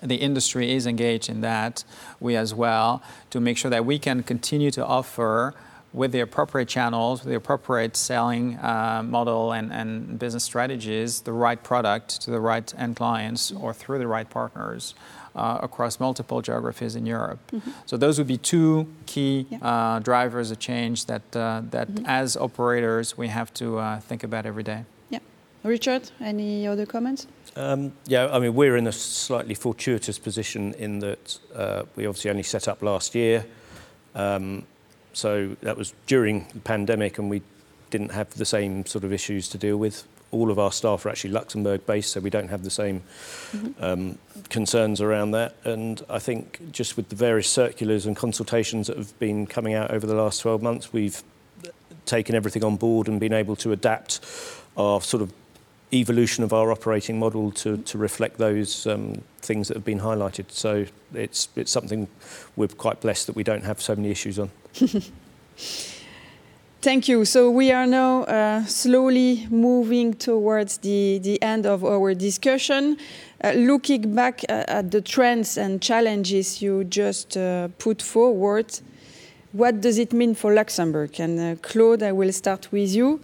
the 0.03 0.16
industry 0.16 0.72
is 0.72 0.86
engaged 0.86 1.28
in 1.28 1.40
that, 1.40 1.84
we 2.20 2.36
as 2.36 2.55
well, 2.55 3.03
to 3.30 3.40
make 3.40 3.57
sure 3.57 3.70
that 3.70 3.84
we 3.84 3.99
can 3.99 4.22
continue 4.22 4.70
to 4.72 4.84
offer 4.84 5.55
with 5.92 6.11
the 6.11 6.20
appropriate 6.20 6.68
channels, 6.68 7.20
with 7.20 7.30
the 7.30 7.36
appropriate 7.36 7.97
selling 7.97 8.59
uh, 8.59 9.03
model 9.05 9.53
and, 9.53 9.72
and 9.72 10.18
business 10.18 10.42
strategies, 10.42 11.20
the 11.20 11.32
right 11.32 11.62
product 11.62 12.20
to 12.22 12.30
the 12.30 12.40
right 12.40 12.74
end 12.76 12.97
clients 12.97 13.53
or 13.53 13.72
through 13.72 13.99
the 13.99 14.07
right 14.07 14.28
partners. 14.28 14.95
Uh, 15.36 15.59
across 15.62 15.99
multiple 15.99 16.40
geographies 16.40 16.95
in 16.95 17.05
Europe. 17.07 17.40
Mm-hmm. 17.51 17.70
So 17.86 17.97
those 17.97 18.18
would 18.18 18.28
be 18.28 18.38
two 18.38 18.86
key 19.07 19.47
yeah. 19.51 19.59
uh, 19.62 19.99
drivers 19.99 20.53
of 20.53 20.61
change 20.61 21.07
that 21.07 21.22
uh, 21.34 21.62
that 21.72 21.88
mm-hmm. 21.88 22.07
as 22.07 22.36
operators 22.36 23.18
we 23.18 23.26
have 23.26 23.53
to 23.55 23.78
uh, 23.78 23.99
think 23.99 24.22
about 24.22 24.47
every 24.47 24.62
day. 24.62 24.84
Yeah, 25.11 25.18
Richard, 25.64 26.10
any 26.20 26.66
other 26.66 26.84
comments? 26.84 27.26
Um, 27.56 27.92
yeah, 28.06 28.28
I 28.30 28.38
mean, 28.38 28.54
we're 28.54 28.76
in 28.76 28.86
a 28.86 28.92
slightly 28.92 29.54
fortuitous 29.54 30.18
position 30.18 30.74
in 30.74 30.98
that 30.98 31.38
uh, 31.54 31.82
we 31.96 32.06
obviously 32.06 32.30
only 32.30 32.42
set 32.42 32.68
up 32.68 32.82
last 32.82 33.14
year. 33.14 33.46
Um, 34.14 34.66
so 35.14 35.56
that 35.62 35.76
was 35.76 35.94
during 36.06 36.46
the 36.52 36.60
pandemic, 36.60 37.18
and 37.18 37.30
we 37.30 37.42
didn't 37.90 38.10
have 38.10 38.30
the 38.34 38.44
same 38.44 38.84
sort 38.84 39.04
of 39.04 39.12
issues 39.12 39.48
to 39.48 39.58
deal 39.58 39.76
with. 39.76 40.06
All 40.32 40.50
of 40.50 40.58
our 40.58 40.72
staff 40.72 41.06
are 41.06 41.10
actually 41.10 41.30
Luxembourg 41.30 41.86
based, 41.86 42.10
so 42.10 42.20
we 42.20 42.30
don't 42.30 42.48
have 42.48 42.64
the 42.64 42.70
same 42.70 43.02
mm-hmm. 43.52 43.82
um, 43.82 44.18
concerns 44.50 45.00
around 45.00 45.30
that. 45.30 45.54
And 45.64 46.02
I 46.10 46.18
think 46.18 46.72
just 46.72 46.96
with 46.96 47.08
the 47.08 47.16
various 47.16 47.48
circulars 47.48 48.04
and 48.04 48.16
consultations 48.16 48.88
that 48.88 48.98
have 48.98 49.16
been 49.18 49.46
coming 49.46 49.74
out 49.74 49.92
over 49.92 50.06
the 50.06 50.16
last 50.16 50.40
12 50.40 50.60
months, 50.60 50.92
we've 50.92 51.22
taken 52.04 52.34
everything 52.34 52.64
on 52.64 52.76
board 52.76 53.08
and 53.08 53.20
been 53.20 53.32
able 53.32 53.56
to 53.56 53.72
adapt 53.72 54.20
our 54.76 55.00
sort 55.00 55.22
of 55.22 55.32
evolution 55.93 56.45
of 56.45 56.53
our 56.53 56.72
operating 56.72 57.18
model 57.18 57.51
to, 57.53 57.76
to 57.78 57.99
reflect 57.99 58.39
those 58.39 58.87
um, 58.87 59.22
things 59.39 59.68
that 59.68 59.76
have 59.76 59.85
been 59.85 60.01
highlighted. 60.01 60.51
So 60.51 60.87
it's, 61.12 61.49
it's 61.57 61.70
something 61.70 62.09
we're 62.57 62.68
quite 62.68 63.01
blessed 63.01 63.26
that 63.28 63.37
we 63.37 63.45
don't 63.45 63.64
have 63.64 63.80
so 63.80 63.95
many 63.95 64.11
issues 64.11 64.39
on. 64.39 64.51
Thank 66.85 67.09
you. 67.09 67.24
So 67.24 67.51
we 67.51 67.72
are 67.72 67.87
now 67.87 68.24
uh, 68.24 68.64
slowly 68.66 69.47
moving 69.49 70.12
towards 70.12 70.76
the, 70.78 71.18
the 71.22 71.41
end 71.41 71.64
of 71.64 71.82
our 71.82 72.12
discussion. 72.12 72.99
Uh, 73.43 73.53
looking 73.53 74.14
back 74.14 74.45
uh, 74.51 74.64
at 74.68 74.91
the 74.91 75.01
trends 75.01 75.57
and 75.57 75.80
challenges 75.80 76.61
you 76.61 76.85
just 76.85 77.39
uh, 77.39 77.68
put 77.78 78.03
forward, 78.03 78.80
what 79.53 79.80
does 79.80 79.99
it 79.99 80.12
mean 80.12 80.35
for 80.35 80.53
Luxembourg? 80.53 81.18
And 81.20 81.41
uh, 81.41 81.57
Claude, 81.62 82.03
I 82.03 82.12
will 82.12 82.32
start 82.32 82.70
with 82.70 82.95
you. 82.95 83.18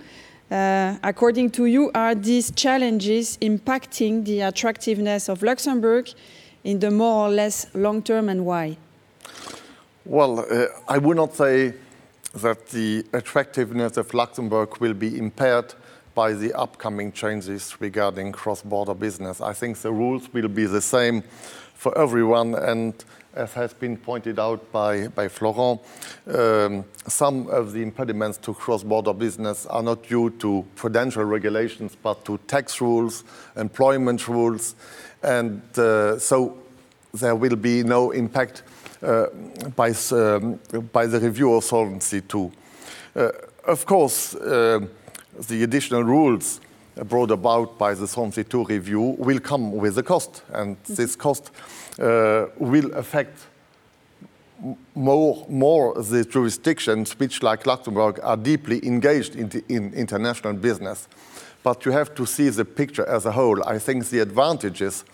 Uh, 0.50 0.96
according 1.04 1.50
to 1.50 1.66
you, 1.66 1.90
are 1.94 2.14
these 2.14 2.50
challenges 2.50 3.38
impacting 3.38 4.24
the 4.24 4.40
attractiveness 4.40 5.28
of 5.28 5.42
Luxembourg 5.42 6.08
in 6.64 6.80
the 6.80 6.90
more 6.90 7.26
or 7.26 7.30
less 7.30 7.66
long 7.74 8.02
term 8.02 8.28
and 8.28 8.44
why? 8.44 8.76
Well, 10.04 10.40
uh, 10.40 10.66
I 10.88 10.98
would 10.98 11.16
not 11.16 11.34
say 11.34 11.74
that 12.34 12.68
the 12.68 13.04
attractiveness 13.12 13.96
of 13.96 14.12
Luxembourg 14.12 14.78
will 14.80 14.94
be 14.94 15.18
impaired 15.18 15.74
by 16.14 16.32
the 16.32 16.52
upcoming 16.54 17.12
changes 17.12 17.80
regarding 17.80 18.32
cross 18.32 18.62
border 18.62 18.94
business. 18.94 19.40
I 19.40 19.52
think 19.52 19.78
the 19.78 19.92
rules 19.92 20.32
will 20.32 20.48
be 20.48 20.66
the 20.66 20.80
same 20.80 21.22
for 21.74 21.96
everyone 21.96 22.54
and 22.54 22.92
as 23.34 23.52
has 23.54 23.72
been 23.72 23.96
pointed 23.96 24.38
out 24.38 24.72
by, 24.72 25.08
by 25.08 25.28
Florent, 25.28 25.80
um, 26.26 26.84
some 27.06 27.48
of 27.48 27.72
the 27.72 27.82
impediments 27.82 28.38
to 28.38 28.54
cross-border 28.54 29.12
business 29.12 29.66
are 29.66 29.82
not 29.82 30.02
due 30.02 30.30
to 30.30 30.64
prudential 30.74 31.24
regulations, 31.24 31.96
but 32.02 32.24
to 32.24 32.38
tax 32.46 32.80
rules, 32.80 33.24
employment 33.56 34.26
rules, 34.28 34.74
and 35.22 35.62
uh, 35.78 36.18
so 36.18 36.58
there 37.14 37.34
will 37.34 37.56
be 37.56 37.82
no 37.82 38.10
impact 38.10 38.62
uh, 39.02 39.26
by, 39.76 39.92
um, 40.12 40.58
by 40.92 41.06
the 41.06 41.20
review 41.20 41.54
of 41.54 41.64
Solvency 41.64 42.22
II. 42.34 42.50
Uh, 43.14 43.30
of 43.66 43.84
course, 43.86 44.34
uh, 44.34 44.80
the 45.48 45.62
additional 45.62 46.02
rules 46.02 46.60
brought 47.04 47.30
about 47.30 47.78
by 47.78 47.94
the 47.94 48.06
Solvency 48.06 48.44
II 48.52 48.64
review 48.64 49.16
will 49.18 49.40
come 49.40 49.72
with 49.72 49.98
a 49.98 50.02
cost, 50.02 50.42
and 50.52 50.76
this 50.84 51.16
cost 51.16 51.50
uh, 51.98 52.46
will 52.58 52.92
affect 52.94 53.38
more, 54.94 55.46
more 55.48 55.94
the 56.02 56.24
jurisdictions 56.24 57.18
which, 57.18 57.42
like 57.42 57.66
Luxembourg, 57.66 58.20
are 58.22 58.36
deeply 58.36 58.84
engaged 58.86 59.36
in, 59.36 59.48
the, 59.48 59.64
in 59.68 59.94
international 59.94 60.54
business. 60.54 61.08
But 61.62 61.84
you 61.84 61.92
have 61.92 62.14
to 62.14 62.26
see 62.26 62.48
the 62.48 62.64
picture 62.64 63.06
as 63.06 63.26
a 63.26 63.32
whole. 63.32 63.62
I 63.66 63.78
think 63.78 64.08
the 64.08 64.20
advantages 64.20 65.04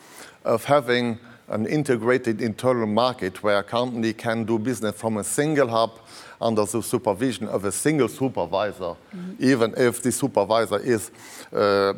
of 0.45 0.65
having 0.65 1.19
an 1.49 1.67
integrated 1.67 2.41
internal 2.41 2.87
market 2.87 3.43
where 3.43 3.59
a 3.59 3.63
company 3.63 4.13
can 4.13 4.45
do 4.45 4.59
business 4.59 4.97
from 4.97 5.17
a 5.17 5.25
single 5.25 5.69
hub 5.69 5.99
under 6.41 6.65
the 6.65 6.83
supervision 6.83 7.49
of 7.49 7.65
a 7.65 7.73
single 7.73 8.09
supervisor, 8.09 8.95
mm-hmm. 8.95 9.35
even 9.39 9.75
if 9.77 10.03
the 10.03 10.13
supervisor 10.13 10.79
is 10.79 11.11
uh, 11.53 11.93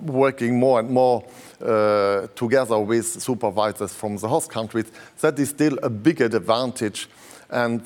working 0.00 0.58
more 0.58 0.80
and 0.80 0.90
more 0.90 1.24
uh, 1.60 2.26
together 2.34 2.78
with 2.78 3.06
supervisors 3.06 3.94
from 3.94 4.16
the 4.16 4.28
host 4.28 4.50
countries, 4.50 4.90
that 5.20 5.38
is 5.38 5.50
still 5.50 5.78
a 5.82 5.90
big 5.90 6.20
advantage. 6.20 7.08
And 7.50 7.82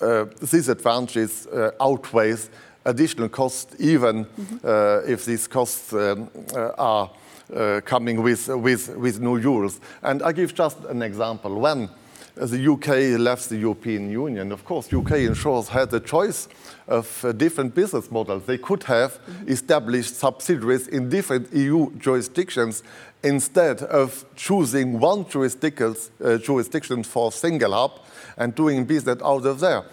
uh, 0.00 0.26
these 0.40 0.68
advantages 0.68 1.46
uh, 1.46 1.70
outweighs 1.80 2.50
additional 2.84 3.28
costs, 3.28 3.74
even 3.78 4.24
mm-hmm. 4.24 4.56
uh, 4.64 5.10
if 5.10 5.24
these 5.24 5.46
costs 5.46 5.92
um, 5.92 6.28
uh, 6.54 6.70
are 6.76 7.10
uh, 7.54 7.80
coming 7.84 8.22
with, 8.22 8.48
with, 8.48 8.88
with 8.96 9.20
new 9.20 9.38
rules. 9.38 9.80
And 10.02 10.22
I 10.22 10.32
give 10.32 10.54
just 10.54 10.78
an 10.84 11.02
example. 11.02 11.60
When 11.60 11.88
the 12.36 12.72
UK 12.72 13.20
left 13.20 13.48
the 13.48 13.56
European 13.56 14.10
Union, 14.10 14.50
of 14.50 14.64
course, 14.64 14.92
UK 14.92 15.12
insurers 15.12 15.68
had 15.68 15.92
a 15.94 16.00
choice 16.00 16.48
of 16.88 17.24
uh, 17.24 17.32
different 17.32 17.74
business 17.74 18.10
models. 18.10 18.44
They 18.44 18.58
could 18.58 18.82
have 18.84 19.12
mm-hmm. 19.12 19.48
established 19.48 20.16
subsidiaries 20.16 20.88
in 20.88 21.08
different 21.08 21.52
EU 21.52 21.92
jurisdictions 21.96 22.82
instead 23.22 23.82
of 23.82 24.24
choosing 24.34 24.98
one 24.98 25.28
jurisdiction, 25.28 25.94
uh, 26.22 26.38
jurisdiction 26.38 27.04
for 27.04 27.30
single 27.30 27.72
hub 27.72 28.00
and 28.36 28.54
doing 28.54 28.84
business 28.84 29.22
out 29.22 29.46
of 29.46 29.60
there. 29.60 29.84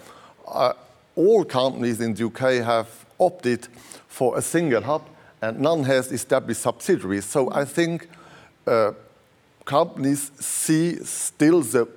Uh, 0.46 0.72
all 1.14 1.44
companies 1.44 2.00
in 2.00 2.14
the 2.14 2.26
UK 2.26 2.64
have 2.64 2.88
opted 3.18 3.68
for 4.08 4.36
a 4.36 4.42
single 4.42 4.82
hub 4.82 5.06
and 5.40 5.60
none 5.60 5.84
has 5.84 6.10
established 6.10 6.60
subsidiaries. 6.60 7.24
So 7.24 7.52
I 7.52 7.64
think 7.64 8.08
uh, 8.66 8.92
companies 9.64 10.32
see 10.40 10.96
still 11.04 11.62
the 11.62 11.88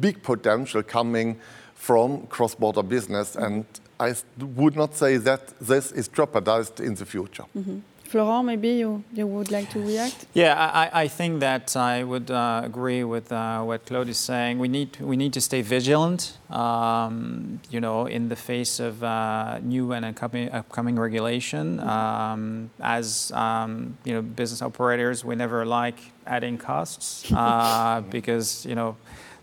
big 0.00 0.22
potential 0.22 0.82
coming 0.82 1.38
from 1.74 2.26
cross-border 2.28 2.82
business, 2.82 3.36
and 3.36 3.64
I 3.98 4.14
would 4.38 4.76
not 4.76 4.94
say 4.94 5.16
that 5.18 5.48
this 5.60 5.92
is 5.92 6.08
jeopardized 6.08 6.80
in 6.80 6.94
the 6.94 7.06
future. 7.06 7.44
Mm 7.54 7.64
-hmm. 7.64 7.80
Florent, 8.12 8.44
maybe 8.44 8.68
you, 8.68 9.02
you 9.14 9.26
would 9.26 9.50
like 9.50 9.70
to 9.70 9.80
react? 9.80 10.26
Yeah, 10.34 10.54
I, 10.54 11.04
I 11.04 11.08
think 11.08 11.40
that 11.40 11.74
I 11.74 12.04
would 12.04 12.30
uh, 12.30 12.60
agree 12.62 13.04
with 13.04 13.32
uh, 13.32 13.62
what 13.62 13.86
Claude 13.86 14.10
is 14.10 14.18
saying. 14.18 14.58
We 14.58 14.68
need 14.68 15.00
we 15.00 15.16
need 15.16 15.32
to 15.32 15.40
stay 15.40 15.62
vigilant, 15.62 16.36
um, 16.50 17.58
you 17.70 17.80
know, 17.80 18.04
in 18.04 18.28
the 18.28 18.36
face 18.36 18.80
of 18.80 19.02
uh, 19.02 19.60
new 19.62 19.92
and 19.92 20.04
upcoming, 20.04 20.50
upcoming 20.52 20.98
regulation. 20.98 21.80
Um, 21.80 22.70
as 22.80 23.32
um, 23.32 23.96
you 24.04 24.12
know, 24.12 24.20
business 24.20 24.60
operators, 24.60 25.24
we 25.24 25.34
never 25.34 25.64
like 25.64 25.98
adding 26.26 26.58
costs 26.58 27.32
uh, 27.34 28.02
because 28.10 28.66
you 28.66 28.74
know 28.74 28.94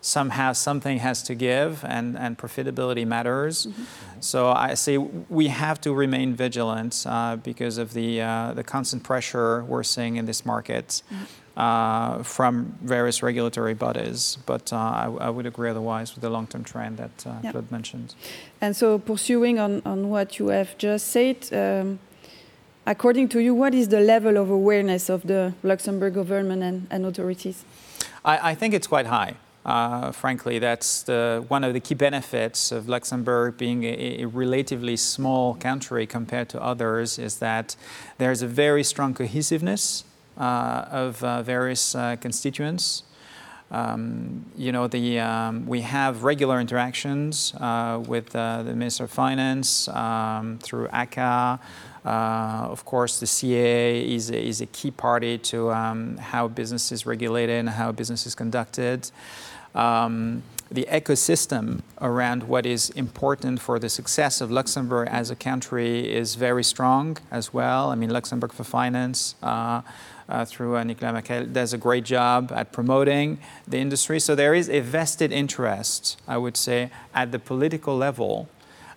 somehow 0.02 0.54
something 0.54 1.00
has 1.00 1.22
to 1.24 1.36
give 1.36 1.84
and, 1.84 2.18
and 2.18 2.38
profitability 2.38 3.06
matters. 3.06 3.66
Mm-hmm. 3.66 3.84
So 4.22 4.50
I 4.52 4.74
say 4.76 4.98
we 4.98 5.48
have 5.48 5.82
to 5.82 5.94
remain 5.94 6.34
vigilant 6.36 7.06
uh, 7.06 7.36
because 7.38 7.78
of 7.78 7.94
the, 7.94 8.22
uh, 8.22 8.54
the 8.54 8.64
constant 8.64 9.04
pressure 9.04 9.64
we're 9.66 9.84
seeing 9.84 10.16
in 10.18 10.26
this 10.26 10.46
market. 10.46 11.02
Mm-hmm. 11.12 11.24
Uh, 11.58 12.24
from 12.24 12.78
various 12.82 13.22
regulatory 13.22 13.74
bodies, 13.74 14.38
but 14.46 14.72
uh, 14.72 14.78
I, 14.78 15.12
I, 15.20 15.30
would 15.30 15.46
agree 15.46 15.70
otherwise 15.70 16.16
with 16.16 16.22
the 16.22 16.30
long-term 16.30 16.64
trend 16.64 16.96
that 16.98 17.28
uh. 17.28 17.52
Claude 17.52 17.70
mentioned. 17.70 18.16
And 18.62 18.74
so, 18.74 18.98
pursuing 18.98 19.60
on, 19.60 19.82
on 19.84 20.10
what 20.10 20.40
you 20.40 20.48
have 20.50 20.78
just 20.78 21.10
said, 21.10 21.52
um, 21.52 22.00
according 22.86 23.28
to 23.30 23.42
you, 23.42 23.54
what 23.54 23.74
is 23.76 23.90
the 23.90 24.00
level 24.00 24.38
of 24.38 24.50
awareness 24.50 25.10
of 25.10 25.28
the 25.28 25.54
Luxembourg 25.62 26.14
government 26.14 26.64
and, 26.64 26.88
and 26.90 27.06
authorities? 27.06 27.66
I, 28.24 28.52
I 28.52 28.56
think 28.56 28.74
it's 28.74 28.88
quite 28.88 29.08
high. 29.08 29.36
Uh, 29.66 30.12
frankly, 30.12 30.58
that's 30.58 31.04
the, 31.04 31.44
one 31.50 31.64
of 31.64 31.74
the 31.74 31.80
key 31.80 31.94
benefits 31.94 32.72
of 32.72 32.88
Luxembourg 32.88 33.58
being 33.58 33.84
a, 33.84 34.22
a, 34.22 34.26
relatively 34.26 34.96
small 34.96 35.54
country 35.56 36.08
compared 36.08 36.48
to 36.50 36.62
others 36.62 37.20
is 37.20 37.40
that 37.40 37.76
there's 38.18 38.42
a 38.42 38.48
very 38.48 38.84
strong 38.84 39.14
cohesiveness 39.14 40.06
uh, 40.38 40.86
of 40.90 41.22
uh, 41.24 41.44
various 41.44 41.94
uh, 41.94 42.16
constituents. 42.22 43.04
Um, 43.72 44.46
you 44.58 44.72
know, 44.72 44.88
the, 44.88 45.20
um, 45.20 45.68
we 45.68 45.82
have 45.82 46.24
regular 46.24 46.60
interactions 46.60 47.54
uh, 47.56 48.02
with 48.08 48.34
uh, 48.36 48.64
the 48.64 48.74
Minister 48.74 49.04
of 49.04 49.12
Finance 49.12 49.90
um, 49.90 50.58
through 50.64 50.88
ACA. 50.88 51.60
of 52.06 52.86
course, 52.86 53.20
the 53.20 53.26
CAA 53.26 54.16
is 54.16 54.32
a, 54.32 54.42
is 54.42 54.62
a 54.62 54.66
key 54.68 54.90
party 54.90 55.38
to 55.38 55.70
um, 55.72 56.18
how 56.18 56.48
business 56.48 56.92
is 56.94 57.06
regulated 57.06 57.58
and 57.58 57.70
how 57.70 57.92
business 57.92 58.26
is 58.26 58.34
conducted 58.34 59.12
um, 59.76 60.44
the 60.72 60.86
ecosystem 60.92 61.82
around 62.00 62.44
what 62.44 62.66
is 62.66 62.92
important 62.92 63.60
for 63.60 63.80
the 63.80 63.90
success 63.90 64.40
of 64.40 64.52
Luxembourg 64.52 65.08
as 65.10 65.32
a 65.32 65.36
country 65.36 66.12
is 66.14 66.36
very 66.36 66.64
strong 66.64 67.18
as 67.32 67.54
well. 67.54 67.90
I 67.90 67.96
mean, 67.96 68.12
Luxembourg 68.12 68.54
for 68.54 68.64
Finance. 68.64 69.36
Uh, 69.42 69.82
uh, 70.30 70.46
through 70.46 70.78
uh, 70.78 70.84
Nicolas 70.84 71.12
Mackel, 71.12 71.52
does 71.52 71.74
a 71.74 71.78
great 71.78 72.04
job 72.04 72.52
at 72.56 72.72
promoting 72.72 73.40
the 73.68 73.78
industry. 73.78 74.20
So 74.20 74.36
there 74.36 74.54
is 74.54 74.70
a 74.70 74.80
vested 74.80 75.32
interest, 75.32 76.22
I 76.28 76.38
would 76.38 76.56
say, 76.56 76.92
at 77.16 77.32
the 77.32 77.40
political 77.40 77.98
level 77.98 78.48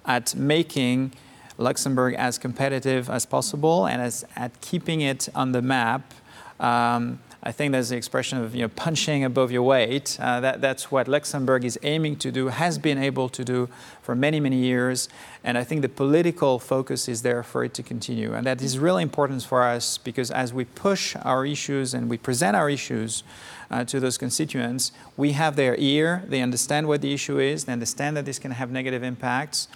at 0.04 0.34
making 0.34 1.12
Luxembourg 1.58 2.14
as 2.14 2.38
competitive 2.38 3.08
as 3.08 3.24
possible 3.24 3.86
and 3.86 4.02
as, 4.02 4.24
at 4.36 4.60
keeping 4.60 5.00
it 5.00 5.28
on 5.34 5.52
the 5.52 5.62
map 5.62 6.12
um, 6.60 7.18
I 7.44 7.50
think 7.50 7.72
there's 7.72 7.88
the 7.88 7.96
expression 7.96 8.38
of 8.38 8.54
you 8.54 8.62
know, 8.62 8.68
punching 8.68 9.24
above 9.24 9.50
your 9.50 9.62
weight. 9.62 10.16
Uh, 10.20 10.38
that, 10.40 10.60
that's 10.60 10.92
what 10.92 11.08
Luxembourg 11.08 11.64
is 11.64 11.76
aiming 11.82 12.16
to 12.16 12.30
do, 12.30 12.48
has 12.48 12.78
been 12.78 12.98
able 12.98 13.28
to 13.30 13.44
do 13.44 13.68
for 14.00 14.14
many, 14.14 14.38
many 14.38 14.58
years. 14.58 15.08
And 15.42 15.58
I 15.58 15.64
think 15.64 15.82
the 15.82 15.88
political 15.88 16.60
focus 16.60 17.08
is 17.08 17.22
there 17.22 17.42
for 17.42 17.64
it 17.64 17.74
to 17.74 17.82
continue. 17.82 18.32
And 18.32 18.46
that 18.46 18.62
is 18.62 18.78
really 18.78 19.02
important 19.02 19.42
for 19.42 19.64
us 19.64 19.98
because 19.98 20.30
as 20.30 20.52
we 20.54 20.64
push 20.64 21.16
our 21.16 21.44
issues 21.44 21.94
and 21.94 22.08
we 22.08 22.16
present 22.16 22.54
our 22.54 22.70
issues 22.70 23.24
uh, 23.72 23.82
to 23.86 23.98
those 23.98 24.18
constituents, 24.18 24.92
we 25.16 25.32
have 25.32 25.56
their 25.56 25.74
ear, 25.78 26.22
they 26.28 26.42
understand 26.42 26.86
what 26.86 27.00
the 27.00 27.12
issue 27.12 27.40
is, 27.40 27.64
they 27.64 27.72
understand 27.72 28.16
that 28.16 28.24
this 28.24 28.38
can 28.38 28.52
have 28.52 28.70
negative 28.70 29.02
impacts. 29.02 29.66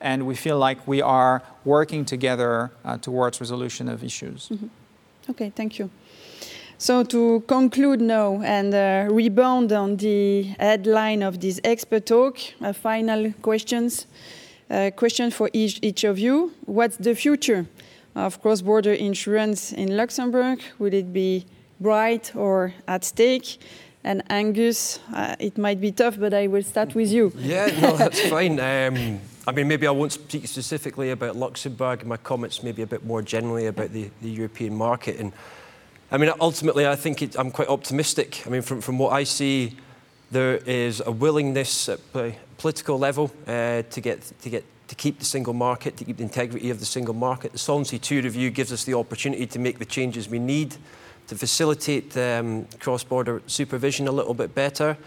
And 0.00 0.26
we 0.26 0.34
feel 0.34 0.58
like 0.58 0.88
we 0.88 1.00
are 1.00 1.44
working 1.64 2.04
together 2.04 2.72
uh, 2.84 2.98
towards 2.98 3.40
resolution 3.40 3.88
of 3.88 4.02
issues. 4.02 4.48
Mm-hmm. 4.48 4.66
Okay, 5.30 5.50
thank 5.54 5.78
you. 5.78 5.88
So 6.82 7.04
to 7.04 7.44
conclude 7.46 8.00
now 8.00 8.42
and 8.42 8.74
uh, 8.74 9.06
rebound 9.08 9.70
on 9.72 9.98
the 9.98 10.42
headline 10.58 11.22
of 11.22 11.38
this 11.38 11.60
expert 11.62 12.06
talk, 12.06 12.38
a 12.60 12.74
final 12.74 13.32
questions. 13.40 14.08
Uh, 14.68 14.90
question 14.90 15.30
for 15.30 15.48
each, 15.52 15.78
each 15.80 16.02
of 16.02 16.18
you. 16.18 16.50
What's 16.66 16.96
the 16.96 17.14
future 17.14 17.66
of 18.16 18.42
cross-border 18.42 18.94
insurance 18.94 19.70
in 19.70 19.96
Luxembourg? 19.96 20.60
Would 20.80 20.92
it 20.92 21.12
be 21.12 21.46
bright 21.78 22.34
or 22.34 22.74
at 22.88 23.04
stake? 23.04 23.58
And 24.02 24.24
Angus, 24.28 24.98
uh, 25.14 25.36
it 25.38 25.56
might 25.58 25.80
be 25.80 25.92
tough, 25.92 26.18
but 26.18 26.34
I 26.34 26.48
will 26.48 26.64
start 26.64 26.96
with 26.96 27.12
you. 27.12 27.32
Yeah, 27.36 27.66
no, 27.80 27.96
that's 27.96 28.28
fine. 28.28 28.58
Um, 28.58 29.20
I 29.46 29.52
mean, 29.52 29.68
maybe 29.68 29.86
I 29.86 29.92
won't 29.92 30.10
speak 30.10 30.48
specifically 30.48 31.10
about 31.10 31.36
Luxembourg. 31.36 32.04
My 32.04 32.16
comments 32.16 32.64
maybe 32.64 32.82
a 32.82 32.88
bit 32.88 33.06
more 33.06 33.22
generally 33.22 33.66
about 33.66 33.92
the, 33.92 34.10
the 34.20 34.30
European 34.30 34.74
market. 34.74 35.20
And 35.20 35.32
I 36.12 36.18
mean, 36.18 36.30
ultimately, 36.42 36.86
I 36.86 36.94
think 36.94 37.22
it, 37.22 37.38
I'm 37.38 37.50
quite 37.50 37.68
optimistic. 37.68 38.42
I 38.46 38.50
mean, 38.50 38.60
from, 38.60 38.82
from 38.82 38.98
what 38.98 39.14
I 39.14 39.24
see, 39.24 39.76
there 40.30 40.56
is 40.56 41.00
a 41.06 41.10
willingness 41.10 41.88
at 41.88 42.00
political 42.58 42.98
level 42.98 43.30
uh, 43.46 43.80
to 43.80 44.00
get 44.02 44.20
to 44.42 44.50
get 44.50 44.62
to 44.88 44.94
keep 44.94 45.18
the 45.18 45.24
single 45.24 45.54
market, 45.54 45.96
to 45.96 46.04
keep 46.04 46.18
the 46.18 46.22
integrity 46.22 46.68
of 46.68 46.80
the 46.80 46.84
single 46.84 47.14
market. 47.14 47.52
The 47.52 47.58
Solvency 47.58 47.98
II 47.98 48.20
review 48.20 48.50
gives 48.50 48.72
us 48.74 48.84
the 48.84 48.92
opportunity 48.92 49.46
to 49.46 49.58
make 49.58 49.78
the 49.78 49.86
changes 49.86 50.28
we 50.28 50.38
need 50.38 50.76
to 51.28 51.34
facilitate 51.34 52.14
um, 52.18 52.66
cross-border 52.78 53.40
supervision 53.46 54.06
a 54.06 54.12
little 54.12 54.34
bit 54.34 54.54
better. 54.54 54.98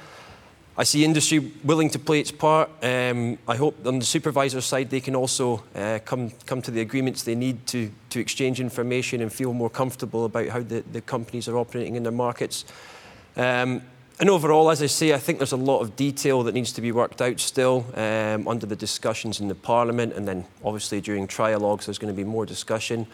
I 0.77 0.83
see 0.83 1.05
industry 1.05 1.39
willing 1.63 1.89
to 1.91 1.99
play 1.99 2.19
its 2.19 2.31
part. 2.31 2.69
Um, 2.83 3.37
I 3.47 3.55
hope 3.55 3.87
on 3.87 3.99
the 3.99 4.05
supervisor 4.05 4.59
side 4.59 4.89
they 4.89 4.99
can 4.99 5.15
also 5.15 5.63
uh, 5.73 5.99
come, 6.03 6.31
come 6.45 6.61
to 6.63 6.71
the 6.71 6.81
agreements 6.81 7.23
they 7.23 7.35
need 7.35 7.65
to, 7.67 7.89
to 8.09 8.19
exchange 8.19 8.59
information 8.59 9.21
and 9.21 9.31
feel 9.31 9.53
more 9.53 9.69
comfortable 9.69 10.25
about 10.25 10.49
how 10.49 10.59
the, 10.59 10.83
the 10.91 10.99
companies 10.99 11.47
are 11.47 11.57
operating 11.57 11.95
in 11.95 12.03
their 12.03 12.11
markets. 12.11 12.65
Um, 13.37 13.83
and 14.19 14.29
overall, 14.29 14.69
as 14.69 14.81
I 14.81 14.87
say, 14.87 15.13
I 15.13 15.17
think 15.17 15.39
there's 15.39 15.53
a 15.53 15.57
lot 15.57 15.79
of 15.79 15.95
detail 15.95 16.43
that 16.43 16.53
needs 16.53 16.73
to 16.73 16.81
be 16.81 16.91
worked 16.91 17.21
out 17.21 17.39
still 17.39 17.85
um, 17.95 18.47
under 18.47 18.65
the 18.65 18.75
discussions 18.75 19.39
in 19.39 19.47
the 19.47 19.55
Parliament, 19.55 20.13
and 20.13 20.27
then 20.27 20.45
obviously 20.63 20.99
during 20.99 21.27
trialogues 21.27 21.85
there's 21.85 21.97
going 21.97 22.13
to 22.13 22.17
be 22.17 22.23
more 22.23 22.45
discussion. 22.45 23.07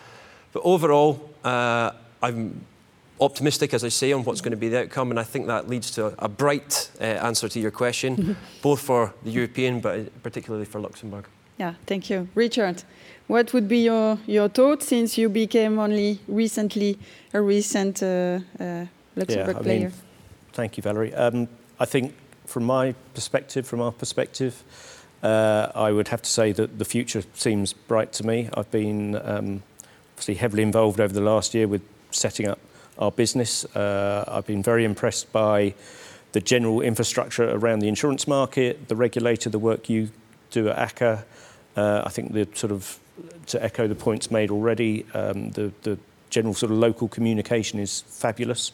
But 0.52 0.62
overall, 0.64 1.30
uh, 1.44 1.92
I'm 2.22 2.66
optimistic, 3.22 3.74
as 3.74 3.84
I 3.84 3.90
say, 3.90 4.12
on 4.12 4.24
what's 4.24 4.42
going 4.42 4.52
to 4.52 4.58
be 4.58 4.68
the 4.68 4.82
outcome, 4.82 5.12
and 5.12 5.20
I 5.20 5.24
think 5.24 5.48
that 5.48 5.70
leads 5.70 5.92
to 5.92 6.14
a 6.18 6.28
bright 6.28 6.90
uh, 7.00 7.04
answer 7.04 7.48
to 7.48 7.60
your 7.60 7.72
question, 7.72 8.36
both 8.62 8.82
for 8.82 9.14
the 9.24 9.30
European, 9.30 9.80
but 9.80 10.24
particularly 10.24 10.66
for 10.66 10.82
Luxembourg. 10.82 11.26
Yeah, 11.58 11.76
thank 11.86 12.10
you. 12.10 12.28
Richard, 12.34 12.84
what 13.28 13.54
would 13.54 13.68
be 13.68 13.84
your, 13.86 14.18
your 14.26 14.50
thought 14.50 14.82
since 14.82 15.18
you 15.18 15.30
became 15.30 15.78
only 15.78 16.20
recently 16.28 16.98
a 17.34 17.42
recent 17.42 18.02
uh, 18.02 18.40
uh, 18.60 18.86
Luxembourg 19.16 19.56
yeah, 19.58 19.62
player? 19.62 19.90
Mean, 19.90 19.94
thank 20.54 20.78
you, 20.78 20.84
Valerie. 20.84 21.14
Um, 21.14 21.48
I 21.80 21.86
think 21.86 22.16
from 22.46 22.64
my 22.64 22.96
perspective, 23.14 23.68
from 23.68 23.80
our 23.82 23.92
perspective, 23.92 24.64
uh, 25.22 25.72
I 25.76 25.92
would 25.92 26.08
have 26.08 26.24
to 26.24 26.30
say 26.30 26.52
that 26.54 26.80
the 26.80 26.86
future 26.86 27.24
seems 27.36 27.74
bright 27.74 28.12
to 28.14 28.26
me. 28.26 28.50
I've 28.56 28.72
been 28.72 29.16
um, 29.16 29.62
obviously 30.14 30.36
heavily 30.36 30.64
involved 30.64 31.00
over 31.00 31.14
the 31.14 31.22
last 31.22 31.54
year 31.54 31.68
with 31.68 31.84
setting 32.10 32.48
up 32.48 32.60
our 32.98 33.12
business. 33.12 33.66
Uh, 33.76 34.24
I've 34.28 34.46
been 34.46 34.64
very 34.64 34.86
impressed 34.86 35.32
by 35.32 35.74
the 36.32 36.42
general 36.42 36.82
infrastructure 36.82 37.50
around 37.50 37.80
the 37.80 37.88
insurance 37.88 38.28
market, 38.28 38.88
the 38.88 38.96
regulator, 38.96 39.50
the 39.50 39.60
work 39.60 39.90
you 39.90 40.10
do 40.50 40.70
at 40.70 40.78
ACCA. 40.78 41.24
Uh, 41.76 42.04
I 42.06 42.10
think 42.10 42.34
the 42.34 42.48
sort 42.54 42.72
of, 42.72 43.00
to 43.48 43.64
echo 43.64 43.88
the 43.88 43.96
points 43.96 44.32
made 44.32 44.52
already, 44.52 45.06
um, 45.14 45.52
the, 45.52 45.72
the 45.84 45.98
general 46.30 46.54
sort 46.54 46.72
of 46.72 46.78
local 46.78 47.08
communication 47.08 47.80
is 47.80 48.02
fabulous 48.02 48.72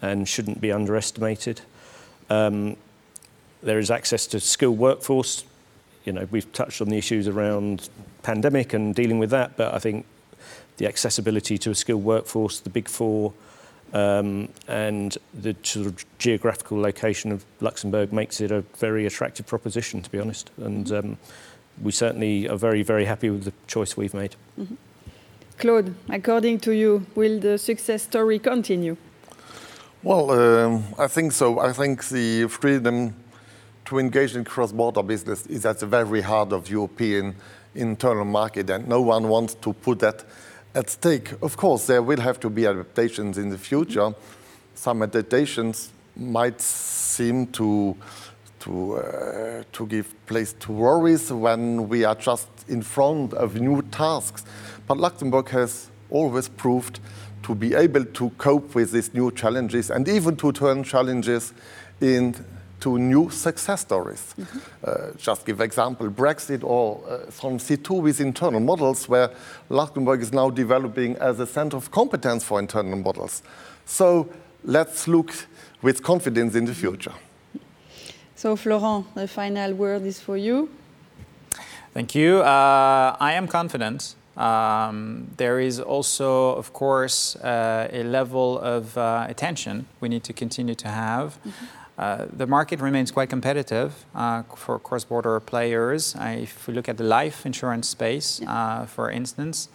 and 0.00 0.28
shouldn't 0.28 0.60
be 0.60 0.72
underestimated. 0.72 1.60
Um, 2.30 2.76
there 3.62 3.78
is 3.78 3.90
access 3.90 4.26
to 4.28 4.40
skilled 4.40 4.78
workforce. 4.78 5.44
You 6.04 6.12
know, 6.12 6.26
we've 6.30 6.52
touched 6.52 6.80
on 6.80 6.88
the 6.88 6.98
issues 6.98 7.28
around 7.28 7.88
pandemic 8.22 8.72
and 8.72 8.94
dealing 8.94 9.18
with 9.18 9.30
that, 9.30 9.56
but 9.56 9.72
I 9.72 9.78
think 9.78 10.06
the 10.78 10.86
accessibility 10.86 11.58
to 11.58 11.70
a 11.70 11.74
skilled 11.74 12.02
workforce, 12.02 12.58
the 12.58 12.70
big 12.70 12.88
four, 12.88 13.32
um, 13.92 14.48
and 14.68 15.18
the 15.34 15.54
sort 15.62 15.86
of 15.86 16.04
geographical 16.18 16.80
location 16.80 17.32
of 17.32 17.44
Luxembourg 17.60 18.12
makes 18.12 18.40
it 18.40 18.50
a 18.50 18.62
very 18.78 19.06
attractive 19.06 19.46
proposition, 19.46 20.02
to 20.02 20.10
be 20.10 20.18
honest. 20.18 20.50
And 20.58 20.90
um, 20.92 21.18
we 21.82 21.92
certainly 21.92 22.48
are 22.48 22.56
very, 22.56 22.82
very 22.82 23.04
happy 23.04 23.30
with 23.30 23.44
the 23.44 23.52
choice 23.66 23.96
we've 23.96 24.14
made. 24.14 24.36
Mm 24.56 24.66
-hmm. 24.66 24.76
Claude, 25.58 25.92
according 26.08 26.60
to 26.60 26.72
you, 26.72 27.06
will 27.14 27.40
the 27.40 27.58
success 27.58 28.02
story 28.02 28.38
continue? 28.38 28.96
Well, 30.02 30.30
um, 30.30 30.84
I 30.98 31.06
think 31.08 31.32
so. 31.32 31.60
I 31.60 31.72
think 31.72 32.04
the 32.08 32.48
freedom 32.48 33.14
to 33.84 33.98
engage 33.98 34.34
in 34.34 34.44
cross-border 34.44 35.02
business 35.02 35.46
is 35.46 35.64
at 35.64 35.78
the 35.78 35.86
very 35.86 36.22
heart 36.22 36.52
of 36.52 36.68
European 36.68 37.34
internal 37.74 38.24
market, 38.24 38.70
and 38.70 38.88
no 38.88 39.00
one 39.00 39.28
wants 39.28 39.54
to 39.54 39.72
put 39.72 39.98
that 40.00 40.24
at 40.74 40.90
stake. 40.90 41.32
Of 41.42 41.56
course, 41.56 41.86
there 41.86 42.02
will 42.02 42.20
have 42.20 42.40
to 42.40 42.50
be 42.50 42.66
adaptations 42.66 43.38
in 43.38 43.50
the 43.50 43.58
future. 43.58 44.14
Some 44.74 45.02
adaptations 45.02 45.92
might 46.16 46.60
seem 46.60 47.46
to 47.48 47.96
to 48.60 48.94
uh, 48.96 49.64
to 49.72 49.86
give 49.86 50.14
place 50.26 50.52
to 50.60 50.72
worries 50.72 51.32
when 51.32 51.88
we 51.88 52.04
are 52.04 52.14
just 52.14 52.48
in 52.68 52.82
front 52.82 53.34
of 53.34 53.60
new 53.60 53.82
tasks. 53.90 54.44
But 54.86 54.98
Luxembourg 54.98 55.48
has 55.48 55.90
always 56.10 56.48
proved 56.48 57.00
to 57.42 57.54
be 57.54 57.74
able 57.74 58.04
to 58.04 58.30
cope 58.38 58.74
with 58.74 58.92
these 58.92 59.12
new 59.14 59.32
challenges 59.32 59.90
and 59.90 60.08
even 60.08 60.36
to 60.36 60.52
turn 60.52 60.84
challenges 60.84 61.52
into 62.82 62.98
new 62.98 63.30
success 63.30 63.80
stories. 63.80 64.34
Mm 64.36 64.44
-hmm. 64.44 64.60
uh, 64.88 65.16
just 65.18 65.46
give 65.46 65.64
example, 65.64 66.08
Brexit 66.10 66.64
or 66.64 66.96
uh, 66.96 67.30
from 67.30 67.58
C2 67.58 68.02
with 68.02 68.20
internal 68.20 68.60
models 68.60 69.08
where 69.08 69.30
Luxembourg 69.68 70.20
is 70.20 70.30
now 70.30 70.50
developing 70.50 71.18
as 71.20 71.40
a 71.40 71.46
center 71.46 71.76
of 71.76 71.90
competence 71.90 72.46
for 72.46 72.60
internal 72.60 72.98
models. 72.98 73.42
So 73.86 74.26
let's 74.64 75.06
look 75.06 75.30
with 75.82 76.02
confidence 76.02 76.58
in 76.58 76.66
the 76.66 76.74
future. 76.74 77.14
So 78.36 78.56
Florent, 78.56 79.04
the 79.14 79.26
final 79.26 79.74
word 79.74 80.06
is 80.06 80.20
for 80.20 80.36
you. 80.36 80.68
Thank 81.92 82.14
you. 82.14 82.40
Uh, 82.40 83.30
I 83.30 83.36
am 83.36 83.46
confident 83.46 84.16
um, 84.36 85.28
there 85.36 85.60
is 85.60 85.78
also, 85.78 86.54
of 86.56 86.72
course, 86.72 87.36
uh, 87.36 87.88
a 87.92 88.02
level 88.02 88.58
of 88.58 88.96
uh, 88.96 89.26
attention 89.28 89.86
we 90.00 90.08
need 90.08 90.24
to 90.24 90.32
continue 90.32 90.74
to 90.74 90.88
have. 90.88 91.36
Mm 91.44 91.50
-hmm. 91.50 91.66
uh, 91.98 92.38
the 92.38 92.46
market 92.46 92.80
remains 92.80 93.12
quite 93.12 93.28
competitive 93.28 93.90
uh, 94.14 94.42
for 94.54 94.80
cross-border 94.80 95.40
players. 95.40 96.14
if 96.36 96.66
we 96.66 96.74
look 96.74 96.88
at 96.88 96.96
the 96.96 97.04
life 97.04 97.48
insurance 97.48 97.88
space, 97.88 98.42
yeah. 98.42 98.80
Uh, 98.80 98.86
for 98.86 99.10
instance, 99.10 99.68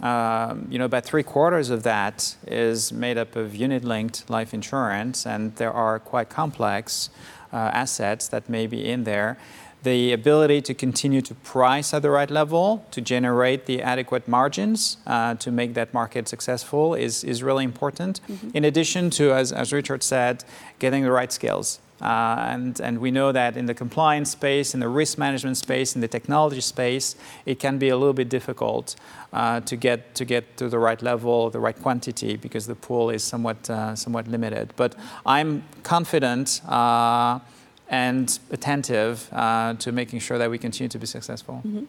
um, 0.00 0.66
you 0.70 0.78
know, 0.78 0.84
about 0.84 1.04
three 1.04 1.24
quarters 1.24 1.70
of 1.70 1.82
that 1.82 2.36
is 2.46 2.92
made 2.92 3.20
up 3.20 3.36
of 3.36 3.54
unit-linked 3.54 4.30
life 4.30 4.56
insurance, 4.56 5.30
and 5.30 5.56
there 5.56 5.72
are 5.72 5.98
quite 5.98 6.34
complex 6.34 7.10
uh, 7.52 7.56
assets 7.56 8.28
that 8.28 8.48
may 8.48 8.68
be 8.68 8.76
in 8.76 9.04
there 9.04 9.36
the 9.82 10.12
ability 10.12 10.60
to 10.62 10.74
continue 10.74 11.20
to 11.22 11.34
price 11.34 11.94
at 11.94 12.02
the 12.02 12.10
right 12.10 12.30
level, 12.30 12.84
to 12.90 13.00
generate 13.00 13.66
the 13.66 13.82
adequate 13.82 14.26
margins, 14.26 14.96
uh, 15.06 15.34
to 15.36 15.50
make 15.50 15.74
that 15.74 15.94
market 15.94 16.28
successful 16.28 16.94
is, 16.94 17.24
is 17.24 17.42
really 17.42 17.64
important. 17.64 18.20
Mm 18.20 18.38
-hmm. 18.40 18.50
In 18.52 18.64
addition 18.64 19.10
to, 19.10 19.32
as, 19.32 19.52
as 19.52 19.72
Richard 19.72 20.02
said, 20.02 20.44
getting 20.78 21.04
the 21.04 21.12
right 21.12 21.32
skills. 21.32 21.80
Uh, 22.00 22.52
and, 22.52 22.80
and 22.80 22.98
we 22.98 23.10
know 23.10 23.32
that 23.32 23.56
in 23.56 23.66
the 23.66 23.74
compliance 23.74 24.30
space, 24.30 24.74
in 24.74 24.80
the 24.80 24.88
risk 24.88 25.18
management 25.18 25.56
space, 25.56 25.94
in 25.96 26.00
the 26.00 26.08
technology 26.08 26.60
space, 26.60 27.16
it 27.44 27.58
can 27.58 27.78
be 27.78 27.90
a 27.90 27.96
little 27.96 28.12
bit 28.12 28.30
difficult 28.30 28.96
uh, 29.32 29.60
to, 29.60 29.76
get, 29.76 30.14
to 30.14 30.24
get 30.24 30.44
to 30.56 30.68
the 30.68 30.78
right 30.78 31.02
level, 31.02 31.50
the 31.50 31.58
right 31.58 31.82
quantity, 31.82 32.36
because 32.36 32.66
the 32.66 32.74
pool 32.74 33.10
is 33.10 33.22
somewhat, 33.24 33.66
somewhat 33.94 34.26
limited. 34.26 34.72
But 34.76 34.94
I'm 35.24 35.62
confident 35.82 36.62
uh, 36.68 37.40
and 37.88 38.38
attentive 38.50 39.28
uh, 39.32 39.74
to 39.74 39.92
making 39.92 40.20
sure 40.20 40.38
that 40.38 40.50
we 40.50 40.58
continue 40.58 40.88
to 40.88 40.98
be 40.98 41.06
successful. 41.06 41.60
Mm 41.64 41.72
-hmm. 41.72 41.86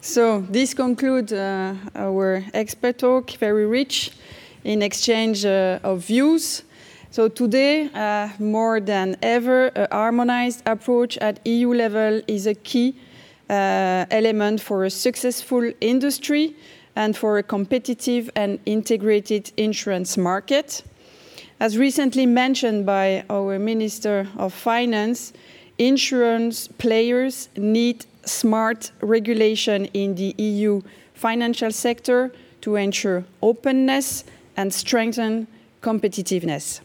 So 0.00 0.46
this 0.52 0.74
concludes 0.74 1.32
uh, 1.32 1.74
our 1.94 2.44
expert 2.52 2.98
talk, 2.98 3.30
very 3.38 3.66
rich 3.66 4.12
in 4.62 4.82
exchange 4.82 5.44
uh, 5.44 5.80
of 5.82 6.06
views. 6.06 6.62
So 7.10 7.28
today, 7.28 7.90
uh, 7.94 8.28
more 8.38 8.80
than 8.80 9.16
ever, 9.22 9.72
a 9.74 9.88
harmonized 9.90 10.62
approach 10.66 11.18
at 11.18 11.40
EU 11.44 11.74
level 11.74 12.22
is 12.26 12.46
a 12.46 12.54
key 12.54 12.94
uh, 13.50 14.04
element 14.10 14.60
for 14.60 14.84
a 14.84 14.90
successful 14.90 15.72
industry 15.80 16.54
and 16.94 17.16
for 17.16 17.38
a 17.38 17.42
competitive 17.42 18.30
and 18.36 18.58
integrated 18.66 19.52
insurance 19.56 20.16
market. 20.16 20.82
As 21.60 21.76
recently 21.76 22.24
mentioned 22.24 22.86
by 22.86 23.24
our 23.28 23.58
Minister 23.58 24.28
of 24.36 24.54
Finance, 24.54 25.32
insurance 25.76 26.68
players 26.68 27.48
need 27.56 28.06
smart 28.24 28.92
regulation 29.00 29.86
in 29.86 30.14
the 30.14 30.34
EU 30.38 30.82
financial 31.14 31.72
sector 31.72 32.30
to 32.60 32.76
ensure 32.76 33.24
openness 33.42 34.22
and 34.56 34.72
strengthen 34.72 35.48
competitiveness. 35.82 36.80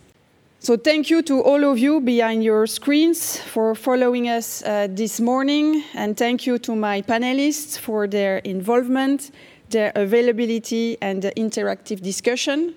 So 0.59 0.75
thank 0.75 1.09
you 1.09 1.21
to 1.23 1.43
all 1.43 1.65
of 1.65 1.77
you 1.77 1.99
behind 1.99 2.43
your 2.43 2.65
screens 2.65 3.37
for 3.37 3.75
following 3.75 4.27
us 4.29 4.63
uh, 4.63 4.87
this 4.89 5.19
morning, 5.19 5.83
and 5.93 6.17
thank 6.17 6.47
you 6.47 6.57
to 6.59 6.75
my 6.75 7.03
panelists 7.03 7.77
for 7.77 8.07
their 8.07 8.37
involvement, 8.39 9.29
their 9.69 9.91
availability, 9.93 10.97
and 10.99 11.21
the 11.21 11.31
interactive 11.31 12.01
discussion. 12.01 12.73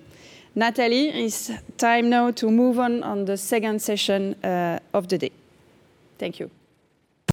Nathalie, 0.57 1.09
it's 1.09 1.51
time 1.77 2.09
now 2.09 2.31
to 2.31 2.49
move 2.49 2.79
on 2.79 3.03
on 3.03 3.25
the 3.25 3.37
second 3.37 3.79
session 3.79 4.33
uh, 4.43 4.79
of 4.91 5.07
the 5.07 5.19
day. 5.19 5.31
Thank 6.17 6.39
you. 6.39 6.49